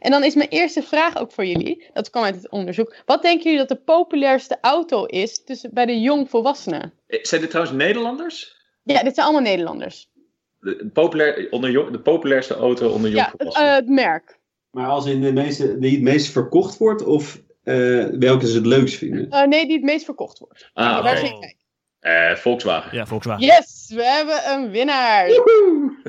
En 0.00 0.10
dan 0.10 0.24
is 0.24 0.34
mijn 0.34 0.48
eerste 0.48 0.82
vraag 0.82 1.16
ook 1.16 1.32
voor 1.32 1.46
jullie. 1.46 1.90
Dat 1.92 2.10
kwam 2.10 2.24
uit 2.24 2.34
het 2.34 2.50
onderzoek. 2.50 2.94
Wat 3.06 3.22
denken 3.22 3.42
jullie 3.42 3.66
dat 3.66 3.78
de 3.78 3.84
populairste 3.84 4.58
auto 4.60 5.04
is 5.04 5.44
tussen, 5.44 5.70
bij 5.72 5.86
de 5.86 6.00
jongvolwassenen? 6.00 6.92
Zijn 7.06 7.40
dit 7.40 7.50
trouwens 7.50 7.76
Nederlanders? 7.76 8.62
Ja, 8.82 9.02
dit 9.02 9.14
zijn 9.14 9.26
allemaal 9.26 9.50
Nederlanders. 9.50 10.12
De, 10.64 10.90
populair, 10.92 11.46
onder 11.50 11.70
jong, 11.70 11.90
de 11.90 12.00
populairste 12.00 12.54
auto 12.54 12.88
onder 12.88 13.10
Ja, 13.10 13.16
het, 13.16 13.26
jongvolwassenen? 13.30 13.68
eh, 13.68 13.74
het 13.74 13.88
merk. 13.88 14.38
Maar 14.70 14.88
als 14.88 15.06
in 15.06 15.20
de 15.20 15.32
meeste, 15.32 15.78
die 15.78 15.90
het 15.92 16.02
meest 16.02 16.32
verkocht 16.32 16.78
wordt, 16.78 17.04
of 17.04 17.40
eh, 17.62 18.04
welke 18.04 18.46
ze 18.46 18.56
het 18.56 18.66
leukst 18.66 18.96
vinden? 18.96 19.30
Eh, 19.30 19.46
nee, 19.46 19.64
die 19.66 19.74
het 19.76 19.84
meest 19.84 20.04
verkocht 20.04 20.38
wordt. 20.38 20.70
ah, 20.72 20.98
oké. 20.98 21.52
Eh, 22.00 22.34
Volkswagen. 22.34 22.96
Ja, 22.96 23.06
Volkswagen. 23.06 23.44
Yes, 23.46 23.92
we 23.94 24.04
hebben 24.04 24.50
een 24.52 24.70
winnaar. 24.70 25.26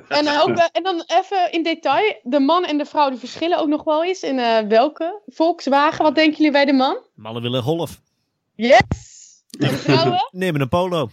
En, 0.07 0.27
ook, 0.41 0.57
en 0.71 0.83
dan 0.83 1.03
even 1.07 1.51
in 1.51 1.63
detail, 1.63 2.19
de 2.23 2.39
man 2.39 2.65
en 2.65 2.77
de 2.77 2.85
vrouw 2.85 3.09
die 3.09 3.19
verschillen 3.19 3.59
ook 3.59 3.67
nog 3.67 3.83
wel 3.83 4.03
eens. 4.03 4.23
In 4.23 4.39
eh, 4.39 4.59
welke? 4.67 5.21
Volkswagen, 5.27 6.03
wat 6.03 6.15
denken 6.15 6.37
jullie 6.37 6.51
bij 6.51 6.65
de 6.65 6.73
man? 6.73 6.97
Mannen 7.15 7.41
willen 7.41 7.63
golf. 7.63 8.01
Yes! 8.55 8.79
En 9.59 9.69
vrouwen? 9.69 10.29
Nemen 10.31 10.61
een 10.61 10.69
polo. 10.69 11.09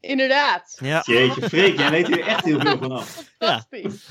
Inderdaad. 0.00 0.76
Ja. 0.82 1.02
Jeetje, 1.06 1.48
Freek, 1.48 1.78
jij 1.78 1.90
weet 1.90 2.06
hier 2.06 2.26
echt 2.26 2.44
heel 2.44 2.60
veel 2.60 2.78
van 2.78 2.92
af. 2.92 3.24
Fantastisch. 3.38 4.06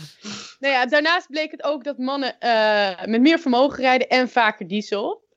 Nou 0.59 0.73
ja, 0.73 0.85
daarnaast 0.85 1.27
bleek 1.29 1.51
het 1.51 1.63
ook 1.63 1.83
dat 1.83 1.97
mannen 1.97 2.39
eh, 2.39 3.05
met 3.05 3.21
meer 3.21 3.39
vermogen 3.39 3.79
rijden 3.79 4.07
en 4.09 4.29
vaker 4.29 4.67
diesel. 4.67 5.27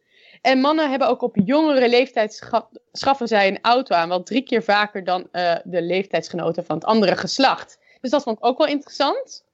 En 0.40 0.60
mannen 0.60 0.90
hebben 0.90 1.08
ook 1.08 1.22
op 1.22 1.36
jongere 1.44 1.88
leeftijd 1.88 2.34
scha- 2.34 2.68
schaffen 2.92 3.28
zij 3.28 3.48
een 3.48 3.58
auto 3.62 3.94
aan. 3.94 4.08
Wel 4.08 4.22
drie 4.22 4.42
keer 4.42 4.62
vaker 4.62 5.04
dan 5.04 5.28
eh, 5.32 5.54
de 5.64 5.82
leeftijdsgenoten 5.82 6.64
van 6.64 6.76
het 6.76 6.84
andere 6.84 7.16
geslacht. 7.16 7.78
Dus 8.00 8.10
dat 8.10 8.22
vond 8.22 8.38
ik 8.38 8.44
ook 8.44 8.58
wel 8.58 8.66
interessant. 8.66 9.44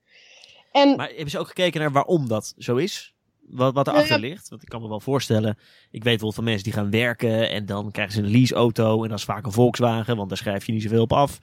En 0.73 0.97
Maar 0.97 1.09
hebben 1.09 1.31
ze 1.31 1.39
ook 1.39 1.47
gekeken 1.49 1.81
naar 1.81 1.93
waarom 1.93 2.29
dat 2.29 2.55
zo 2.59 2.77
is? 2.77 3.15
Wat, 3.51 3.75
wat 3.75 3.87
erachter 3.87 4.21
Ja. 4.21 4.29
ligt? 4.29 4.49
Want 4.49 4.63
ik 4.63 4.69
kan 4.69 4.83
me 4.83 4.89
wel 4.89 5.01
voorstellen. 5.01 5.59
Ik 5.91 6.05
weet 6.05 6.21
wel 6.21 6.33
van 6.33 6.45
mensen 6.45 6.65
die 6.65 6.73
gaan 6.73 6.91
werken 6.91 7.51
en 7.51 7.67
dan 7.67 7.91
krijgen 7.91 8.15
ze 8.15 8.21
een 8.21 8.31
leaseauto. 8.31 9.03
En 9.03 9.09
dat 9.09 9.19
is 9.19 9.25
vaak 9.25 9.47
een 9.47 9.53
Volkswagen, 9.53 10.17
want 10.17 10.29
daar 10.29 10.39
schrijf 10.39 10.67
je 10.67 10.73
niet 10.73 10.83
zoveel 10.83 11.03
op 11.03 11.13
af. 11.13 11.39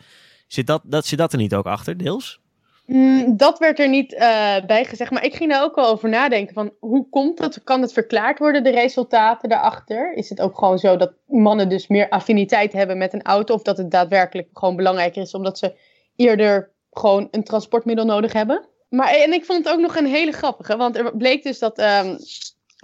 Zit 0.47 0.67
dat, 0.67 0.81
dat, 0.85 1.05
zit 1.05 1.17
dat 1.19 1.31
er 1.33 1.39
niet 1.39 1.55
ook 1.55 1.65
achter, 1.65 1.97
deels? 1.97 2.39
Mm, 2.85 3.37
dat 3.37 3.59
werd 3.59 3.79
er 3.79 3.89
niet 3.89 4.13
eh, 4.13 4.55
bij 4.65 4.85
gezegd. 4.85 5.11
Maar 5.11 5.23
ik 5.25 5.35
ging 5.35 5.51
daar 5.51 5.63
ook 5.63 5.75
wel 5.75 5.87
over 5.87 6.09
nadenken. 6.09 6.53
Van 6.53 6.71
hoe 6.79 7.09
komt 7.09 7.37
dat? 7.37 7.63
Kan 7.63 7.81
het 7.81 7.93
verklaard 7.93 8.39
worden, 8.39 8.63
de 8.63 8.69
resultaten 8.71 9.49
daarachter? 9.49 10.13
Is 10.13 10.29
het 10.29 10.41
ook 10.41 10.57
gewoon 10.57 10.79
zo 10.79 10.97
dat 10.97 11.13
mannen 11.27 11.69
dus 11.69 11.87
meer 11.87 12.09
affiniteit 12.09 12.73
hebben 12.73 12.97
met 12.97 13.13
een 13.13 13.23
auto? 13.23 13.53
Of 13.53 13.61
dat 13.61 13.77
het 13.77 13.91
daadwerkelijk 13.91 14.47
gewoon 14.53 14.75
belangrijker 14.75 15.21
is 15.21 15.33
omdat 15.33 15.57
ze 15.57 15.73
eerder 16.15 16.71
gewoon 16.91 17.27
een 17.31 17.43
transportmiddel 17.43 18.05
nodig 18.05 18.33
hebben? 18.33 18.65
Maar 18.95 19.07
en 19.07 19.33
ik 19.33 19.45
vond 19.45 19.65
het 19.65 19.73
ook 19.73 19.79
nog 19.79 19.95
een 19.95 20.05
hele 20.05 20.31
grappige. 20.31 20.77
Want 20.77 20.97
er 20.97 21.17
bleek 21.17 21.43
dus 21.43 21.59
dat 21.59 21.77
ehm, 21.77 22.17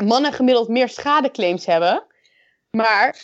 mannen 0.06 0.34
gemiddeld 0.34 0.68
meer 0.68 0.90
schadeclaims 0.90 1.66
hebben. 1.66 2.04
Maar 2.72 3.20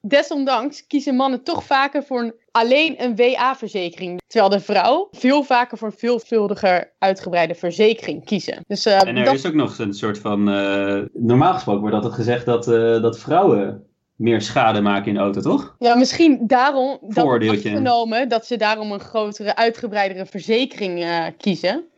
desondanks 0.00 0.86
kiezen 0.86 1.14
mannen 1.14 1.42
toch 1.42 1.64
vaker 1.64 2.02
voor 2.04 2.20
een, 2.20 2.34
alleen 2.50 3.02
een 3.02 3.16
WA-verzekering. 3.16 4.20
Terwijl 4.26 4.50
de 4.50 4.60
vrouw 4.60 5.08
veel 5.10 5.42
vaker 5.42 5.78
voor 5.78 5.88
een 5.88 5.98
veelvuldiger 5.98 6.92
uitgebreide 6.98 7.54
verzekering 7.54 8.24
kiezen. 8.24 8.64
Dus, 8.66 8.86
eh, 8.86 9.06
En 9.06 9.16
er 9.16 9.24
dat, 9.24 9.34
is 9.34 9.46
ook 9.46 9.54
nog 9.54 9.78
een 9.78 9.94
soort 9.94 10.18
van. 10.18 10.48
eh, 10.48 11.02
normaal 11.12 11.52
gesproken 11.54 11.80
wordt 11.80 11.96
altijd 11.96 12.14
gezegd 12.14 12.46
dat, 12.46 12.68
eh, 12.68 13.02
dat 13.02 13.18
vrouwen 13.18 13.84
meer 14.14 14.40
schade 14.40 14.80
maken 14.80 15.06
in 15.06 15.14
de 15.14 15.20
auto, 15.20 15.40
toch? 15.40 15.74
ja, 15.78 15.94
misschien 15.94 16.46
daarom 16.46 16.98
dat 17.00 17.12
Vooroordeeltje. 17.12 17.68
afgenomen 17.68 18.28
dat 18.28 18.46
ze 18.46 18.56
daarom 18.56 18.92
een 18.92 19.00
grotere, 19.00 19.56
uitgebreidere 19.56 20.26
verzekering 20.26 21.06
kiezen. 21.36 21.88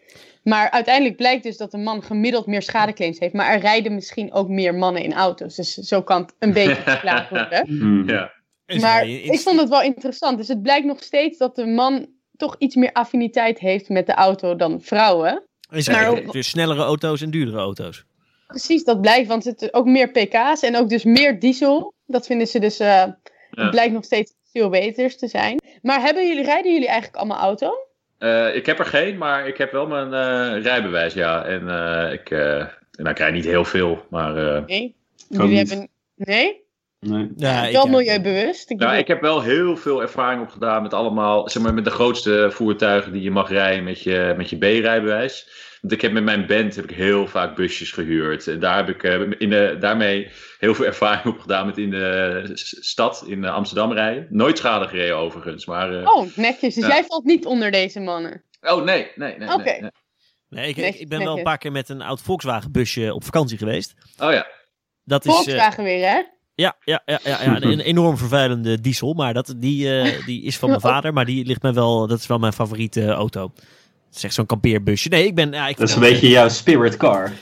Maar 0.43 0.71
uiteindelijk 0.71 1.17
blijkt 1.17 1.43
dus 1.43 1.57
dat 1.57 1.73
een 1.73 1.83
man 1.83 2.03
gemiddeld 2.03 2.47
meer 2.47 2.63
schadeclaims 2.63 3.19
heeft. 3.19 3.35
Maar 3.35 3.53
er 3.53 3.61
rijden 3.61 3.95
misschien 3.95 4.33
ook 4.33 4.49
meer 4.49 4.75
mannen 4.75 5.03
in 5.03 5.13
auto's. 5.13 5.55
Dus 5.57 5.75
zo 5.75 6.03
kan 6.03 6.21
het 6.23 6.35
een 6.39 6.53
beetje 6.53 6.83
verklaard 6.91 7.29
worden. 7.31 7.67
Hmm. 7.67 8.09
Ja. 8.09 8.33
Maar 8.81 9.07
ik 9.09 9.41
vond 9.41 9.61
het 9.61 9.69
wel 9.69 9.83
interessant. 9.83 10.37
Dus 10.39 10.49
het 10.49 10.63
blijkt 10.63 10.87
nog 10.87 11.03
steeds 11.03 11.39
dat 11.39 11.57
de 11.57 11.67
man 11.67 12.07
toch 12.37 12.55
iets 12.59 12.75
meer 12.75 12.93
affiniteit 12.93 13.59
heeft 13.59 13.89
met 13.89 14.07
de 14.07 14.13
auto 14.15 14.57
dan 14.57 14.81
vrouwen. 14.81 15.43
maar 15.89 16.09
ook- 16.09 16.33
dus 16.33 16.49
snellere 16.49 16.83
auto's 16.83 17.21
en 17.21 17.31
duurdere 17.31 17.59
auto's. 17.59 18.05
Precies, 18.47 18.85
dat 18.85 19.01
blijkt. 19.01 19.29
Want 19.29 19.45
het 19.45 19.63
is 19.63 19.73
ook 19.73 19.87
meer 19.87 20.11
pk's 20.11 20.63
en 20.63 20.77
ook 20.77 20.89
dus 20.89 21.05
meer 21.05 21.39
diesel. 21.39 21.95
Dat 22.07 22.27
vinden 22.27 22.47
ze 22.47 22.59
dus, 22.59 22.79
eh, 22.79 23.05
het 23.51 23.71
blijkt 23.71 23.93
nog 23.93 24.05
steeds 24.05 24.33
veel 24.53 24.69
beters 24.69 25.19
te 25.19 25.29
zijn. 25.29 25.61
Maar 25.83 26.01
hebben 26.01 26.27
jullie, 26.27 26.45
rijden 26.45 26.73
jullie 26.73 26.89
eigenlijk 26.89 27.17
allemaal 27.17 27.39
auto? 27.39 27.71
Eh, 28.23 28.55
ik 28.55 28.67
heb 28.67 28.79
er 28.79 28.85
geen, 28.85 29.19
maar 29.19 29.47
ik 29.49 29.59
heb 29.59 29.73
wel 29.73 29.87
mijn 29.87 30.13
eh, 30.15 30.63
rijbewijs, 30.63 31.15
ja. 31.15 31.45
En 31.45 31.69
eh, 31.69 32.13
ik, 32.13 32.31
eh, 32.31 32.67
nou, 32.93 33.11
ik 33.11 33.19
rijd 33.19 33.35
niet 33.35 33.45
heel 33.45 33.65
veel, 33.65 34.07
maar... 34.11 34.63
Nee. 34.67 34.95
Jullie 35.29 35.57
hebben... 35.57 35.89
Nee? 36.15 36.62
Nee. 37.07 37.29
Ja, 37.37 37.65
ik, 37.65 37.73
wel 37.73 37.87
milieubewust. 37.87 38.71
Ik 38.71 38.79
Nou, 38.79 38.97
ik 38.97 39.07
heb 39.09 39.21
wel 39.21 39.43
heel 39.43 39.77
veel 39.77 40.03
ervaring 40.03 40.43
opgedaan 40.43 40.83
met 40.83 40.95
allemaal, 40.95 41.49
zeg 41.49 41.63
maar, 41.63 41.75
met 41.75 41.85
de 41.85 41.91
grootste 41.91 42.49
voertuigen 42.53 43.13
die 43.13 43.23
je 43.23 43.31
mag 43.31 43.49
rijden 43.51 43.85
met 43.85 44.03
je, 44.03 44.35
met 44.37 44.51
je 44.51 44.57
B-rijbewijs. 44.57 45.49
Want 45.81 45.93
ik 45.95 46.01
heb 46.01 46.13
met 46.13 46.25
mijn 46.25 46.47
band 46.47 46.77
heb 46.77 46.85
ik 46.91 46.97
heel 46.97 47.27
vaak 47.27 47.57
busjes 47.57 47.91
gehuurd. 47.91 48.47
En 48.47 48.61
daar 48.61 48.77
heb 48.77 48.89
ik 48.89 49.03
eh, 49.03 49.21
in 49.39 49.51
de, 49.51 49.77
daarmee 49.81 50.31
heel 50.59 50.75
veel 50.75 50.85
ervaring 50.93 51.27
op 51.35 51.39
gedaan 51.41 51.67
met 51.67 51.79
in 51.79 51.91
de 51.91 52.51
stad, 52.55 53.25
in 53.27 53.45
eh, 53.45 53.55
Amsterdam 53.55 53.93
rijden. 53.93 54.27
Nooit 54.31 54.59
schade 54.59 54.89
gereden 54.89 55.17
overigens, 55.17 55.67
maar... 55.67 55.99
eh, 55.99 56.07
Oh, 56.17 56.37
netjes. 56.37 56.75
Dus 56.75 56.87
Ja. 56.87 56.89
jij 56.91 57.05
valt 57.05 57.25
niet 57.25 57.47
onder 57.47 57.71
deze 57.71 58.01
mannen. 58.01 58.43
oh, 58.61 58.85
nee, 58.85 59.11
nee, 59.15 59.39
nee. 59.39 59.49
Oké. 59.53 59.63
nee, 59.63 59.81
nee. 59.81 59.91
Nee, 60.49 60.69
ik, 60.69 60.77
ik, 60.77 60.83
Netjes, 60.83 61.01
ik 61.01 61.09
ben 61.09 61.19
wel 61.25 61.37
een 61.37 61.43
paar 61.43 61.59
keer 61.59 61.73
met 61.73 61.89
een 61.89 62.03
oud 62.03 62.23
Volkswagen 62.23 62.73
busje 62.73 63.15
op 63.15 63.25
vakantie 63.25 63.59
geweest. 63.59 63.95
Oh 64.19 64.33
ja. 64.33 64.47
Dat 65.05 65.25
is, 65.25 65.31
eh, 65.31 65.37
Volkswagen 65.37 65.85
weer, 65.85 66.09
hè? 66.09 66.23
Ja, 66.63 66.77
ja, 66.85 67.03
ja, 67.07 67.21
ja, 67.25 67.43
ja, 67.43 67.63
een 67.63 67.81
enorm 67.93 68.17
vervuilende 68.19 68.81
diesel. 68.81 69.15
Maar 69.15 69.35
dat, 69.35 69.55
die, 69.57 69.99
eh, 69.99 70.27
die 70.27 70.43
is 70.43 70.57
van 70.57 70.69
mijn 70.69 70.81
vader. 70.91 71.13
Maar 71.13 71.25
die 71.25 71.45
ligt 71.45 71.63
mij 71.63 71.73
wel, 71.73 72.07
dat 72.07 72.19
is 72.19 72.27
wel 72.27 72.39
mijn 72.39 72.53
favoriete 72.53 73.09
auto. 73.09 73.53
Het 74.07 74.17
is 74.17 74.25
echt 74.25 74.35
zo'n 74.35 74.47
kampeerbusje. 74.47 75.09
Nee, 75.09 75.27
ik 75.27 75.35
ben... 75.35 75.53
Ja, 75.53 75.69
ik 75.69 75.77
Dat 75.77 75.89
is 75.89 75.95
een 75.95 76.01
beetje 76.01 76.29
jouw 76.29 76.49
spirit 76.49 76.97
car. 76.97 77.33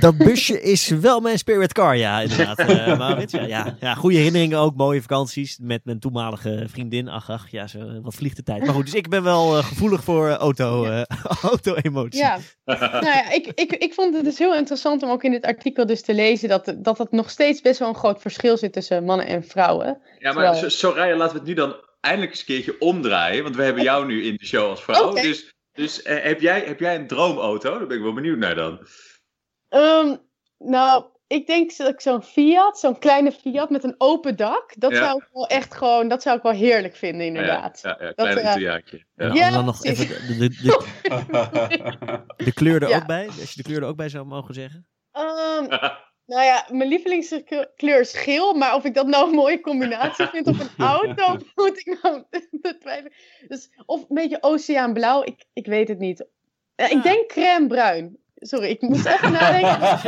Dat 0.00 0.16
busje 0.16 0.60
is 0.62 0.88
wel 0.88 1.20
mijn 1.20 1.38
spirit 1.38 1.72
car, 1.72 1.96
ja, 1.96 2.20
inderdaad. 2.20 2.58
Eh 2.58 2.98
Maurits, 2.98 3.32
ja, 3.32 3.42
ja, 3.46 3.76
ja, 3.80 3.94
goede 3.94 4.16
herinneringen 4.16 4.58
ook, 4.58 4.76
mooie 4.76 5.00
vakanties 5.00 5.58
met 5.62 5.84
mijn 5.84 5.98
toenmalige 6.00 6.64
vriendin. 6.70 7.08
Ach, 7.08 7.30
ach, 7.30 7.50
ja, 7.50 7.66
zo, 7.66 8.00
wat 8.02 8.14
vliegt 8.14 8.36
de 8.36 8.42
tijd. 8.42 8.64
Maar 8.64 8.74
goed, 8.74 8.84
dus 8.84 8.94
ik 8.94 9.08
ben 9.08 9.22
wel 9.22 9.56
eh, 9.56 9.64
gevoelig 9.64 10.04
voor 10.04 10.28
eh, 10.28 10.34
auto, 10.34 10.84
eh, 10.84 11.02
auto-emotie. 11.50 12.20
Ja. 12.20 12.38
nou 12.64 13.04
ja, 13.04 13.30
ik, 13.30 13.46
ik, 13.54 13.72
ik 13.72 13.94
vond 13.94 14.14
het 14.14 14.24
dus 14.24 14.38
heel 14.38 14.54
interessant 14.56 15.02
om 15.02 15.10
ook 15.10 15.24
in 15.24 15.30
dit 15.30 15.44
artikel 15.44 15.86
dus 15.86 16.02
te 16.02 16.14
lezen 16.14 16.48
dat, 16.48 16.74
dat 16.78 16.98
het 16.98 17.10
nog 17.10 17.30
steeds 17.30 17.60
best 17.60 17.78
wel 17.78 17.88
een 17.88 17.94
groot 17.94 18.20
verschil 18.20 18.56
zit 18.56 18.72
tussen 18.72 19.04
mannen 19.04 19.26
en 19.26 19.44
vrouwen. 19.44 19.86
Ja, 20.18 20.32
maar 20.32 20.32
Terwijl- 20.32 20.54
Zo- 20.54 20.68
Soraya, 20.68 21.16
laten 21.16 21.32
we 21.32 21.38
het 21.38 21.48
nu 21.48 21.54
dan 21.54 21.74
eindelijk 22.00 22.30
eens 22.30 22.40
een 22.40 22.46
keertje 22.46 22.76
omdraaien. 22.78 23.42
Want 23.42 23.56
we 23.56 23.62
hebben 23.62 23.82
jou 23.82 24.06
nu 24.06 24.24
in 24.24 24.36
de 24.36 24.46
show 24.46 24.68
als 24.70 24.82
vrouw. 24.82 25.10
Oké. 25.10 25.22
Dus, 25.22 25.52
dus 25.72 26.02
eh, 26.02 26.24
heb, 26.24 26.40
jij, 26.40 26.62
heb 26.66 26.80
jij 26.80 26.94
een 26.94 27.06
droomauto? 27.06 27.78
Daar 27.78 27.86
ben 27.86 27.96
ik 27.96 28.02
wel 28.02 28.12
benieuwd 28.12 28.38
naar 28.38 28.54
dan. 28.54 28.78
Ehm, 29.70 30.16
nou, 30.58 31.04
ik 31.26 31.46
denk 31.46 31.76
dat 31.76 31.88
ik 31.88 32.00
zo'n 32.00 32.22
Fiat, 32.22 32.78
zo'n 32.78 32.98
kleine 32.98 33.32
Fiat 33.32 33.70
met 33.70 33.84
een 33.84 33.94
open 33.98 34.36
dak, 34.36 34.72
dat 34.78 34.90
Ja. 34.92 34.96
zou 34.98 35.18
ik 35.18 35.28
wel 35.32 35.46
echt 35.46 35.74
gewoon, 35.74 36.08
dat 36.08 36.22
zou 36.22 36.36
ik 36.36 36.42
wel 36.42 36.52
heerlijk 36.52 36.96
vinden 36.96 37.26
inderdaad. 37.26 37.80
Ja, 37.82 37.96
ja, 38.00 38.12
klein 38.12 38.36
eh, 38.38 38.44
Italiaantje. 38.44 38.96
Ja. 38.96 39.04
En 39.28 39.34
Ja, 39.34 39.44
dan, 39.44 39.52
dan 39.52 39.64
nog 39.64 39.84
even 39.84 40.06
de, 40.06 40.36
de, 40.38 40.48
de, 40.62 42.44
de 42.44 42.52
kleur 42.52 42.82
er 42.82 42.88
Ja. 42.88 42.96
ook 42.96 43.06
bij, 43.06 43.26
als 43.40 43.52
je 43.52 43.62
de 43.62 43.68
kleur 43.68 43.82
er 43.82 43.88
ook 43.88 43.96
bij 43.96 44.08
zou 44.08 44.24
mogen 44.26 44.54
zeggen. 44.54 44.86
Ehm, 45.12 45.66
nou 46.32 46.42
ja, 46.44 46.66
mijn 46.70 46.88
lievelingskleur 46.88 48.00
is 48.00 48.12
geel, 48.12 48.54
maar 48.54 48.74
of 48.74 48.84
ik 48.84 48.94
dat 48.94 49.06
nou 49.06 49.28
een 49.28 49.34
mooie 49.34 49.60
combinatie 49.60 50.26
vind 50.26 50.46
op 50.46 50.60
een 50.60 50.70
auto, 50.86 51.36
moet 51.54 51.78
ik 51.78 51.98
nou 52.02 52.24
betwijfelen. 52.50 53.12
Dus, 53.48 53.70
of 53.86 54.00
een 54.00 54.06
beetje 54.14 54.42
oceaanblauw, 54.42 55.22
ik, 55.24 55.44
ik 55.52 55.66
weet 55.66 55.88
het 55.88 55.98
niet. 55.98 56.26
Eh, 56.74 56.90
Ik 56.90 57.02
denk 57.02 57.28
crème 57.28 57.66
bruin. 57.66 58.18
Sorry, 58.40 58.68
ik 58.68 58.80
moest 58.80 59.06
even 59.06 59.32
nadenken. 59.32 59.98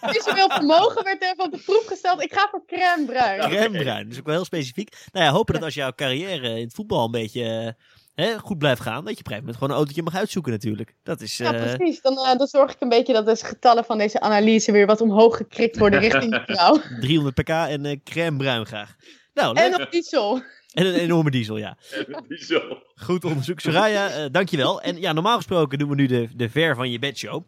Visueel 0.12 0.50
vermogen 0.50 1.04
werd 1.04 1.22
even 1.22 1.44
op 1.44 1.52
de 1.52 1.58
proef 1.64 1.86
gesteld. 1.86 2.22
Ik 2.22 2.32
ga 2.32 2.48
voor 2.50 2.66
crème 2.66 3.04
bruin. 3.04 3.40
Crème 3.40 3.78
bruin, 3.78 4.10
is 4.10 4.18
ook 4.18 4.26
wel 4.26 4.34
heel 4.34 4.44
specifiek. 4.44 4.96
Nou 5.12 5.24
ja, 5.24 5.30
hopen 5.30 5.54
dat 5.54 5.62
als 5.62 5.74
jouw 5.74 5.92
carrière 5.92 6.48
in 6.48 6.64
het 6.64 6.74
voetbal 6.74 7.04
een 7.04 7.10
beetje 7.10 7.74
eh, 8.14 8.26
hè, 8.26 8.38
goed 8.38 8.58
blijft 8.58 8.80
gaan, 8.80 9.04
dat 9.04 9.12
je 9.12 9.18
op 9.18 9.26
een 9.26 9.32
gegeven 9.32 9.38
moment 9.38 9.56
gewoon 9.56 9.70
een 9.70 9.76
autootje 9.76 10.02
mag 10.02 10.14
uitzoeken 10.14 10.52
natuurlijk. 10.52 10.94
Dat 11.02 11.20
is... 11.20 11.36
Ja, 11.36 11.54
eh, 11.54 11.74
precies. 11.74 12.00
Dan, 12.00 12.18
eh, 12.18 12.38
dan 12.38 12.46
zorg 12.46 12.72
ik 12.72 12.80
een 12.80 12.88
beetje 12.88 13.12
dat 13.12 13.26
de 13.26 13.36
getallen 13.36 13.84
van 13.84 13.98
deze 13.98 14.20
analyse 14.20 14.72
weer 14.72 14.86
wat 14.86 15.00
omhoog 15.00 15.36
gekrikt 15.36 15.78
worden 15.78 16.00
richting 16.00 16.42
vrouw. 16.46 16.78
300 17.00 17.34
pk 17.34 17.48
en 17.48 17.84
eh 17.84 17.96
crème 18.04 18.36
bruin 18.36 18.66
graag. 18.66 18.96
Nou, 19.34 19.56
En 19.56 19.82
op 19.82 19.90
diesel. 19.90 20.42
En 20.72 20.86
een 20.86 20.94
enorme 20.94 21.30
diesel, 21.30 21.56
ja. 21.56 21.76
Zo. 22.28 22.60
Goed 22.94 23.24
onderzoek. 23.24 23.60
Soraya, 23.60 24.28
dankjewel. 24.28 24.82
En 24.82 25.00
ja, 25.00 25.12
normaal 25.12 25.36
gesproken 25.36 25.78
doen 25.78 25.88
we 25.88 25.94
nu 25.94 26.06
de, 26.06 26.28
de 26.34 26.50
Ver 26.50 26.74
van 26.74 26.90
je 26.90 26.98
bed 26.98 27.18
show. 27.18 27.44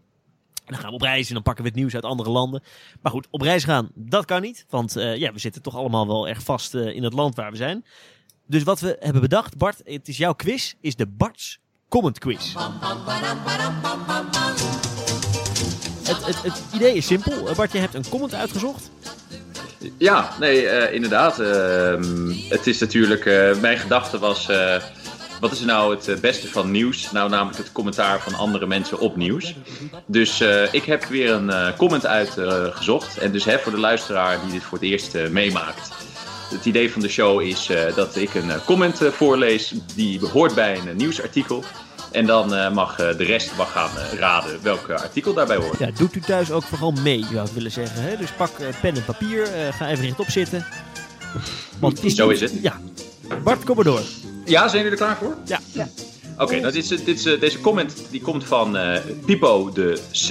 Dan 0.68 0.78
gaan 0.78 0.88
we 0.88 0.94
op 0.94 1.02
reis 1.02 1.28
en 1.28 1.34
dan 1.34 1.42
pakken 1.42 1.64
we 1.64 1.70
het 1.70 1.78
nieuws 1.78 1.94
uit 1.94 2.04
andere 2.04 2.30
landen. 2.30 2.62
Maar 3.02 3.12
goed, 3.12 3.26
op 3.30 3.40
reis 3.40 3.64
gaan, 3.64 3.88
dat 3.94 4.24
kan 4.24 4.42
niet. 4.42 4.66
Want 4.68 4.96
eh, 4.96 5.16
ja, 5.16 5.32
we 5.32 5.38
zitten 5.38 5.62
toch 5.62 5.76
allemaal 5.76 6.06
wel 6.06 6.28
erg 6.28 6.42
vast 6.42 6.74
eh, 6.74 6.86
in 6.94 7.02
het 7.02 7.12
land 7.12 7.34
waar 7.34 7.50
we 7.50 7.56
zijn. 7.56 7.84
Dus 8.46 8.62
wat 8.62 8.80
we 8.80 8.96
hebben 9.00 9.22
bedacht, 9.22 9.56
Bart, 9.56 9.80
het 9.84 10.08
is 10.08 10.16
jouw 10.16 10.34
quiz, 10.34 10.74
is 10.80 10.96
de 10.96 11.06
Bart's 11.06 11.60
Comment 11.88 12.18
Quiz. 12.18 12.54
Het, 16.04 16.26
het, 16.26 16.42
het 16.42 16.62
idee 16.74 16.94
is 16.94 17.06
simpel. 17.06 17.48
Eh, 17.48 17.56
Bart, 17.56 17.72
je 17.72 17.78
hebt 17.78 17.94
een 17.94 18.08
comment 18.08 18.34
uitgezocht. 18.34 18.90
Ja, 19.98 20.30
nee, 20.40 20.92
inderdaad. 20.92 21.38
ehm, 21.38 22.32
het 22.48 22.66
is 22.66 22.78
natuurlijk, 22.78 23.24
mijn 23.60 23.78
gedachte 23.78 24.18
was, 24.18 24.48
wat 25.40 25.52
is 25.52 25.60
nou 25.60 25.94
het 25.94 26.08
eh, 26.08 26.16
beste 26.16 26.48
van 26.48 26.70
nieuws? 26.70 27.12
Nou, 27.12 27.30
namelijk 27.30 27.58
het 27.58 27.72
commentaar 27.72 28.20
van 28.20 28.34
andere 28.34 28.66
mensen 28.66 28.98
op 28.98 29.16
nieuws. 29.16 29.54
Dus 30.06 30.40
eh, 30.40 30.72
ik 30.72 30.84
heb 30.84 31.04
weer 31.04 31.30
een 31.30 31.50
eh, 31.50 31.76
comment 31.76 32.06
uitgezocht. 32.06 33.18
en 33.18 33.32
dus 33.32 33.44
hè, 33.44 33.58
voor 33.58 33.72
de 33.72 33.78
luisteraar 33.78 34.40
die 34.42 34.52
dit 34.52 34.62
voor 34.62 34.78
het 34.78 34.86
eerst 34.86 35.14
meemaakt. 35.30 35.90
Het 36.50 36.64
idee 36.64 36.92
van 36.92 37.00
de 37.00 37.08
show 37.08 37.40
is 37.40 37.70
dat 37.94 38.16
ik 38.16 38.34
een 38.34 38.50
comment 38.64 39.00
voorlees 39.12 39.74
die 39.94 40.20
hoort 40.26 40.54
bij 40.54 40.78
een 40.78 40.96
nieuwsartikel. 40.96 41.64
En 42.12 42.26
dan 42.26 42.72
mag 42.74 42.96
de 42.96 43.24
rest 43.24 43.56
mag 43.56 43.72
gaan 43.72 43.90
raden 44.18 44.62
welk 44.62 44.90
artikel 44.90 45.34
daarbij 45.34 45.56
hoort. 45.56 45.78
Ja, 45.78 45.90
doet 45.90 46.14
u 46.14 46.20
thuis 46.20 46.50
ook 46.50 46.62
vooral 46.62 46.92
mee, 46.92 47.24
zou 47.32 47.46
ik 47.46 47.52
willen 47.52 47.70
zeggen. 47.70 48.02
Hè? 48.02 48.16
Dus 48.16 48.32
pak 48.32 48.50
pen 48.80 48.94
en 48.94 49.04
papier, 49.04 49.46
ga 49.72 49.88
even 49.88 50.04
rechtop 50.04 50.30
zitten. 50.30 50.66
Want 51.78 52.00
Zo 52.16 52.28
is 52.28 52.40
het. 52.40 52.52
Ja. 52.62 52.80
Bart, 53.44 53.64
kom 53.64 53.76
maar 53.76 53.84
door. 53.84 54.02
Ja, 54.48 54.68
zijn 54.68 54.82
jullie 54.82 54.98
er 54.98 55.04
klaar 55.04 55.16
voor? 55.16 55.36
Ja. 55.44 55.60
Ja. 55.72 55.88
Oké, 56.38 56.60
nou 56.60 56.72
dit 56.72 56.82
is, 56.82 56.88
dit 56.88 57.18
is, 57.18 57.24
eh, 57.24 57.40
deze 57.40 57.60
comment 57.60 57.94
die 58.10 58.20
komt 58.20 58.44
van 58.44 58.76
eh, 58.76 59.00
Pipo 59.24 59.70
de 59.72 60.00
C. 60.12 60.28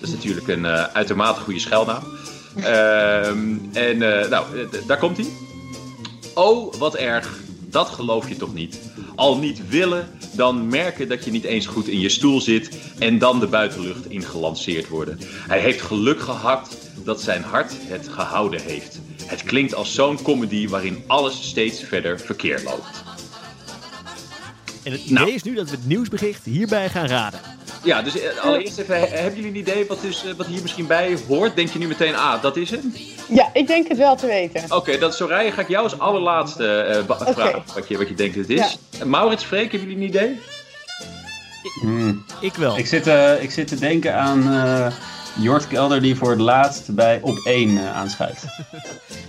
Dat 0.00 0.08
is 0.08 0.14
natuurlijk 0.14 0.48
een 0.48 0.64
eh, 0.64 0.84
uitermate 0.92 1.40
goede 1.40 1.60
schuilnaam. 1.60 2.02
Ehm, 2.56 3.56
en 3.72 4.22
eh, 4.22 4.28
nou, 4.28 4.46
daar 4.86 4.98
komt 4.98 5.16
hij. 5.16 5.26
Oh, 6.34 6.74
wat 6.74 6.94
erg. 6.94 7.38
Dat 7.60 7.88
geloof 7.88 8.28
je 8.28 8.36
toch 8.36 8.54
niet? 8.54 8.78
Al 9.14 9.38
niet 9.38 9.68
willen, 9.68 10.08
dan 10.32 10.68
merken 10.68 11.08
dat 11.08 11.24
je 11.24 11.30
niet 11.30 11.44
eens 11.44 11.66
goed 11.66 11.88
in 11.88 12.00
je 12.00 12.08
stoel 12.08 12.40
zit 12.40 12.78
en 12.98 13.18
dan 13.18 13.40
de 13.40 13.46
buitenlucht 13.46 14.10
ingelanceerd 14.10 14.88
worden. 14.88 15.18
Hij 15.48 15.60
heeft 15.60 15.80
geluk 15.80 16.20
gehad 16.20 16.76
dat 17.04 17.20
zijn 17.20 17.42
hart 17.42 17.72
het 17.78 18.08
gehouden 18.08 18.60
heeft. 18.60 19.00
Het 19.24 19.42
klinkt 19.42 19.74
als 19.74 19.94
zo'n 19.94 20.22
comedy 20.22 20.68
waarin 20.68 21.04
alles 21.06 21.48
steeds 21.48 21.84
verder 21.84 22.20
verkeerd 22.20 22.62
loopt. 22.62 23.09
En 24.90 24.96
het 24.96 25.04
idee 25.04 25.14
Nou. 25.18 25.30
is 25.32 25.42
nu 25.42 25.54
dat 25.54 25.70
we 25.70 25.76
het 25.76 25.86
nieuwsbericht 25.86 26.44
hierbij 26.44 26.88
gaan 26.88 27.06
raden. 27.06 27.40
Ja, 27.82 28.02
dus 28.02 28.20
eh, 28.20 28.44
allereerst 28.44 28.78
even, 28.78 29.00
he- 29.00 29.06
hebben 29.06 29.34
jullie 29.34 29.50
een 29.50 29.56
idee 29.56 29.86
wat, 29.86 30.00
dus, 30.02 30.24
eh, 30.24 30.32
wat 30.36 30.46
hier 30.46 30.62
misschien 30.62 30.86
bij 30.86 31.16
hoort? 31.28 31.56
Denk 31.56 31.70
je 31.70 31.78
nu 31.78 31.86
meteen, 31.86 32.16
ah, 32.16 32.42
dat 32.42 32.56
is 32.56 32.70
het? 32.70 32.80
Ja, 33.28 33.50
ik 33.52 33.66
denk 33.66 33.88
het 33.88 33.96
wel 33.98 34.16
te 34.16 34.26
weten. 34.26 34.76
Oké, 34.76 34.98
dat 34.98 35.14
Soraya 35.16 35.50
ga 35.50 35.60
ik 35.60 35.68
jou 35.68 35.84
als 35.84 35.98
allerlaatste 35.98 36.80
eh, 36.80 37.10
Oké. 37.10 37.32
vragen 37.32 37.62
wat 37.74 37.88
je, 37.88 37.96
wat 37.98 38.08
je 38.08 38.14
denkt 38.14 38.36
dat 38.36 38.48
het 38.48 38.58
is. 38.58 38.78
Maurits, 39.04 39.44
Freek, 39.44 39.70
hebben 39.72 39.88
jullie 39.88 40.02
een 40.04 40.08
idee? 40.08 40.40
Hmm. 41.80 42.24
Ik 42.40 42.54
wel. 42.54 42.78
Ik, 42.78 42.86
zit, 42.86 43.06
eh, 43.06 43.42
ik 43.42 43.50
zit 43.50 43.68
te 43.68 43.78
denken 43.78 44.14
aan 44.16 44.52
eh 44.52 44.86
Jort 45.34 45.68
Kelder 45.68 46.02
die 46.02 46.16
voor 46.16 46.30
het 46.30 46.40
laatst 46.40 46.94
bij 46.94 47.18
op 47.22 47.40
1 47.44 47.78
eh, 47.78 47.96
aanschuift. 47.96 48.44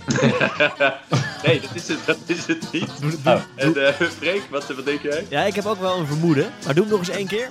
nee, 1.42 1.60
dat 1.60 1.70
is 1.74 1.88
het, 1.88 1.98
dat 2.06 2.18
is 2.26 2.46
het 2.46 2.72
niet. 2.72 2.90
Oh. 3.26 3.40
En 3.54 3.86
eh, 3.86 4.08
Freek, 4.18 4.42
wat, 4.50 4.66
wat 4.66 4.84
denk 4.84 5.02
jij? 5.02 5.26
Ja, 5.28 5.42
ik 5.42 5.54
heb 5.54 5.66
ook 5.66 5.80
wel 5.80 5.98
een 5.98 6.06
vermoeden. 6.06 6.52
Maar 6.64 6.74
doe 6.74 6.84
hem 6.84 6.92
nog 6.92 7.00
eens 7.00 7.16
één 7.16 7.26
keer. 7.26 7.48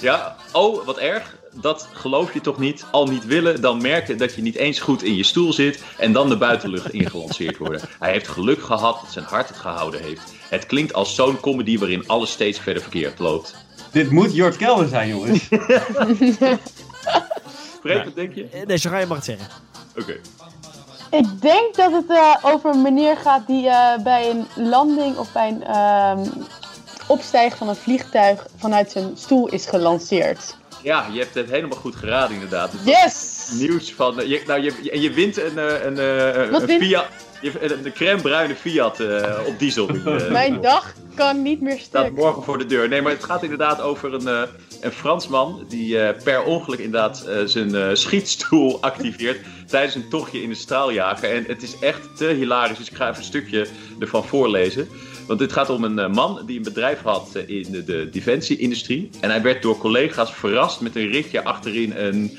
Ja, 0.00 0.36
oh, 0.52 0.86
wat 0.86 0.98
erg. 0.98 1.36
Dat 1.52 1.88
geloof 1.92 2.34
je 2.34 2.40
toch 2.40 2.58
niet? 2.58 2.84
Al 2.90 3.06
niet 3.06 3.26
willen, 3.26 3.60
dan 3.60 3.82
merken 3.82 4.18
dat 4.18 4.34
je 4.34 4.42
niet 4.42 4.56
eens 4.56 4.80
goed 4.80 5.02
in 5.02 5.14
je 5.14 5.22
stoel 5.22 5.52
zit 5.52 5.82
en 5.98 6.12
dan 6.12 6.28
de 6.28 6.36
buitenlucht 6.36 6.92
ingelanceerd 6.92 7.56
worden. 7.56 7.80
Hij 7.98 8.12
heeft 8.12 8.28
geluk 8.28 8.62
gehad 8.62 9.00
dat 9.00 9.12
zijn 9.12 9.24
hart 9.24 9.48
het 9.48 9.56
gehouden 9.56 10.02
heeft. 10.02 10.32
Het 10.48 10.66
klinkt 10.66 10.94
als 10.94 11.14
zo'n 11.14 11.40
comedy 11.40 11.78
waarin 11.78 12.08
alles 12.08 12.30
steeds 12.30 12.58
verder 12.58 12.82
verkeerd 12.82 13.18
loopt. 13.18 13.54
Dit 13.92 14.10
moet 14.10 14.34
Jort 14.34 14.56
Kelder 14.56 14.88
zijn, 14.88 15.08
jongens. 15.08 15.38
Freek, 17.80 18.04
wat 18.04 18.14
denk 18.14 18.34
je? 18.34 18.64
Nee, 18.66 18.76
zo 18.76 18.90
ga 18.90 18.98
je 18.98 19.06
mag 19.06 19.16
het 19.16 19.26
zeggen. 19.26 19.48
Oké. 19.96 20.16
Ik 21.10 21.40
denk 21.40 21.74
dat 21.74 21.92
het 21.92 22.10
eh, 22.10 22.34
over 22.42 22.70
een 22.70 22.82
meneer 22.82 23.16
gaat 23.16 23.46
die 23.46 23.68
eh, 23.68 24.02
bij 24.02 24.30
een 24.30 24.46
landing 24.68 25.16
of 25.16 25.32
bij 25.32 25.48
een 25.48 25.64
ehm, 25.64 26.28
opstijgen 27.06 27.58
van 27.58 27.68
een 27.68 27.76
vliegtuig 27.76 28.46
vanuit 28.56 28.90
zijn 28.90 29.16
stoel 29.16 29.48
is 29.48 29.66
gelanceerd. 29.66 30.56
Ja, 30.82 31.06
je 31.12 31.18
hebt 31.18 31.34
het 31.34 31.50
helemaal 31.50 31.78
goed 31.78 31.96
geraden 31.96 32.34
inderdaad. 32.34 32.72
Was 32.72 32.84
Yes! 32.84 33.48
Nieuws 33.58 33.92
van... 33.92 34.20
eh, 34.20 34.28
je, 34.28 34.42
nou, 34.46 34.62
je, 34.62 34.90
en 34.90 35.00
je 35.00 35.10
wint 35.10 35.38
een, 35.38 35.86
een, 35.86 35.98
een? 35.98 36.80
Fiat... 36.80 37.06
Je, 37.40 37.52
een, 37.60 37.86
een 37.86 37.92
crème 37.92 38.22
bruine 38.22 38.54
Fiat 38.54 39.00
op 39.46 39.58
diesel. 39.58 39.86
die, 39.86 40.02
Mijn 40.30 40.60
dag 40.60 40.94
kan 41.18 41.42
niet 41.42 41.60
meer 41.60 41.78
staat 41.78 42.04
stuk. 42.04 42.16
morgen 42.16 42.42
voor 42.42 42.58
de 42.58 42.66
deur. 42.66 42.88
Nee, 42.88 43.02
maar 43.02 43.12
het 43.12 43.24
gaat 43.24 43.42
inderdaad 43.42 43.80
over 43.80 44.14
een, 44.14 44.28
eh, 44.28 44.42
een 44.80 44.92
Fransman 44.92 45.64
die 45.68 46.00
eh, 46.00 46.22
per 46.22 46.42
ongeluk 46.42 46.78
inderdaad 46.78 47.24
eh, 47.24 47.36
zijn 47.44 47.96
schietstoel 47.96 48.80
activeert 48.90 49.40
tijdens 49.66 49.94
een 49.94 50.08
tochtje 50.08 50.42
in 50.42 50.48
de 50.48 50.54
straaljager. 50.54 51.30
En 51.30 51.44
het 51.46 51.62
is 51.62 51.78
echt 51.78 52.16
te 52.16 52.24
hilarisch, 52.24 52.78
dus 52.78 52.90
ik 52.90 52.96
ga 52.96 53.06
even 53.06 53.18
een 53.18 53.24
stukje 53.24 53.66
ervan 53.98 54.24
voorlezen. 54.24 54.88
Want 55.26 55.38
dit 55.38 55.52
gaat 55.52 55.70
om 55.70 55.84
een 55.84 56.10
man 56.10 56.42
die 56.46 56.56
een 56.56 56.62
bedrijf 56.62 57.02
had 57.02 57.36
in 57.46 57.66
de, 57.70 57.84
de 57.84 58.08
defensie-industrie. 58.10 59.10
En 59.20 59.30
hij 59.30 59.42
werd 59.42 59.62
door 59.62 59.78
collega's 59.78 60.34
verrast 60.34 60.80
met 60.80 60.96
een 60.96 61.10
ritje 61.10 61.44
achterin 61.44 61.96
een, 61.96 62.38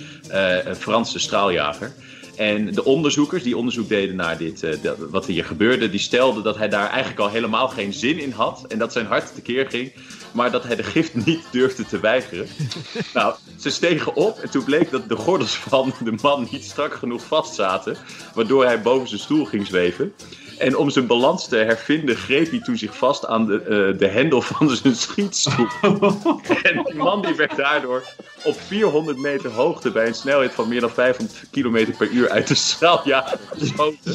een 0.65 0.75
Franse 0.75 1.19
straaljager. 1.19 1.93
En 2.39 2.73
de 2.73 2.83
onderzoekers 2.85 3.43
die 3.43 3.57
onderzoek 3.57 3.89
deden 3.89 4.15
naar 4.15 4.37
dit, 4.37 4.65
dat- 4.81 4.97
wat 5.09 5.25
hier 5.25 5.45
gebeurde, 5.45 5.89
die 5.89 5.99
stelden 5.99 6.43
dat 6.43 6.57
hij 6.57 6.69
daar 6.69 6.89
eigenlijk 6.89 7.19
al 7.19 7.29
helemaal 7.29 7.67
geen 7.67 7.93
zin 7.93 8.19
in 8.19 8.31
had. 8.31 8.65
En 8.67 8.77
dat 8.77 8.93
zijn 8.93 9.05
hart 9.05 9.35
tekeer 9.35 9.65
ging, 9.69 9.91
maar 10.31 10.51
dat 10.51 10.63
hij 10.63 10.75
de 10.75 10.83
gift 10.83 11.15
niet 11.25 11.43
durfde 11.51 11.85
te 11.85 11.99
weigeren. 11.99 12.47
nou, 13.13 13.35
ze 13.59 13.69
stegen 13.69 14.15
op 14.15 14.39
en 14.39 14.49
toen 14.49 14.63
bleek 14.63 14.91
dat 14.91 15.09
de 15.09 15.15
gordels 15.15 15.55
van 15.55 15.93
de 16.03 16.13
man 16.21 16.47
niet 16.51 16.63
strak 16.63 16.93
genoeg 16.93 17.21
vastzaten, 17.21 17.97
waardoor 18.33 18.65
hij 18.65 18.81
boven 18.81 19.07
zijn 19.07 19.21
stoel 19.21 19.45
ging 19.45 19.67
zweven. 19.67 20.13
En 20.59 20.77
om 20.77 20.89
zijn 20.89 21.07
balans 21.07 21.47
te 21.47 21.55
hervinden, 21.55 22.15
greep 22.15 22.49
hij 22.49 22.59
toen 22.59 22.77
zich 22.77 22.97
vast 22.97 23.25
aan 23.25 23.45
de, 23.45 23.61
eh, 23.61 23.99
de 23.99 24.07
hendel 24.07 24.41
van 24.41 24.69
zijn 24.75 24.95
schietstoel. 24.95 25.67
en 26.63 26.83
die 26.83 26.95
man 26.95 27.21
die 27.21 27.35
werd 27.35 27.55
daardoor 27.55 28.03
op 28.43 28.59
400 28.61 29.17
meter 29.17 29.51
hoogte 29.51 29.91
bij 29.91 30.07
een 30.07 30.13
snelheid 30.13 30.53
van 30.53 30.67
meer 30.67 30.81
dan 30.81 30.89
500 30.89 31.43
km 31.51 31.97
per 31.97 32.09
uur 32.09 32.29
uit 32.29 32.47
de 32.47 32.55
straaljager 32.55 33.39
geschoten. 33.49 34.13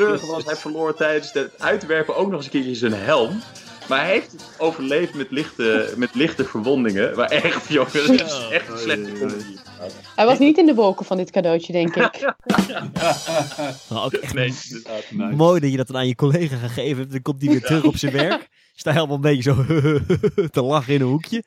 En 0.00 0.12
het 0.12 0.26
was, 0.26 0.44
hij 0.44 0.56
verloor 0.56 0.94
tijdens 0.94 1.32
het 1.32 1.50
uitwerpen 1.58 2.16
ook 2.16 2.26
nog 2.26 2.36
eens 2.36 2.44
een 2.44 2.50
keertje 2.50 2.74
zijn 2.74 2.94
helm. 2.94 3.40
Maar 3.88 4.00
hij 4.00 4.10
heeft 4.10 4.32
het 4.32 4.44
overleefd 4.58 5.14
met 5.14 5.30
lichte, 5.30 5.94
met 5.96 6.14
lichte 6.14 6.44
verwondingen. 6.44 7.16
Maar 7.16 7.28
echt, 7.30 7.68
jongens, 7.72 7.92
het 7.92 8.10
is 8.10 8.48
echt 8.50 8.68
een 8.68 8.78
slechte 8.78 9.12
comedy. 9.12 9.56
Hij 10.16 10.26
was 10.26 10.38
niet 10.38 10.58
in 10.58 10.66
de 10.66 10.74
wolken 10.74 11.06
van 11.06 11.16
dit 11.16 11.30
cadeautje, 11.30 11.72
denk 11.72 11.96
ik. 11.96 12.20
Nou, 13.88 14.04
ook 14.04 14.12
echt 14.12 14.34
Nee, 14.34 14.52
inderdaad. 15.10 15.36
mooi 15.36 15.60
dat 15.60 15.70
je 15.70 15.76
dat 15.76 15.86
dan 15.86 15.96
aan 15.96 16.06
je 16.06 16.14
collega 16.14 16.56
gegeven 16.56 16.98
hebt. 16.98 17.10
Dan 17.12 17.22
komt 17.22 17.40
hij 17.42 17.50
weer 17.50 17.62
terug 17.62 17.84
op 17.84 17.96
zijn 17.96 18.12
werk. 18.22 18.48
Sta 18.74 18.92
helemaal 18.92 19.14
een 19.14 19.20
beetje 19.20 19.42
zo 19.42 19.64
te 20.50 20.62
lachen 20.62 20.94
in 20.94 21.00
een 21.00 21.06
hoekje. 21.06 21.42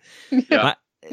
Ja. 0.47 0.61
Maar 0.61 0.79
eh, 0.99 1.09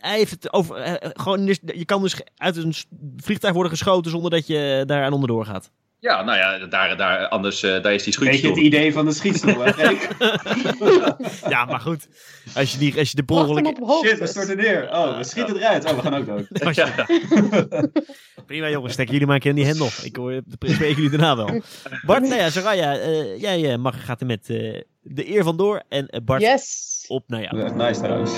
hij 0.00 0.16
heeft 0.16 0.30
het 0.30 0.52
over... 0.52 0.76
eh, 0.76 0.92
eh, 0.92 1.10
gewoon, 1.12 1.46
je 1.64 1.84
kan 1.84 2.02
dus 2.02 2.20
uit 2.36 2.56
een 2.56 2.74
vliegtuig 3.16 3.54
worden 3.54 3.72
geschoten 3.72 4.10
zonder 4.10 4.30
dat 4.30 4.46
je 4.46 4.82
daar 4.86 5.04
aan 5.04 5.12
onderdoor 5.12 5.44
gaat. 5.44 5.70
Ja, 6.02 6.22
nou 6.22 6.38
ja, 6.38 6.66
daar, 6.66 6.96
daar, 6.96 7.28
anders 7.28 7.62
eh, 7.62 7.82
daar 7.82 7.94
is 7.94 8.02
die 8.02 8.14
Weet 8.18 8.22
je 8.22 8.30
het 8.30 8.36
schietstoel. 8.38 8.64
idee 8.64 8.92
van 8.92 9.04
de 9.04 9.12
schietstoel, 9.12 9.64
hè? 9.64 9.72
Ja, 11.54 11.64
maar 11.64 11.80
goed. 11.80 12.08
Als 12.54 12.72
je, 12.72 12.78
die, 12.78 12.98
als 12.98 13.10
je 13.10 13.16
de 13.16 13.22
Wacht 13.26 13.48
ongeluk... 13.48 13.66
op 13.66 13.78
hoogte. 13.88 14.08
Shit, 14.08 14.18
we 14.18 14.26
storten 14.26 14.56
neer. 14.56 14.88
Oh, 14.92 15.16
we 15.16 15.24
schieten 15.24 15.56
eruit. 15.56 15.84
Oh, 15.84 15.94
we 15.94 16.00
gaan 16.02 16.14
ook 16.14 16.26
dood. 16.26 16.46
Prima 18.46 18.68
jongens, 18.68 18.92
stekken 18.92 19.12
jullie 19.12 19.26
maar 19.26 19.36
een 19.36 19.42
keer 19.42 19.50
in 19.50 19.56
die 19.56 19.66
hendel. 19.66 19.88
Ik 20.02 20.16
hoor, 20.16 20.40
spreken 20.58 21.02
jullie 21.02 21.10
daarna 21.10 21.36
wel. 21.36 21.62
Bart, 22.06 22.22
nou 22.22 22.34
ja, 22.34 22.50
Soraya, 22.50 22.96
eh, 22.96 23.40
jij 23.40 23.72
eh, 23.72 23.78
mag, 23.78 24.04
gaat 24.04 24.20
er 24.20 24.26
met 24.26 24.50
eh, 24.50 24.80
de 25.00 25.30
eer 25.30 25.44
vandoor. 25.44 25.82
En 25.88 26.22
Bart, 26.24 26.42
Yes! 26.42 27.04
op 27.08 27.24
naar 27.26 27.42
jou. 27.42 27.60
Echt 27.60 27.74
nice 27.74 28.00
trouwens. 28.00 28.32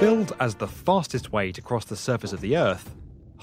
Billed 0.00 0.38
as 0.38 0.54
the 0.56 0.68
fastest 0.84 1.28
way 1.30 1.50
to 1.50 1.62
cross 1.62 1.84
the 1.84 1.96
surface 1.96 2.34
of 2.34 2.40
the 2.40 2.56
Earth, 2.56 2.84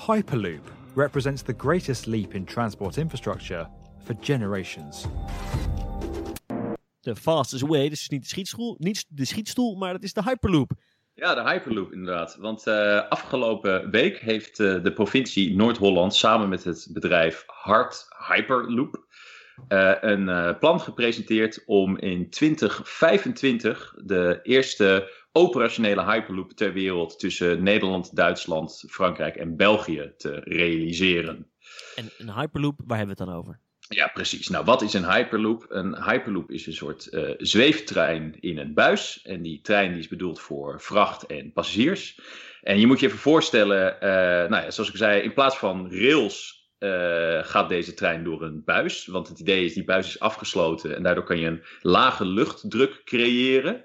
Hyperloop 0.08 0.82
represents 0.96 1.42
the 1.42 1.54
greatest 1.58 2.06
leap 2.06 2.34
in 2.34 2.46
transport 2.46 2.98
infrastructure 2.98 3.68
for 4.04 4.16
generations. 4.22 5.06
De 7.02 7.16
fastest 7.16 7.64
way, 7.64 7.90
dus 7.90 8.10
niet 8.10 8.22
de 8.22 8.28
schietstoel, 8.28 8.76
niet 8.80 9.06
de 9.10 9.26
schietstoel, 9.26 9.76
maar 9.76 9.94
dat 9.94 10.04
is 10.04 10.14
de 10.14 10.24
Hyperloop. 10.24 10.72
Ja, 11.14 11.36
de 11.36 11.50
Hyperloop 11.50 11.92
inderdaad. 11.92 12.36
Want 12.40 12.68
eh, 12.68 13.08
afgelopen 13.10 13.90
week 13.90 14.20
heeft 14.20 14.60
eh, 14.60 14.84
de 14.84 14.94
provincie 14.94 15.56
Noord-Holland 15.56 16.16
samen 16.16 16.50
met 16.50 16.64
het 16.64 16.88
bedrijf 16.92 17.44
Hart 17.48 18.08
Hyperloop 18.28 19.06
eh, 19.68 19.92
een 20.02 20.30
eh, 20.30 20.60
plan 20.60 20.80
gepresenteerd 20.80 21.64
om 21.66 21.98
in 21.98 22.30
2025 22.30 23.94
de 24.04 24.40
eerste 24.44 25.12
operationele 25.34 26.04
Hyperloop 26.04 26.52
ter 26.52 26.74
wereld 26.74 27.20
tussen 27.20 27.64
Nederland, 27.64 28.16
Duitsland, 28.16 28.84
Frankrijk 28.90 29.36
en 29.36 29.56
België 29.56 30.14
te 30.18 30.42
realiseren. 30.44 31.48
En 31.96 32.10
een 32.18 32.34
Hyperloop, 32.34 32.80
waar 32.86 32.98
hebben 32.98 33.16
we 33.16 33.24
het 33.24 33.32
dan 33.32 33.40
over? 33.40 33.60
Ja, 33.90 34.08
precies. 34.08 34.50
Nou, 34.50 34.66
wat 34.66 34.82
is 34.82 34.94
een 34.94 35.12
Hyperloop? 35.12 35.66
Een 35.70 36.04
Hyperloop 36.04 36.52
is 36.52 36.68
een 36.68 36.74
soort 36.74 37.08
eh, 37.08 37.30
zweeftrein 37.38 38.36
in 38.40 38.58
een 38.58 38.74
buis. 38.74 39.22
En 39.24 39.42
die 39.42 39.62
trein 39.62 39.92
die 39.92 40.00
is 40.00 40.08
bedoeld 40.08 40.40
voor 40.40 40.82
vracht 40.82 41.26
en 41.26 41.52
passagiers. 41.52 42.20
En 42.62 42.80
je 42.80 42.88
moet 42.88 43.00
je 43.00 43.06
even 43.06 43.20
voorstellen, 43.20 44.02
eh, 44.02 44.50
nou 44.50 44.64
ja, 44.64 44.72
zoals 44.72 44.90
ik 44.90 44.98
zei, 44.98 45.22
in 45.22 45.34
plaats 45.34 45.58
van 45.58 45.92
rails 45.92 46.64
eh, 46.78 47.40
gaat 47.44 47.70
deze 47.70 47.94
trein 47.94 48.24
door 48.24 48.42
een 48.42 48.64
buis. 48.64 49.06
Want 49.06 49.28
het 49.28 49.40
idee 49.40 49.66
is, 49.66 49.74
die 49.74 49.84
buis 49.84 50.08
is 50.08 50.20
afgesloten 50.20 50.96
en 50.96 51.04
daardoor 51.04 51.24
kan 51.24 51.40
je 51.40 51.48
een 51.48 51.64
lage 51.82 52.26
luchtdruk 52.26 53.02
creëren. 53.04 53.84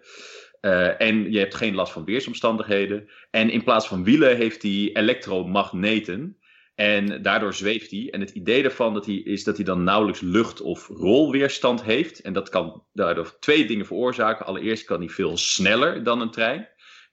Eh, 0.61 1.01
en 1.01 1.33
je 1.33 1.39
hebt 1.39 1.55
geen 1.55 1.75
last 1.75 1.93
van 1.93 2.05
weersomstandigheden. 2.05 3.09
En 3.31 3.51
in 3.51 3.65
plaats 3.65 3.87
van 3.87 4.05
wielen 4.05 4.37
heeft 4.37 4.63
hij 4.63 4.91
elektromagneten. 4.93 6.39
En 6.75 7.23
daardoor 7.23 7.55
zweeft 7.55 7.91
hij. 7.91 8.09
En 8.11 8.21
het 8.21 8.31
idee 8.31 8.63
daarvan 8.63 8.95
dat 8.95 9.07
hij, 9.07 9.15
is 9.15 9.45
dat 9.45 9.57
hij 9.57 9.65
dan 9.65 9.85
nauwelijks 9.85 10.21
lucht- 10.21 10.61
of 10.61 10.89
rolweerstand 10.89 11.83
heeft. 11.83 12.21
En 12.21 12.33
dat 12.33 12.49
kan 12.49 12.85
daardoor 12.93 13.37
twee 13.39 13.67
dingen 13.67 13.87
veroorzaken. 13.87 14.47
Allereerst 14.47 14.85
kan 14.85 14.99
hij 14.99 15.09
veel 15.09 15.37
sneller 15.37 16.05
dan 16.05 16.21
een 16.21 16.31
trein. 16.31 16.69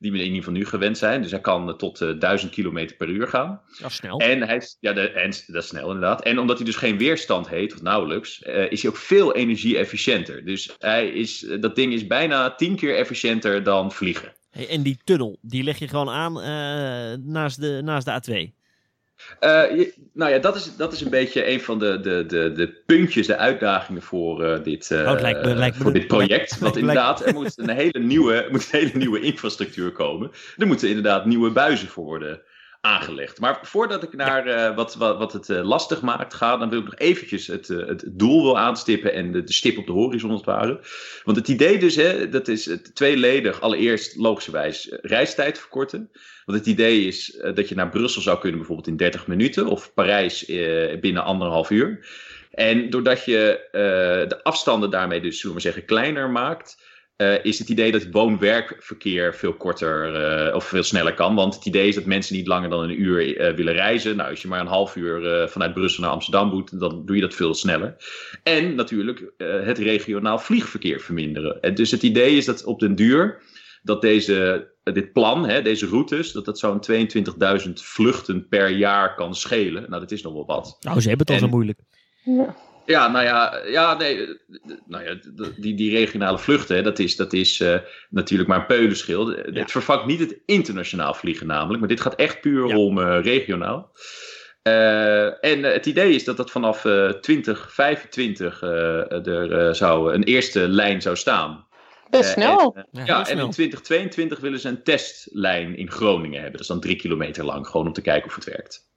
Die 0.05 0.13
we 0.13 0.19
in 0.19 0.25
ieder 0.25 0.43
geval 0.43 0.59
nu 0.59 0.65
gewend 0.65 0.97
zijn. 0.97 1.21
Dus 1.21 1.31
hij 1.31 1.39
kan 1.41 1.69
eh, 1.69 1.75
tot 1.75 2.01
eh, 2.01 2.09
1000 2.19 2.51
km 2.51 2.89
per 2.97 3.07
uur 3.09 3.27
gaan. 3.27 3.61
Ja, 3.77 3.89
snel. 3.89 4.19
En, 4.19 4.41
hij, 4.41 4.55
is- 4.55 4.77
ja, 4.79 4.93
de, 4.93 5.09
en 5.09 5.31
dat 5.47 5.63
is 5.63 5.67
snel 5.69 5.85
inderdaad. 5.87 6.23
En 6.23 6.39
omdat 6.39 6.57
hij 6.57 6.65
dus 6.65 6.75
geen 6.75 6.97
weerstand 6.97 7.49
heeft, 7.49 7.73
of 7.73 7.81
nauwelijks, 7.81 8.41
eh, 8.41 8.71
is 8.71 8.81
hij 8.81 8.91
ook 8.91 8.97
veel 8.97 9.35
energie-efficiënter. 9.35 10.45
Dus 10.45 10.75
hij 10.79 11.07
is, 11.07 11.45
eh, 11.45 11.61
dat 11.61 11.75
ding 11.75 11.93
is 11.93 12.07
bijna 12.07 12.55
tien 12.55 12.75
keer 12.75 12.95
efficiënter 12.95 13.63
dan 13.63 13.91
vliegen. 13.91 14.33
Hey, 14.49 14.69
en 14.69 14.81
die 14.83 14.99
tunnel, 15.03 15.37
die 15.41 15.63
leg 15.63 15.77
je 15.79 15.87
gewoon 15.87 16.09
aan 16.09 16.33
naast, 17.31 17.61
de, 17.61 17.81
naast 17.83 18.05
de 18.05 18.11
A2. 18.51 18.63
Uh, 19.41 19.49
je, 19.77 19.93
nou 20.13 20.31
ja, 20.31 20.39
dat 20.39 20.55
is, 20.55 20.75
dat 20.75 20.93
is 20.93 21.01
een 21.01 21.09
beetje 21.09 21.49
een 21.49 21.61
van 21.61 21.79
de, 21.79 21.99
de, 21.99 22.25
de, 22.27 22.51
de 22.51 22.67
puntjes, 22.85 23.27
de 23.27 23.37
uitdagingen 23.37 24.01
voor 24.01 24.43
uh, 24.45 24.63
dit, 24.63 24.89
uh, 24.89 25.11
oh, 25.11 25.21
lijkt 25.21 25.45
me, 25.45 25.55
lijkt 25.55 25.77
me 25.77 25.83
voor 25.83 25.93
dit 25.93 26.07
project. 26.07 26.29
Lijkt, 26.29 26.59
Want 26.59 26.77
inderdaad, 26.77 27.25
er 27.25 27.33
moet 27.33 27.57
een 27.57 27.69
hele, 27.69 27.99
nieuwe, 27.99 28.47
moet 28.51 28.69
een 28.71 28.79
hele 28.79 28.91
nieuwe 28.93 29.19
infrastructuur 29.19 29.91
komen. 29.91 30.31
Er 30.57 30.67
moeten 30.67 30.87
inderdaad 30.87 31.25
nieuwe 31.25 31.51
buizen 31.51 31.87
voor 31.87 32.03
worden 32.03 32.41
aangelegd. 32.85 33.39
Maar 33.39 33.59
voordat 33.61 34.03
ik 34.03 34.13
naar 34.13 34.47
uh, 34.47 34.75
wat, 34.75 34.95
wat, 34.95 35.17
wat 35.17 35.33
het 35.33 35.49
uh, 35.49 35.63
lastig 35.63 36.01
maakt 36.01 36.33
ga, 36.33 36.57
dan 36.57 36.69
wil 36.69 36.79
ik 36.79 36.85
nog 36.85 36.95
eventjes 36.95 37.47
het, 37.47 37.69
uh, 37.69 37.87
het 37.87 38.03
doel 38.07 38.43
wil 38.43 38.57
aanstippen 38.57 39.13
en 39.13 39.31
de, 39.31 39.43
de, 39.43 39.53
stip 39.53 39.77
op 39.77 39.85
de 39.85 39.91
horizon 39.91 40.29
als 40.29 40.39
het 40.39 40.49
ware. 40.49 40.79
Want 41.23 41.37
het 41.37 41.47
idee 41.47 41.77
dus, 41.77 41.95
hè, 41.95 42.29
dat 42.29 42.47
is 42.47 42.65
het 42.65 42.95
tweeledig. 42.95 43.61
Allereerst 43.61 44.15
logischerwijs 44.15 44.89
reistijd 45.01 45.59
verkorten. 45.59 46.09
Want 46.45 46.57
het 46.57 46.67
idee 46.67 47.05
is 47.05 47.39
dat 47.53 47.69
je 47.69 47.75
naar 47.75 47.89
Brussel 47.89 48.21
zou 48.21 48.39
kunnen 48.39 48.57
bijvoorbeeld 48.57 48.87
in 48.87 48.97
30 48.97 49.27
minuten 49.27 49.67
of 49.67 49.93
Parijs 49.93 50.45
binnen 50.99 51.23
anderhalf 51.23 51.69
uur. 51.69 52.07
En 52.51 52.89
doordat 52.89 53.25
je 53.25 53.67
de 54.27 54.43
afstanden 54.43 54.89
daarmee 54.89 55.21
dus, 55.21 55.39
zullen 55.39 55.55
we 55.55 55.63
maar 55.63 55.73
zeggen, 55.73 55.85
kleiner 55.85 56.29
maakt, 56.29 56.77
uh, 57.17 57.45
is 57.45 57.59
het 57.59 57.69
idee 57.69 57.91
dat 57.91 58.01
het 58.01 58.13
woon-werkverkeer 58.13 59.35
veel 59.35 59.53
korter 59.53 60.15
uh, 60.49 60.55
of 60.55 60.65
veel 60.65 60.83
sneller 60.83 61.13
kan. 61.13 61.35
Want 61.35 61.55
het 61.55 61.65
idee 61.65 61.87
is 61.87 61.95
dat 61.95 62.05
mensen 62.05 62.35
niet 62.35 62.47
langer 62.47 62.69
dan 62.69 62.83
een 62.83 63.01
uur 63.01 63.27
uh, 63.27 63.55
willen 63.55 63.73
reizen. 63.73 64.15
Nou, 64.15 64.29
als 64.29 64.41
je 64.41 64.47
maar 64.47 64.59
een 64.59 64.67
half 64.67 64.95
uur 64.95 65.49
vanuit 65.49 65.73
Brussel 65.73 66.03
naar 66.03 66.11
Amsterdam 66.11 66.49
moet, 66.49 66.79
dan 66.79 67.05
doe 67.05 67.15
je 67.15 67.21
dat 67.21 67.33
veel 67.33 67.53
sneller. 67.53 67.95
En 68.43 68.75
natuurlijk 68.75 69.33
het 69.37 69.77
regionaal 69.77 70.39
vliegverkeer 70.39 70.99
verminderen. 70.99 71.61
En 71.61 71.75
dus 71.75 71.91
het 71.91 72.03
idee 72.03 72.37
is 72.37 72.45
dat 72.45 72.63
op 72.63 72.79
den 72.79 72.95
duur 72.95 73.41
dat 73.83 74.01
deze, 74.01 74.67
dit 74.83 75.13
plan, 75.13 75.47
hè, 75.47 75.61
deze 75.61 75.87
routes, 75.87 76.31
dat 76.31 76.45
dat 76.45 76.59
zo'n 76.59 76.79
22.000 76.91 77.73
vluchten 77.73 78.47
per 78.47 78.69
jaar 78.69 79.15
kan 79.15 79.35
schelen. 79.35 79.85
Nou, 79.89 80.01
dat 80.01 80.11
is 80.11 80.21
nog 80.21 80.33
wel 80.33 80.45
wat. 80.45 80.77
Nou, 80.81 81.01
ze 81.01 81.07
hebben 81.07 81.27
het 81.27 81.29
al 81.29 81.35
En- 81.35 81.49
zo 81.49 81.55
moeilijk. 81.55 81.79
Ja. 82.23 82.55
Ja, 82.85 83.07
nou 83.07 83.25
ja, 83.25 83.61
ja 83.67 83.97
nee, 83.97 84.27
nou 84.87 85.03
ja, 85.03 85.15
die, 85.57 85.75
die 85.75 85.95
regionale 85.95 86.39
vluchten, 86.39 86.83
dat 86.83 86.99
is, 86.99 87.15
dat 87.15 87.33
is 87.33 87.59
eh, 87.59 87.79
natuurlijk 88.09 88.49
maar 88.49 88.59
een 88.59 88.65
peulenschil. 88.65 89.27
Het 89.27 89.71
vervangt 89.71 90.05
niet 90.05 90.19
het 90.19 90.39
internationaal 90.45 91.13
vliegen 91.13 91.47
namelijk, 91.47 91.79
maar 91.79 91.89
dit 91.89 92.01
gaat 92.01 92.15
echt 92.15 92.41
puur 92.41 92.67
Ja. 92.67 92.77
om 92.77 92.99
eh, 92.99 93.19
regionaal. 93.21 93.91
Eh, 94.61 95.43
en 95.45 95.63
het 95.63 95.85
idee 95.85 96.15
is 96.15 96.23
dat 96.23 96.37
dat 96.37 96.51
vanaf 96.51 96.85
eh 96.85 97.09
2025 97.09 98.61
eh, 98.61 99.27
er 99.27 99.67
eh, 99.67 99.73
zou, 99.73 100.13
een 100.13 100.23
eerste 100.23 100.67
lijn 100.67 101.01
zou 101.01 101.15
staan. 101.15 101.67
Best 102.09 102.31
snel. 102.31 102.75
en, 102.75 103.05
Ja, 103.05 103.19
en 103.19 103.25
snel. 103.25 103.45
in 103.45 103.51
2022 103.51 104.39
willen 104.39 104.59
ze 104.59 104.67
een 104.69 104.83
testlijn 104.83 105.77
in 105.77 105.91
Groningen 105.91 106.33
hebben. 106.33 106.51
Dat 106.51 106.61
is 106.61 106.67
dan 106.67 106.79
drie 106.79 106.95
kilometer 106.95 107.45
lang, 107.45 107.67
gewoon 107.67 107.87
om 107.87 107.93
te 107.93 108.01
kijken 108.01 108.29
of 108.29 108.35
het 108.35 108.43
werkt. 108.43 108.89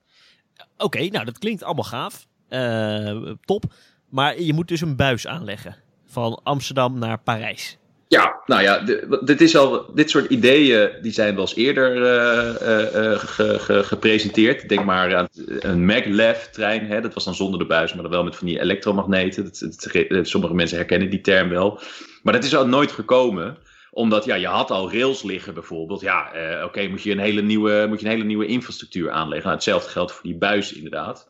Oké, 0.76 1.08
nou 1.08 1.24
dat 1.24 1.38
klinkt 1.38 1.62
allemaal 1.62 1.84
gaaf. 1.84 2.26
Eh, 2.48 3.16
top. 3.44 3.64
Maar 4.08 4.40
je 4.40 4.52
moet 4.52 4.68
dus 4.68 4.80
een 4.80 4.96
buis 4.96 5.26
aanleggen. 5.26 5.76
Van 6.06 6.40
Amsterdam 6.42 6.98
naar 6.98 7.18
Parijs. 7.18 7.78
Ja, 8.08 8.40
nou 8.46 8.62
ja, 8.62 8.78
dit, 9.24 9.40
is 9.40 9.56
al, 9.56 9.94
dit 9.94 10.10
soort 10.10 10.30
ideeën 10.30 10.90
die 11.02 11.12
zijn 11.12 11.32
wel 11.34 11.40
eens 11.40 11.54
eerder 11.54 12.02
eh, 12.04 13.12
eh, 13.12 13.18
ge- 13.18 13.58
ge- 13.58 13.84
gepresenteerd. 13.84 14.68
Denk 14.68 14.84
maar 14.84 15.16
aan 15.16 15.28
een 15.58 15.84
maglev-trein. 15.86 17.02
Dat 17.02 17.14
was 17.14 17.24
dan 17.24 17.34
zonder 17.34 17.58
de 17.58 17.66
buis, 17.66 17.92
maar 17.92 18.02
dan 18.02 18.12
wel 18.12 18.24
met 18.24 18.36
van 18.36 18.46
die 18.46 18.60
elektromagneten. 18.60 19.44
Dat, 19.44 20.28
sommige 20.28 20.54
mensen 20.54 20.76
herkennen 20.76 21.10
die 21.10 21.20
term 21.20 21.48
wel. 21.48 21.80
Maar 22.22 22.32
dat 22.32 22.44
is 22.44 22.56
al 22.56 22.66
nooit 22.66 22.92
gekomen 22.92 23.56
omdat 23.90 24.24
ja, 24.24 24.34
je 24.34 24.46
had 24.46 24.70
al 24.70 24.92
rails 24.92 25.22
liggen 25.22 25.54
bijvoorbeeld. 25.54 26.00
Ja, 26.00 26.30
oké, 26.64 26.86
moet, 26.88 27.02
je 27.02 27.12
een 27.12 27.18
hele 27.18 27.42
nieuwe- 27.42 27.86
moet 27.88 28.00
je 28.00 28.06
een 28.06 28.12
hele 28.12 28.24
nieuwe 28.24 28.46
infrastructuur 28.46 29.10
aanleggen. 29.10 29.42
Nou, 29.42 29.54
hetzelfde 29.54 29.90
geldt 29.90 30.12
voor 30.12 30.22
die 30.22 30.36
buis 30.36 30.72
inderdaad. 30.72 31.28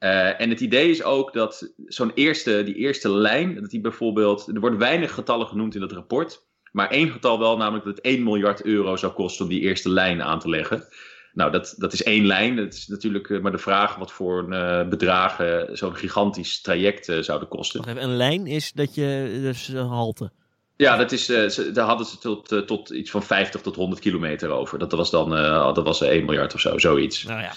Eh, 0.00 0.40
en 0.40 0.50
het 0.50 0.60
idee 0.60 0.90
is 0.90 1.02
ook 1.02 1.32
dat 1.32 1.72
zo'n 1.86 2.12
eerste, 2.14 2.62
die 2.64 2.74
eerste 2.74 3.10
lijn, 3.10 3.54
dat 3.54 3.70
die 3.70 3.80
bijvoorbeeld, 3.80 4.48
er 4.54 4.60
worden 4.60 4.78
weinig 4.78 5.14
getallen 5.14 5.46
genoemd 5.46 5.74
in 5.74 5.80
dat 5.80 5.92
rapport, 5.92 6.46
maar 6.72 6.90
één 6.90 7.10
getal 7.10 7.38
wel, 7.38 7.56
namelijk 7.56 7.84
dat 7.84 7.96
het 7.96 8.04
1 8.04 8.22
miljard 8.22 8.64
euro 8.64 8.96
zou 8.96 9.12
kosten 9.12 9.44
om 9.44 9.50
die 9.50 9.60
eerste 9.60 9.90
lijn 9.90 10.22
aan 10.22 10.38
te 10.38 10.48
leggen. 10.48 10.88
Nou, 11.32 11.50
dat, 11.50 11.74
dat 11.78 11.92
is 11.92 12.02
één 12.02 12.26
lijn. 12.26 12.56
Het 12.56 12.74
is 12.74 12.86
natuurlijk 12.86 13.30
eh, 13.30 13.40
maar 13.40 13.52
de 13.52 13.58
vraag 13.58 13.96
wat 13.96 14.12
voor 14.12 14.52
eh, 14.52 14.88
bedragen 14.88 15.76
zo'n 15.76 15.96
gigantisch 15.96 16.60
traject 16.60 17.08
eh, 17.08 17.18
zouden 17.18 17.48
kosten. 17.48 17.80
Even, 17.80 18.02
een 18.02 18.16
lijn 18.16 18.46
is 18.46 18.72
dat 18.72 18.94
je 18.94 19.38
dus 19.42 19.68
een 19.68 19.86
halte. 19.86 20.30
Ja, 20.76 20.96
dat 20.96 21.12
is, 21.12 21.24
ze, 21.24 21.70
daar 21.72 21.86
hadden 21.86 22.06
ze 22.06 22.18
tot, 22.18 22.66
tot 22.66 22.90
iets 22.90 23.10
van 23.10 23.22
50 23.22 23.60
tot 23.60 23.76
100 23.76 24.00
kilometer 24.00 24.50
over. 24.50 24.78
Dat 24.78 24.92
was 24.92 25.10
dan 25.10 25.30
dat 25.74 25.84
was 25.84 26.00
1 26.00 26.24
miljard 26.24 26.54
of 26.54 26.60
zo, 26.60 26.78
zoiets. 26.78 27.24
Nou 27.24 27.40
ja. 27.40 27.52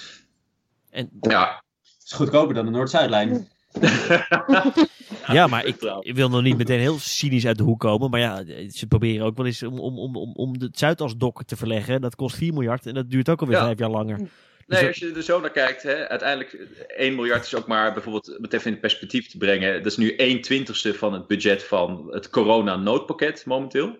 En, 0.89 1.09
Ja, 1.21 1.63
is 2.05 2.11
goedkoper 2.11 2.53
dan 2.55 2.65
de 2.65 2.71
Noord-Zuidlijn. 2.71 3.47
ja, 5.27 5.47
maar 5.51 5.65
ik, 5.65 5.75
ik 5.99 6.15
wil 6.15 6.29
nog 6.29 6.41
niet 6.41 6.57
meteen 6.57 6.79
heel 6.79 6.99
cynisch 6.99 7.45
uit 7.45 7.57
de 7.57 7.63
hoek 7.63 7.79
komen. 7.79 8.09
Maar 8.09 8.19
ja, 8.19 8.43
ze 8.69 8.87
proberen 8.87 9.25
ook 9.25 9.37
wel 9.37 9.45
eens 9.45 9.63
om, 9.63 9.79
om, 9.79 9.97
om, 9.99 10.15
om, 10.15 10.33
om 10.35 10.53
het 10.59 10.79
Zuidasdok 10.79 11.43
te 11.43 11.55
verleggen. 11.55 12.01
Dat 12.01 12.15
kost 12.15 12.35
4 12.35 12.53
miljard 12.53 12.85
en 12.85 12.93
dat 12.93 13.09
duurt 13.09 13.29
ook 13.29 13.41
alweer 13.41 13.57
Ja. 13.57 13.63
vijf 13.65 13.79
jaar 13.79 13.89
langer. 13.89 14.17
Dus 14.17 14.27
Nee, 14.67 14.79
dat- 14.79 14.87
als 14.87 14.97
je 14.97 15.11
er 15.15 15.23
zo 15.23 15.39
naar 15.39 15.51
kijkt, 15.51 15.83
hè, 15.83 16.07
uiteindelijk 16.09 16.67
1 16.97 17.15
miljard 17.15 17.45
is 17.45 17.55
ook 17.55 17.67
maar 17.67 17.93
bijvoorbeeld, 17.93 18.37
om 18.37 18.43
het 18.43 18.53
even 18.53 18.71
in 18.71 18.79
perspectief 18.79 19.27
te 19.29 19.37
brengen, 19.37 19.73
dat 19.83 19.91
is 19.91 19.97
nu 19.97 20.15
1 20.15 20.41
twintigste 20.41 20.93
van 20.93 21.13
het 21.13 21.27
budget 21.27 21.63
van 21.63 22.07
het 22.11 22.29
corona-noodpakket 22.29 23.45
momenteel. 23.45 23.97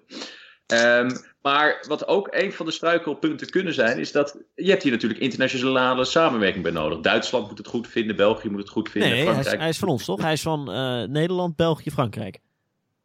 Ehm, 0.68 1.10
maar 1.42 1.86
wat 1.88 2.08
ook 2.08 2.28
een 2.32 2.54
van 2.54 2.66
de 2.66 2.72
struikelpunten 2.72 3.50
kunnen 3.50 3.74
zijn, 3.74 4.00
is 4.00 4.12
dat 4.12 4.38
je 4.56 4.70
hebt 4.70 4.84
hier 4.84 4.92
natuurlijk 4.92 5.20
internationale 5.22 6.06
samenwerking 6.06 6.64
bij 6.64 6.72
nodig. 6.72 7.00
Duitsland 7.00 7.48
moet 7.50 7.58
het 7.58 7.68
goed 7.68 7.88
vinden, 7.88 8.16
België 8.16 8.50
moet 8.50 8.60
het 8.60 8.70
goed 8.70 8.90
vinden, 8.90 9.10
Nee, 9.10 9.20
hij 9.20 9.28
is, 9.28 9.34
Frankrijk. 9.34 9.60
hij 9.60 9.70
is 9.70 9.78
van 9.78 9.88
ons 9.88 10.06
toch? 10.06 10.22
Hij 10.22 10.34
is 10.34 10.42
van 10.42 10.72
eh, 10.72 11.04
Nederland, 11.04 11.56
België, 11.56 11.92
Frankrijk. 11.92 12.40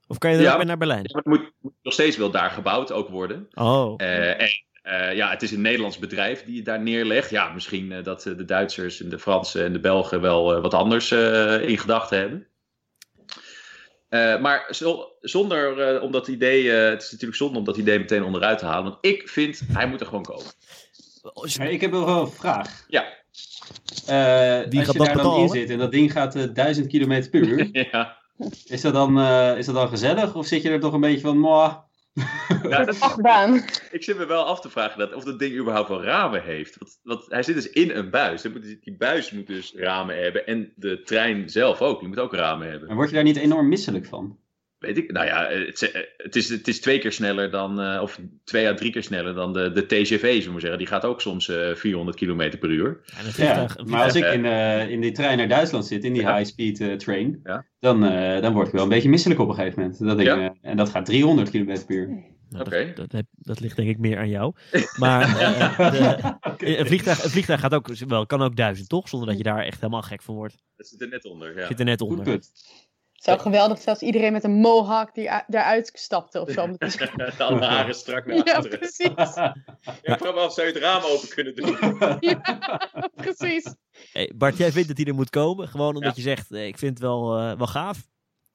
Of 0.07 0.19
kan 0.19 0.31
je 0.31 0.37
er 0.37 0.43
Ja. 0.43 0.51
ook 0.51 0.57
weer 0.57 0.67
naar 0.67 0.79
Berlijn? 0.79 1.03
Ja, 1.03 1.11
maar 1.13 1.23
het 1.23 1.43
moet, 1.43 1.53
moet 1.61 1.73
nog 1.83 1.93
steeds 1.93 2.17
wel 2.17 2.31
daar 2.31 2.51
gebouwd 2.51 2.93
ook 2.93 3.09
worden. 3.09 3.49
Oh, 3.55 3.95
Eh, 3.97 4.41
en 4.43 4.49
eh, 4.83 5.15
ja, 5.17 5.31
het 5.31 5.43
is 5.43 5.51
een 5.51 5.61
Nederlands 5.61 5.99
bedrijf 5.99 6.45
die 6.45 6.57
het 6.57 6.65
daar 6.65 6.81
neerlegt. 6.83 7.31
Ja, 7.31 7.53
misschien 7.53 8.03
dat 8.03 8.23
de 8.23 8.45
Duitsers 8.45 9.03
en 9.03 9.09
de 9.09 9.19
Fransen 9.19 9.65
en 9.65 9.73
de 9.73 9.81
Belgen 9.81 10.21
wel 10.21 10.61
wat 10.61 10.75
anders 10.75 11.13
in 11.63 11.79
gedachten 11.79 12.19
hebben. 12.19 12.47
Eh, 14.09 14.39
maar 14.41 14.67
zo- 14.71 15.09
zonder 15.21 15.81
eh, 15.97 16.03
om 16.03 16.13
dat 16.13 16.29
idee, 16.29 16.73
eh, 16.73 16.91
het 16.91 17.03
is 17.03 17.11
natuurlijk 17.11 17.39
zonde 17.39 17.59
om 17.59 17.65
dat 17.65 17.77
idee 17.77 17.99
meteen 17.99 18.23
onderuit 18.25 18.59
te 18.59 18.65
halen. 18.67 18.85
Want 18.85 18.97
ik 19.01 19.29
vind, 19.29 19.61
hij 19.73 19.87
moet 19.89 20.01
er 20.01 20.07
gewoon 20.07 20.23
komen. 20.25 20.45
Maar 21.59 21.71
ik 21.71 21.81
heb 21.81 21.91
wel 21.91 22.09
een 22.09 22.29
vraag. 22.31 22.85
Ja. 22.89 23.05
Eh, 24.07 24.69
Wie 24.69 24.79
als 24.79 24.87
gaat 24.87 24.93
je 24.93 24.99
dat 24.99 25.07
daar 25.07 25.23
dan 25.23 25.41
in 25.41 25.49
zit 25.49 25.71
en 25.71 25.79
dat 25.79 25.91
ding 25.93 26.13
gaat 26.13 26.35
eh, 26.37 26.43
1000 26.53 26.87
km 26.87 27.31
per 27.31 27.41
uur, 27.41 27.69
ja. 27.93 28.17
is, 28.67 28.81
dat 28.81 28.93
dan, 28.93 29.19
eh, 29.19 29.59
is 29.59 29.67
dat 29.67 29.75
dan 29.75 29.89
gezellig? 29.89 30.35
Of 30.35 30.47
zit 30.47 30.63
je 30.63 30.71
er 30.71 30.81
toch 30.81 30.93
een 30.93 31.01
beetje 31.01 31.21
van, 31.21 31.39
mwah, 31.39 31.75
Dat- 32.63 33.01
Achtbaan. 33.01 33.55
ik 33.91 34.03
zit 34.03 34.19
me 34.19 34.27
wel 34.27 34.45
af 34.45 34.61
te 34.61 34.71
vragen 34.71 34.99
dat, 34.99 35.15
of 35.15 35.25
dat 35.25 35.39
ding 35.39 35.57
überhaupt 35.57 35.89
wel 35.89 36.03
ramen 36.05 36.43
heeft. 36.43 36.77
Want, 36.79 36.99
want 37.03 37.25
hij 37.29 37.43
zit 37.43 37.55
dus 37.55 37.71
in 37.71 37.91
een 37.91 38.11
buis. 38.11 38.43
Die- 38.43 38.79
Die 38.81 38.97
buis 38.97 39.31
moet 39.33 39.47
dus 39.47 39.73
ramen 39.77 40.23
hebben. 40.23 40.47
En 40.47 40.73
de 40.77 41.03
trein 41.03 41.49
zelf 41.51 41.81
ook. 41.83 41.99
Die 41.99 42.09
moet 42.09 42.19
ook 42.19 42.35
ramen 42.35 42.71
hebben. 42.71 42.89
en 42.89 42.95
word 42.95 43.09
je 43.09 43.15
daar 43.15 43.25
niet 43.25 43.37
enorm 43.37 43.69
misselijk 43.69 44.07
van? 44.07 44.39
Weet 44.79 44.97
ik, 44.97 45.13
nou 45.13 45.27
ja, 45.27 45.47
het, 45.49 45.83
is- 45.83 45.93
het, 46.17 46.37
is, 46.37 46.49
het 46.49 46.69
is 46.69 46.81
twee 46.81 46.99
keer 46.99 47.13
sneller 47.13 47.51
dan, 47.51 47.81
eh, 47.81 48.03
of 48.03 48.21
twee 48.45 48.67
à 48.69 48.75
drie 48.75 48.91
keer 48.93 49.03
sneller 49.03 49.35
dan 49.35 49.53
de, 49.53 49.73
de 49.73 49.87
TGV, 49.87 50.39
zullen 50.39 50.55
we 50.55 50.61
zeggen. 50.61 50.79
Die 50.79 50.87
gaat 50.87 51.05
ook 51.05 51.21
soms 51.21 51.49
eh 51.49 51.75
400 51.75 52.17
km 52.19 52.59
per 52.59 52.71
uur. 52.71 53.01
Ja, 53.37 53.67
maar 53.87 54.03
als 54.05 54.15
ik 54.15 54.25
in, 54.25 54.45
eh, 54.45 54.91
in 54.91 55.01
die 55.01 55.13
trein 55.13 55.39
naar 55.39 55.49
Duitsland 55.49 55.87
zit, 55.87 56.05
in 56.05 56.13
die 56.13 56.23
Ja. 56.23 56.37
high-speed 56.37 56.81
eh, 56.81 56.93
train, 56.93 57.41
Ja. 57.45 57.67
dan, 57.81 58.05
eh, 58.05 58.41
dan 58.43 58.53
word 58.53 58.67
ik 58.67 58.73
wel 58.73 58.83
een 58.83 58.89
beetje 58.89 59.09
misselijk 59.09 59.41
op 59.41 59.49
een 59.49 59.55
gegeven 59.55 59.81
moment. 59.81 59.99
Dat 59.99 60.19
ik, 60.19 60.27
Ja. 60.27 60.55
en 60.63 60.77
dat 60.77 60.89
gaat 60.89 61.05
300 61.07 61.51
km 61.51 61.65
per 61.87 61.97
uur. 61.97 62.37
Nou, 62.51 62.65
Oké. 62.65 62.85
dat, 62.87 62.97
dat, 62.97 63.13
heb- 63.13 63.27
dat 63.33 63.61
ligt 63.61 63.77
denk 63.77 63.89
ik 63.89 63.99
meer 63.99 64.19
aan 64.19 64.29
jou. 64.29 64.53
Maar 64.99 65.23
eh, 65.41 65.91
de- 66.59 66.79
een, 66.79 66.87
vliegtuig, 66.87 67.25
een 67.25 67.31
vliegtuig 67.31 67.61
gaat 67.61 67.75
ook, 67.75 67.89
wel, 68.07 68.27
kan 68.27 68.43
ook 68.43 68.57
duizend, 68.57 68.89
toch? 68.89 69.09
Zonder 69.09 69.29
dat 69.29 69.37
je 69.39 69.43
daar 69.45 69.65
echt 69.65 69.81
helemaal 69.81 70.03
gek 70.03 70.23
van 70.23 70.35
wordt. 70.35 70.57
Dat 70.77 70.87
zit 70.87 71.01
er 71.01 71.09
net 71.09 71.25
onder, 71.25 71.59
ja. 71.59 71.67
Zit 71.67 71.79
er 71.79 71.85
net 71.85 72.01
Goed 72.01 72.11
onder. 72.19 72.41
Het 73.19 73.27
zou 73.27 73.39
geweldig 73.39 73.77
zijn 73.79 73.95
als 73.95 74.05
iedereen 74.05 74.33
met 74.33 74.45
een 74.45 74.51
mohawk 74.61 75.15
die 75.15 75.31
daaruit 75.47 75.91
stapte 75.95 76.41
of 76.41 76.51
zo. 76.51 76.61
Alle 77.39 77.65
haren 77.77 77.95
strak 77.95 78.27
naar 78.27 78.37
Ja, 78.37 78.43
achteren. 78.55 78.79
precies. 78.79 79.11
Ja, 79.15 79.55
vraag 80.03 80.21
me 80.21 80.31
af, 80.41 80.53
zou 80.53 80.67
je 80.67 80.73
het 80.73 80.83
raam 80.83 81.03
open 81.03 81.29
kunnen 81.29 81.55
doen? 81.55 81.77
Ja, 82.21 82.41
precies. 83.15 83.75
Hey, 84.13 84.33
Bart, 84.37 84.57
jij 84.57 84.73
vindt 84.73 84.89
dat 84.89 84.97
hij 84.97 85.07
er 85.07 85.15
moet 85.15 85.31
komen. 85.31 85.69
Gewoon 85.69 85.95
omdat 85.95 86.17
Ja. 86.17 86.23
je 86.23 86.29
zegt, 86.29 86.51
eh, 86.53 86.67
ik 86.67 86.79
vind 86.79 86.91
het 86.93 87.01
wel, 87.03 87.37
eh, 87.39 87.57
wel 87.57 87.67
gaaf. 87.67 87.99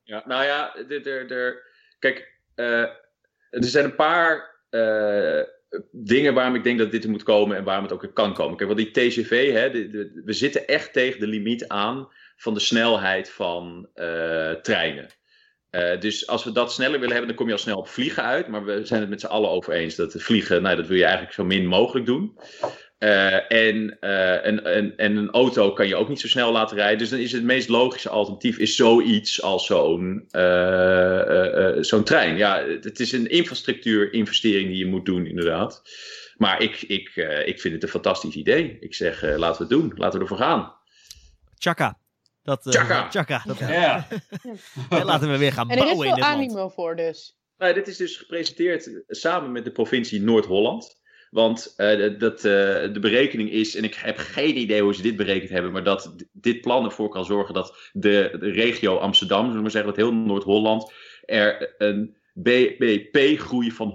Ja, 0.03 0.23
nou 0.25 0.43
ja, 0.43 0.75
er, 0.75 1.07
er, 1.07 1.31
er, 1.31 1.61
kijk, 1.99 2.39
eh, 2.55 2.81
er 3.49 3.63
zijn 3.63 3.85
een 3.85 3.95
paar 3.95 4.51
eh, 4.69 5.41
dingen 5.91 6.33
waarom 6.33 6.55
ik 6.55 6.63
denk 6.63 6.79
dat 6.79 6.91
dit 6.91 7.03
er 7.03 7.09
moet 7.09 7.23
komen 7.23 7.57
en 7.57 7.63
waarom 7.63 7.83
het 7.83 7.93
ook 7.93 8.03
er 8.03 8.13
kan 8.13 8.33
komen. 8.33 8.57
Kijk, 8.57 8.69
want 8.75 8.81
die 8.93 9.09
TGV, 9.09 9.51
hè, 9.51 9.71
de, 9.71 9.89
de- 9.89 10.21
we 10.25 10.33
zitten 10.33 10.67
echt 10.67 10.93
tegen 10.93 11.19
de 11.19 11.27
limiet 11.27 11.67
aan 11.67 12.07
van 12.43 12.53
de 12.53 12.59
snelheid 12.59 13.29
van 13.29 13.89
eh, 13.93 14.51
treinen. 14.51 15.07
Eh, 15.69 15.99
dus 15.99 16.27
als 16.27 16.43
we 16.43 16.51
dat 16.51 16.73
sneller 16.73 16.99
willen 16.99 17.15
hebben, 17.15 17.27
dan 17.27 17.35
kom 17.37 17.47
je 17.47 17.53
al 17.53 17.59
snel 17.59 17.77
op 17.77 17.87
vliegen 17.87 18.23
uit. 18.23 18.47
Maar 18.47 18.65
we 18.65 18.85
zijn 18.85 19.01
het 19.01 19.09
met 19.09 19.19
z'n 19.19 19.25
allen 19.25 19.49
over 19.49 19.73
eens 19.73 19.95
dat 19.95 20.15
vliegen, 20.17 20.61
nou, 20.61 20.75
dat 20.75 20.87
wil 20.87 20.97
je 20.97 21.03
eigenlijk 21.03 21.33
zo 21.33 21.43
min 21.43 21.65
mogelijk 21.65 22.05
doen. 22.05 22.37
Uh, 22.99 23.51
en, 23.51 23.99
en, 23.99 24.63
en, 24.63 24.97
en, 24.97 25.15
een 25.15 25.31
auto 25.31 25.73
kan 25.73 25.87
je 25.87 25.95
ook 25.95 26.09
niet 26.09 26.19
zo 26.19 26.27
snel 26.27 26.51
laten 26.51 26.77
rijden. 26.77 26.97
Dus 26.97 27.09
dan 27.09 27.19
is 27.19 27.31
het 27.31 27.43
meest 27.43 27.69
logische 27.69 28.09
alternatief 28.09 28.57
is 28.57 28.75
zoiets 28.75 29.41
als 29.41 29.65
zo'n 29.65 30.25
zo'n 31.81 32.03
trein. 32.03 32.37
Ja, 32.37 32.65
het 32.81 32.99
is 32.99 33.11
een 33.11 33.29
infrastructuurinvestering 33.29 34.69
die 34.69 34.77
je 34.77 34.85
moet 34.85 35.05
doen, 35.05 35.25
inderdaad. 35.25 35.81
Maar 36.37 36.61
ik, 36.61 36.81
ik, 36.81 37.15
ik 37.45 37.61
vind 37.61 37.73
het 37.73 37.83
een 37.83 37.89
fantastisch 37.89 38.35
idee. 38.35 38.77
Ik 38.79 38.93
zeg, 38.93 39.21
laten 39.21 39.67
we 39.67 39.73
het 39.73 39.81
doen. 39.81 39.93
Laten 39.95 40.19
we 40.19 40.23
ervoor 40.25 40.45
gaan. 40.45 40.73
Chaka. 41.57 42.02
Dat, 42.43 42.61
Chaka. 42.63 43.09
Chaka. 43.09 43.43
Dat, 43.45 43.59
Ja. 43.59 44.07
ja, 44.89 45.03
laten 45.03 45.31
we 45.31 45.37
weer 45.37 45.53
gaan 45.53 45.69
En 45.69 45.77
er 45.77 45.83
is 45.83 45.89
bouwen 45.89 46.07
in 46.07 46.13
dit 46.13 46.23
land. 46.23 46.35
animo 46.35 46.69
voor 46.69 46.95
dus. 46.95 47.37
Nou, 47.57 47.73
dit 47.73 47.87
is 47.87 47.97
dus 47.97 48.17
gepresenteerd 48.17 49.03
samen 49.07 49.51
met 49.51 49.63
de 49.63 49.71
provincie 49.71 50.21
Noord-Holland. 50.21 51.01
Want 51.29 51.73
uh, 51.77 52.19
dat, 52.19 52.37
uh, 52.37 52.43
de 52.93 52.99
berekening 53.01 53.51
is, 53.51 53.75
en 53.75 53.83
ik 53.83 53.93
heb 53.95 54.17
geen 54.17 54.57
idee 54.57 54.81
hoe 54.81 54.95
ze 54.95 55.01
dit 55.01 55.15
berekend 55.15 55.49
hebben, 55.49 55.71
maar 55.71 55.83
dat 55.83 56.15
dit 56.31 56.61
plan 56.61 56.85
ervoor 56.85 57.09
kan 57.09 57.25
zorgen 57.25 57.53
dat 57.53 57.89
de, 57.91 58.37
de 58.39 58.51
regio 58.51 58.97
Amsterdam, 58.97 59.39
zullen 59.39 59.55
we 59.55 59.61
maar 59.61 59.71
zeggen, 59.71 59.89
dat 59.89 59.99
heel 59.99 60.13
Noord-Holland, 60.13 60.91
er 61.25 61.75
een 61.77 62.15
BBP-groei 62.33 63.71
van 63.71 63.93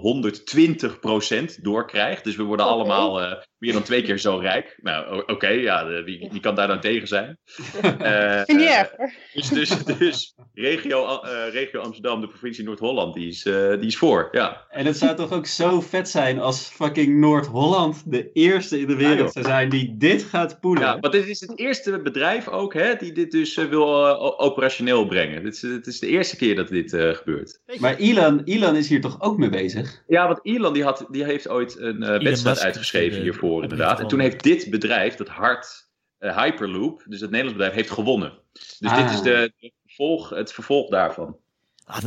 120% 1.57 1.61
doorkrijgt. 1.61 2.23
Dus 2.23 2.35
we 2.35 2.43
worden 2.43 2.65
allemaal 2.65 3.21
uh, 3.21 3.33
meer 3.59 3.73
dan 3.73 3.83
twee 3.83 4.01
keer 4.01 4.17
zo 4.17 4.37
rijk. 4.37 4.77
Nou, 4.81 5.21
oké, 5.21 5.31
okay, 5.31 5.61
ja, 5.61 5.83
de, 5.83 6.03
wie, 6.03 6.27
wie, 6.31 6.39
kan 6.39 6.55
daar 6.55 6.67
nou 6.67 6.79
tegen 6.79 7.07
zijn? 7.07 7.37
Uh, 7.83 8.41
Vind 8.49 8.61
je 8.61 8.69
erg 8.69 8.91
hoor. 8.97 9.13
Dus, 9.33 9.49
dus, 9.49 9.83
dus 9.85 10.35
regio, 10.53 11.21
uh, 11.23 11.29
regio 11.51 11.81
Amsterdam, 11.81 12.21
de 12.21 12.27
provincie 12.27 12.63
Noord-Holland, 12.63 13.13
die, 13.13 13.27
is, 13.27 13.45
uh, 13.45 13.69
die 13.69 13.87
is 13.87 13.97
voor. 13.97 14.27
Ja. 14.31 14.65
En 14.69 14.85
het 14.85 14.97
zou 14.97 15.15
toch 15.15 15.31
ook 15.31 15.45
zo 15.45 15.81
vet 15.81 16.09
zijn 16.09 16.39
als 16.39 16.67
fucking 16.67 17.19
Noord-Holland 17.19 18.11
de 18.11 18.31
eerste 18.33 18.79
in 18.79 18.87
de 18.87 18.95
wereld 18.95 19.33
Ja, 19.33 19.41
zou 19.41 19.45
zijn 19.45 19.69
die 19.69 19.97
dit 19.97 20.23
gaat 20.23 20.59
poelen. 20.59 20.83
Ja, 20.83 20.99
want 20.99 21.13
dit 21.13 21.27
is 21.27 21.39
het 21.39 21.59
eerste 21.59 22.01
bedrijf 22.01 22.47
ook 22.47 22.73
hè, 22.73 22.95
die 22.95 23.11
dit 23.11 23.31
dus 23.31 23.57
uh, 23.57 23.65
wil 23.65 24.07
uh, 24.07 24.21
operationeel 24.21 25.05
brengen. 25.05 25.43
Het 25.43 25.53
is, 25.55 25.61
het 25.61 25.87
is 25.87 25.99
de 25.99 26.07
eerste 26.07 26.35
keer 26.35 26.55
dat 26.55 26.67
dit 26.67 26.93
uh, 26.93 27.13
gebeurt. 27.13 27.59
Maar 27.79 27.95
Elon, 27.95 28.41
Elon 28.43 28.75
is 28.75 28.89
hier 28.89 29.01
toch 29.01 29.21
ook 29.21 29.37
mee 29.37 29.49
bezig? 29.49 30.03
Ja, 30.07 30.27
want 30.27 30.39
Elon 30.43 30.73
die 30.73 30.83
had, 30.83 31.05
die 31.09 31.23
heeft 31.23 31.49
ooit 31.49 31.79
een 31.79 32.01
uh, 32.01 32.21
wedstrijd 32.21 32.59
uitgeschreven 32.59 33.21
hiervoor 33.21 33.48
de 33.57 33.61
inderdaad. 33.63 33.99
En 33.99 34.07
toen 34.07 34.19
heeft 34.19 34.43
dit 34.43 34.69
bedrijf, 34.69 35.15
dat 35.15 35.27
Hart 35.27 35.89
uh, 36.19 36.37
Hyperloop, 36.37 37.03
dus 37.07 37.21
het 37.21 37.29
Nederlands 37.29 37.57
bedrijf, 37.57 37.73
heeft 37.75 37.91
gewonnen. 37.91 38.39
Dus 38.53 38.77
Ah. 38.81 38.97
dit 38.97 39.11
is 39.11 39.21
de, 39.21 39.53
de 39.59 39.71
vervolg, 39.85 40.29
het 40.29 40.53
vervolg 40.53 40.89
daarvan. 40.89 41.37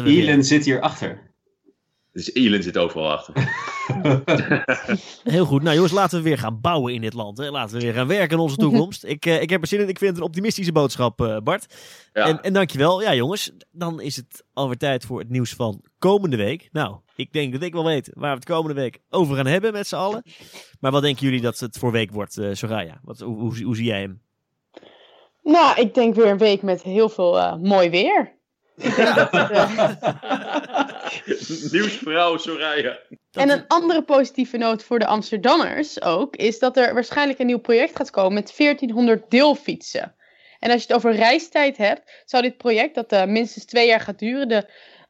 Elon 0.04 0.44
zit 0.44 0.64
hierachter. 0.64 1.31
Dus 2.12 2.32
Elon 2.32 2.62
zit 2.62 2.78
overal 2.78 3.10
achter. 3.10 3.34
Heel 5.32 5.44
goed. 5.44 5.62
Nou 5.62 5.74
jongens, 5.74 5.92
laten 5.92 6.18
we 6.18 6.24
weer 6.24 6.38
gaan 6.38 6.60
bouwen 6.60 6.94
in 6.94 7.00
dit 7.00 7.12
land. 7.12 7.38
Hè. 7.38 7.50
Laten 7.50 7.76
we 7.76 7.82
weer 7.82 7.92
gaan 7.92 8.06
werken 8.06 8.36
aan 8.36 8.42
onze 8.42 8.56
toekomst. 8.56 9.04
ik, 9.14 9.26
eh, 9.26 9.42
ik 9.42 9.50
heb 9.50 9.60
er 9.60 9.66
zin 9.66 9.80
in. 9.80 9.88
Ik 9.88 9.98
vind 9.98 10.10
het 10.10 10.20
een 10.20 10.26
optimistische 10.26 10.72
boodschap, 10.72 11.20
eh, 11.20 11.38
Bart. 11.38 11.74
Ja. 12.12 12.26
En, 12.26 12.42
en 12.42 12.52
dankjewel. 12.52 13.02
Ja 13.02 13.14
jongens, 13.14 13.52
dan 13.70 14.00
is 14.00 14.16
het 14.16 14.44
alweer 14.52 14.76
tijd 14.76 15.04
voor 15.04 15.18
het 15.18 15.28
nieuws 15.28 15.54
van 15.54 15.84
komende 15.98 16.36
week. 16.36 16.68
Nou, 16.72 16.96
ik 17.16 17.32
denk 17.32 17.52
dat 17.52 17.62
ik 17.62 17.72
wel 17.72 17.84
weet 17.84 18.10
waar 18.14 18.30
we 18.30 18.36
het 18.36 18.44
komende 18.44 18.80
week 18.80 18.98
over 19.10 19.36
gaan 19.36 19.46
hebben 19.46 19.72
met 19.72 19.86
z'n 19.86 19.96
allen. 19.96 20.22
Maar 20.80 20.90
wat 20.90 21.02
denken 21.02 21.24
jullie 21.24 21.40
dat 21.40 21.58
het 21.58 21.78
voor 21.78 21.92
week 21.92 22.10
wordt, 22.10 22.38
eh 22.38 22.48
Soraya? 22.52 23.00
Wat, 23.02 23.20
hoe, 23.20 23.38
hoe, 23.38 23.62
hoe 23.62 23.76
zie 23.76 23.86
jij 23.86 24.00
hem? 24.00 24.20
Nou, 25.42 25.80
ik 25.80 25.94
denk 25.94 26.14
weer 26.14 26.26
een 26.26 26.38
week 26.38 26.62
met 26.62 26.82
heel 26.82 27.08
veel 27.08 27.38
eh, 27.38 27.56
mooi 27.56 27.90
weer. 27.90 28.40
Nieuwsvrouw 31.72 32.36
Soraya. 32.36 32.98
En 33.32 33.50
een 33.50 33.64
andere 33.68 34.02
positieve 34.02 34.56
noot 34.56 34.82
voor 34.82 34.98
de 34.98 35.06
Amsterdammers 35.06 36.02
ook, 36.02 36.36
is 36.36 36.58
dat 36.58 36.76
er 36.76 36.94
waarschijnlijk 36.94 37.38
een 37.38 37.46
nieuw 37.46 37.58
project 37.58 37.96
gaat 37.96 38.10
komen 38.10 38.34
met 38.34 38.54
1400 38.56 39.30
deelfietsen. 39.30 40.14
En 40.58 40.70
als 40.70 40.82
je 40.82 40.86
het 40.86 40.96
over 40.96 41.14
reistijd 41.14 41.76
hebt, 41.76 42.22
zou 42.24 42.42
dit 42.42 42.56
project, 42.56 42.94
dat 42.94 43.12
eh, 43.12 43.24
minstens 43.24 43.64
twee 43.64 43.86
jaar 43.86 44.00
gaat 44.00 44.18
duren, 44.18 44.48
de 44.48 44.68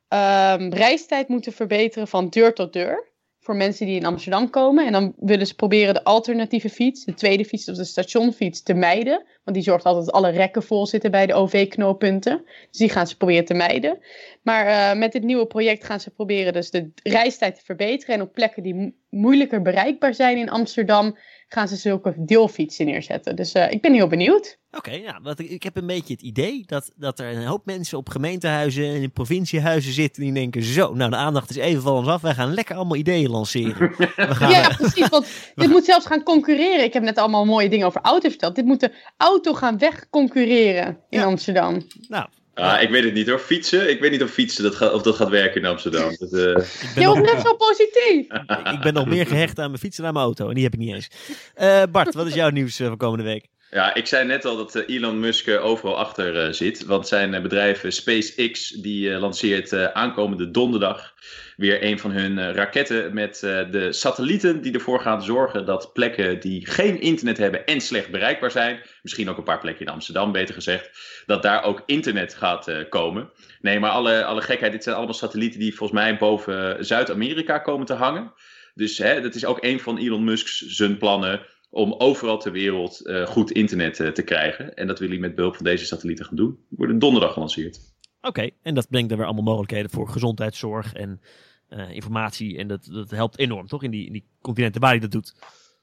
ehm, 0.08 0.72
reistijd 0.72 1.28
moeten 1.28 1.52
verbeteren 1.52 2.08
van 2.08 2.28
deur 2.28 2.54
tot 2.54 2.72
deur. 2.72 3.11
Voor 3.44 3.56
mensen 3.56 3.86
die 3.86 3.96
in 3.96 4.04
Amsterdam 4.04 4.50
komen. 4.50 4.86
En 4.86 4.92
dan 4.92 5.14
willen 5.18 5.46
ze 5.46 5.54
proberen 5.54 5.94
de 5.94 6.04
alternatieve 6.04 6.68
fiets, 6.68 7.04
de 7.04 7.14
tweede 7.14 7.44
fiets 7.44 7.68
of 7.68 7.76
de 7.76 7.84
stationfiets, 7.84 8.62
te 8.62 8.74
mijden. 8.74 9.24
Want 9.44 9.56
die 9.56 9.62
zorgt 9.66 9.84
altijd 9.84 10.04
dat 10.04 10.14
alle 10.14 10.30
rekken 10.30 10.62
vol 10.62 10.86
zitten 10.86 11.10
bij 11.10 11.26
de 11.26 11.34
OV-knooppunten. 11.34 12.42
Dus 12.70 12.78
die 12.78 12.88
gaan 12.88 13.06
ze 13.06 13.16
proberen 13.16 13.44
te 13.44 13.54
mijden. 13.54 13.98
Maar 14.42 14.66
eh, 14.66 14.98
met 14.98 15.12
dit 15.12 15.22
nieuwe 15.22 15.46
project 15.46 15.84
gaan 15.84 16.00
ze 16.00 16.10
proberen 16.10 16.52
dus 16.52 16.70
de 16.70 16.90
reistijd 17.02 17.54
te 17.54 17.64
verbeteren. 17.64 18.14
En 18.14 18.22
op 18.22 18.32
plekken 18.32 18.62
die 18.62 18.74
mo- 18.74 18.90
moeilijker 19.10 19.62
bereikbaar 19.62 20.14
zijn 20.14 20.36
in 20.36 20.50
Amsterdam, 20.50 21.16
gaan 21.52 21.68
ze 21.68 21.76
zulke 21.76 22.14
deelfietsen 22.18 22.86
neerzetten. 22.86 23.36
Dus 23.36 23.52
eh, 23.52 23.70
ik 23.70 23.80
ben 23.80 23.92
heel 23.94 24.06
benieuwd. 24.06 24.58
Oké, 24.70 24.90
ja, 24.90 25.20
want 25.22 25.38
ik, 25.38 25.50
ik 25.50 25.62
heb 25.62 25.76
een 25.76 25.86
beetje 25.86 26.12
het 26.12 26.22
idee 26.22 26.62
dat, 26.66 26.92
dat 26.96 27.18
er 27.18 27.36
een 27.36 27.46
hoop 27.46 27.66
mensen 27.66 27.98
op 27.98 28.08
gemeentehuizen 28.08 28.84
en 28.84 29.02
in 29.02 29.12
provinciehuizen 29.12 29.92
zitten 29.92 30.22
die 30.22 30.32
denken, 30.32 30.62
zo, 30.62 30.94
nou 30.94 31.10
de 31.10 31.16
aandacht 31.16 31.50
is 31.50 31.56
even 31.56 31.82
van 31.82 31.92
ons 31.96 32.08
af, 32.08 32.20
wij 32.20 32.34
gaan 32.34 32.54
lekker 32.54 32.76
allemaal 32.76 32.96
ideeën 32.96 33.30
lanceren. 33.30 33.94
We 33.98 34.34
gaan, 34.34 34.50
Ja, 34.50 34.68
precies. 34.76 35.08
Want 35.08 35.26
dit 35.54 35.68
moet 35.70 35.84
zelfs 35.84 36.06
gaan 36.06 36.22
concurreren. 36.22 36.84
Ik 36.84 36.92
heb 36.92 37.02
net 37.02 37.18
allemaal 37.18 37.44
mooie 37.44 37.68
dingen 37.68 37.86
over 37.86 38.00
auto 38.00 38.28
verteld. 38.28 38.54
Dit 38.54 38.64
moet 38.64 38.80
de 38.80 38.92
auto 39.16 39.52
gaan 39.54 39.78
wegconcurreren 39.78 40.98
in 41.08 41.18
Ja. 41.18 41.24
Amsterdam. 41.24 41.86
nou, 42.08 42.26
Ah, 42.54 42.82
ik 42.82 42.90
weet 42.90 43.04
het 43.04 43.14
niet 43.14 43.28
hoor. 43.28 43.38
Fietsen? 43.38 43.90
Ik 43.90 44.00
weet 44.00 44.10
niet 44.10 44.22
of 44.22 44.30
fietsen 44.30 44.62
dat 44.62 44.74
gaat, 44.74 44.92
of 44.92 45.02
dat 45.02 45.16
gaat 45.16 45.28
werken 45.28 45.60
in 45.60 45.66
Amsterdam. 45.66 46.16
Dat, 46.18 46.32
eh, 46.32 46.40
ik 46.40 46.90
ben, 46.94 47.02
Je 47.02 47.04
nog, 47.04 47.20
net 47.20 47.40
zo 47.46 47.54
positief. 47.54 48.26
ik 48.72 48.80
ben 48.80 48.94
nog 48.94 49.06
meer 49.06 49.26
gehecht 49.26 49.58
aan 49.58 49.66
mijn 49.68 49.78
fiets 49.80 49.96
dan 49.96 50.06
aan 50.06 50.12
mijn 50.12 50.24
auto 50.24 50.48
en 50.48 50.54
die 50.54 50.64
heb 50.64 50.72
ik 50.72 50.78
niet 50.78 50.94
eens. 50.94 51.08
Eh, 51.54 51.82
Bart, 51.90 52.14
wat 52.14 52.26
is 52.26 52.34
jouw 52.34 52.50
nieuws 52.50 52.80
eh, 52.80 52.86
van 52.86 52.96
komende 52.96 53.24
week? 53.24 53.46
Ja, 53.74 53.94
ik 53.94 54.06
zei 54.06 54.26
net 54.26 54.44
al 54.44 54.56
dat 54.56 54.74
eh, 54.74 54.96
Elon 54.96 55.20
Musk 55.20 55.46
eh, 55.46 55.64
overal 55.64 55.98
achter 55.98 56.44
eh, 56.44 56.52
zit. 56.52 56.84
Want 56.84 57.08
zijn 57.08 57.42
bedrijf 57.42 57.84
SpaceX 57.88 58.68
die 58.70 59.10
lanceert 59.10 59.92
aankomende 59.92 60.50
donderdag 60.50 61.14
weer 61.56 61.84
een 61.84 61.98
van 61.98 62.10
hun 62.10 62.52
raketten 62.52 63.14
met 63.14 63.38
de 63.40 63.88
satellieten 63.90 64.62
die 64.62 64.72
ervoor 64.72 65.00
gaan 65.00 65.22
zorgen 65.22 65.66
dat 65.66 65.92
plekken 65.92 66.40
die 66.40 66.66
geen 66.66 67.00
internet 67.00 67.38
hebben 67.38 67.66
en 67.66 67.80
slecht 67.80 68.10
bereikbaar 68.10 68.50
zijn, 68.50 68.80
misschien 69.02 69.30
ook 69.30 69.36
een 69.38 69.44
paar 69.44 69.60
plekken 69.60 69.86
in 69.86 69.92
Amsterdam 69.92 70.32
beter 70.32 70.54
gezegd, 70.54 70.90
dat 71.26 71.42
daar 71.42 71.62
ook 71.64 71.82
internet 71.86 72.34
gaat 72.34 72.88
komen. 72.88 73.30
Nee, 73.60 73.80
maar 73.80 73.90
alle, 73.90 74.24
alle 74.24 74.42
gekheid, 74.42 74.72
dit 74.72 74.82
zijn 74.82 74.96
allemaal 74.96 75.14
satellieten 75.14 75.60
die 75.60 75.74
volgens 75.74 76.00
mij 76.00 76.16
boven 76.16 76.84
Zuid-Amerika 76.84 77.58
komen 77.58 77.86
te 77.86 77.94
hangen. 77.94 78.32
Dus 78.74 78.98
hè, 78.98 79.20
dat 79.20 79.34
is 79.34 79.44
ook 79.44 79.64
een 79.64 79.80
van 79.80 79.98
Elon 79.98 80.24
Musk's 80.24 80.58
zijn 80.66 80.98
plannen 80.98 81.40
om 81.74 81.94
overal 81.98 82.38
ter 82.38 82.52
wereld 82.52 83.00
eh, 83.06 83.26
goed 83.26 83.50
internet 83.50 84.00
eh, 84.00 84.08
te 84.08 84.22
krijgen. 84.22 84.74
En 84.74 84.86
dat 84.86 84.98
wil 84.98 85.08
hij 85.08 85.18
met 85.18 85.34
behulp 85.34 85.56
van 85.56 85.64
deze 85.64 85.84
satellieten 85.86 86.24
gaan 86.24 86.36
doen. 86.36 86.50
Die 86.68 86.78
worden 86.78 86.98
donderdag 86.98 87.32
gelanceerd. 87.32 87.80
Oké, 88.20 88.50
en 88.62 88.74
dat 88.74 88.88
brengt 88.90 89.08
dan 89.08 89.18
weer 89.18 89.26
allemaal 89.26 89.44
mogelijkheden 89.44 89.90
voor 89.90 90.08
gezondheidszorg 90.08 90.92
en 90.92 91.20
eh, 91.68 91.90
informatie. 91.90 92.58
En 92.58 92.68
dat, 92.68 92.88
dat 92.92 93.10
helpt 93.10 93.38
enorm, 93.38 93.66
toch? 93.66 93.82
In 93.82 93.90
die, 93.90 94.06
in 94.06 94.12
die 94.12 94.24
continenten 94.40 94.80
waar 94.80 94.90
hij 94.90 94.98
dat 95.00 95.10
doet. 95.10 95.34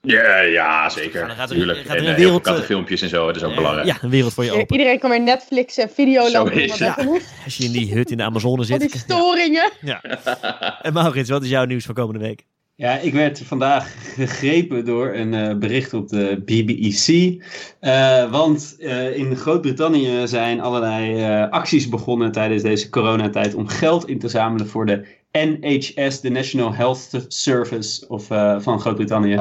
Ja, 0.02 0.40
ja 0.40 0.88
zeker. 0.88 1.26
Dan 1.26 1.36
gaat 1.36 1.50
er- 1.50 1.56
Tuurlijk. 1.56 1.78
gaat 1.78 1.88
er 1.88 1.96
en 1.96 2.04
heel 2.04 2.14
wereld, 2.14 2.30
veel 2.32 2.40
kattenfilmpjes 2.40 3.02
en 3.02 3.08
zo, 3.08 3.26
dat 3.26 3.36
is 3.36 3.42
ook 3.42 3.54
belangrijk. 3.54 3.86
ja, 3.86 3.98
een 4.02 4.10
wereld 4.10 4.32
voor 4.34 4.44
je 4.44 4.52
open. 4.52 4.76
Iedereen 4.76 4.98
kan 4.98 5.10
weer 5.10 5.20
Netflix 5.22 5.76
en 5.78 5.90
Videoland 5.90 6.32
Zo 6.32 6.44
doen. 6.44 6.52
is 6.62 7.04
moet. 7.04 7.32
Als 7.44 7.56
je 7.56 7.64
in 7.64 7.72
die 7.72 7.94
hut 7.94 8.10
in 8.10 8.16
de 8.16 8.22
Amazone 8.22 8.56
Al 8.58 8.64
zit. 8.64 8.80
die 8.80 8.98
storingen. 8.98 9.70
Ja. 9.80 10.02
En 10.82 10.92
Maurits, 10.92 11.30
wat 11.30 11.42
is 11.42 11.48
jouw 11.48 11.64
nieuws 11.64 11.84
van 11.84 11.94
komende 11.94 12.20
week? 12.20 12.46
Ja, 12.80 12.98
ik 12.98 13.12
werd 13.12 13.42
vandaag 13.44 14.14
gegrepen 14.14 14.84
door 14.84 15.14
een 15.14 15.34
eh, 15.34 15.56
bericht 15.56 15.94
op 15.94 16.08
de 16.08 16.42
BBC. 16.44 17.38
Eh, 17.80 18.30
want 18.30 18.76
eh, 18.78 19.16
in 19.16 19.36
Groot-Brittannië 19.36 20.28
zijn 20.28 20.60
allerlei 20.60 21.22
acties 21.50 21.88
begonnen 21.88 22.32
tijdens 22.32 22.62
deze 22.62 22.88
coronatijd 22.88 23.54
om 23.54 23.68
geld 23.68 24.08
in 24.08 24.18
te 24.18 24.28
zamelen 24.28 24.66
voor 24.66 24.86
de 24.86 25.06
NHS, 25.32 26.20
de 26.20 26.30
National 26.30 26.74
Health 26.74 27.24
Service 27.28 28.08
of, 28.08 28.26
van 28.58 28.80
Groot-Brittannië. 28.80 29.40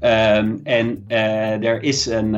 Ehm, 0.00 0.56
en 0.62 1.04
er 1.62 1.82
is 1.82 2.06
een 2.06 2.36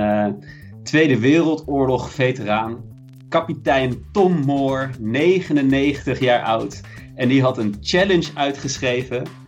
Tweede 0.83 1.19
Wereldoorlog 1.19 2.11
veteraan, 2.11 2.85
kapitein 3.29 4.05
Tom 4.13 4.45
Moore, 4.45 4.91
99 5.01 6.21
jaar 6.21 6.43
oud. 6.43 6.81
En 7.15 7.29
die 7.29 7.43
had 7.43 7.59
een 7.59 7.77
challenge 7.81 8.29
uitgeschreven 8.35 9.41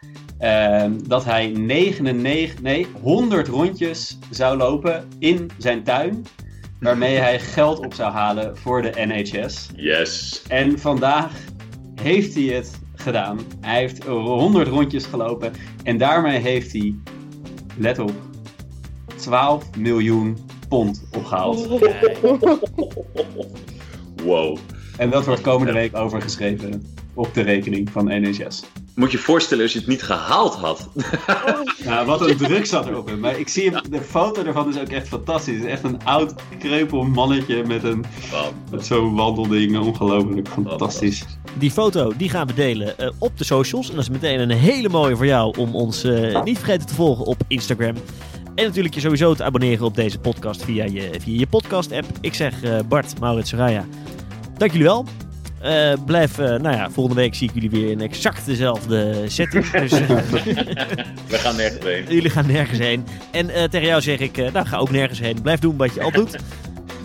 Ehm, 0.45 0.93
dat 1.07 1.25
hij 1.25 1.47
99, 1.47 2.63
nee, 2.63 2.87
100 3.03 3.49
rondjes 3.49 4.19
zou 4.31 4.57
lopen 4.57 5.09
in 5.19 5.51
zijn 5.59 5.83
tuin. 5.83 6.27
Waarmee 6.81 7.17
hij 7.17 7.41
geld 7.41 7.79
op 7.79 7.95
zou 7.95 8.13
halen 8.13 8.57
voor 8.57 8.83
de 8.83 8.93
NHS. 8.95 9.69
Yes. 9.77 10.43
En 10.49 10.79
vandaag 10.79 11.33
heeft 12.03 12.35
hij 12.35 12.45
het 12.45 12.79
gedaan. 12.95 13.39
Hij 13.61 13.79
heeft 13.79 14.05
100 14.05 14.69
rondjes 14.69 15.05
gelopen. 15.05 15.53
En 15.83 15.99
daarmee 15.99 16.39
heeft 16.39 16.73
hij, 16.73 16.95
let 17.77 17.99
op, 17.99 18.13
12 19.17 19.77
miljoen 19.77 20.39
pond 20.69 21.05
opgehaald. 21.13 21.67
Wow. 24.25 24.59
En 24.97 25.11
dat 25.11 25.25
wordt 25.25 25.41
komende 25.41 25.73
week 25.73 25.97
overgeschreven. 25.97 26.94
Op 27.15 27.35
de 27.35 27.41
rekening 27.41 27.91
van 27.91 28.05
NHS. 28.05 28.63
Moet 28.95 29.11
je 29.11 29.17
je 29.17 29.23
voorstellen 29.23 29.63
als 29.63 29.73
je 29.73 29.79
het 29.79 29.89
niet 29.89 30.03
gehaald 30.03 30.55
had. 30.55 30.89
Nou, 31.85 32.07
wat 32.07 32.29
een 32.29 32.37
druk 32.37 32.67
zat 32.67 32.87
erop. 32.87 33.17
Maar 33.19 33.39
ik 33.39 33.49
zie 33.49 33.71
hem, 33.71 33.83
de 33.91 34.01
foto 34.01 34.45
ervan 34.45 34.69
is 34.69 34.79
ook 34.79 34.89
echt 34.89 35.09
fantastisch. 35.09 35.55
Het 35.55 35.65
is 35.65 35.71
echt 35.71 35.85
een 35.85 36.05
oud, 36.05 36.35
kreupel 36.59 37.03
mannetje 37.03 37.65
met, 37.65 37.85
een, 37.85 38.05
met 38.71 38.87
zo'n 38.87 39.15
wandelding. 39.15 39.79
Ongelooflijk 39.79 40.49
fantastisch. 40.49 41.25
Die 41.59 41.71
foto 41.71 42.13
die 42.17 42.29
gaan 42.29 42.47
we 42.47 42.55
delen 42.55 42.99
eh, 42.99 43.11
op 43.19 43.39
de 43.39 43.45
socials. 43.45 43.89
En 43.89 43.95
dat 43.95 44.05
is 44.05 44.11
meteen 44.11 44.41
een 44.41 44.51
hele 44.51 44.89
mooie 44.89 45.17
voor 45.17 45.27
jou 45.27 45.59
om 45.59 45.75
ons 45.75 46.05
eh, 46.05 46.43
niet 46.43 46.59
vergeten 46.59 46.87
te 46.87 46.95
volgen 46.95 47.25
op 47.25 47.43
Instagram. 47.49 47.95
En 48.55 48.65
natuurlijk 48.65 48.95
je 48.95 49.01
sowieso 49.01 49.35
te 49.35 49.45
abonneren 49.45 49.87
op 49.87 49.95
deze 49.95 50.19
podcast 50.19 50.65
via 50.65 50.85
je, 50.85 51.11
via 51.21 51.39
je 51.39 51.47
podcast-app. 51.47 52.07
Ik 52.21 52.35
zeg 52.35 52.63
eh, 52.63 52.79
Bart, 52.89 53.21
Maurits, 53.21 53.51
Soraya, 53.51 53.85
dank 54.59 54.71
jullie 54.71 54.87
wel. 54.87 55.05
Eh, 55.65 55.93
blijf, 56.07 56.39
eh, 56.39 56.47
nou 56.47 56.77
ja, 56.77 56.91
volgende 56.91 57.21
week 57.21 57.35
zie 57.35 57.49
ik 57.49 57.55
jullie 57.55 57.71
weer 57.71 57.91
in 57.91 58.01
exact 58.01 58.47
dezelfde 58.47 59.29
setting. 59.29 59.71
Dus 59.71 59.91
We 61.33 61.39
gaan 61.39 61.57
nergens 61.57 61.85
heen. 61.85 62.05
jullie 62.09 62.31
gaan 62.31 62.47
nergens 62.47 62.79
heen. 62.79 63.07
En 63.31 63.51
eh, 63.51 63.65
tegen 63.65 63.87
jou 63.87 64.03
zeg 64.03 64.19
ik, 64.19 64.37
eh, 64.39 64.53
nou 64.53 64.67
ga 64.67 64.77
ook 64.77 64.91
nergens 64.91 65.19
heen. 65.19 65.43
Blijf 65.43 65.61
doen 65.61 65.77
wat 65.77 65.95
je 65.95 66.03
al 66.03 66.11
doet. 66.11 66.37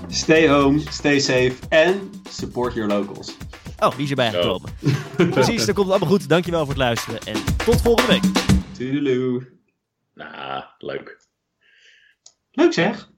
Stay 0.07 0.49
home, 0.49 0.81
stay 0.89 1.19
safe 1.19 1.53
en 1.69 2.11
support 2.29 2.73
your 2.73 2.89
locals. 2.89 3.35
Oh, 3.79 3.95
die 3.95 4.03
is 4.03 4.09
erbij 4.09 4.31
gekomen. 4.31 4.69
Precies, 5.15 5.65
dan 5.65 5.75
komt 5.75 5.87
het 5.87 5.95
allemaal 5.95 6.09
goed. 6.09 6.29
Dankjewel 6.29 6.59
voor 6.59 6.69
het 6.69 6.77
luisteren 6.77 7.19
en 7.25 7.35
tot 7.65 7.81
volgende 7.81 8.11
week. 8.11 8.23
Toodaloo. 8.77 9.41
Nou, 10.13 10.63
leuk. 10.77 11.19
Leuk 12.51 12.73
zeg. 12.73 13.09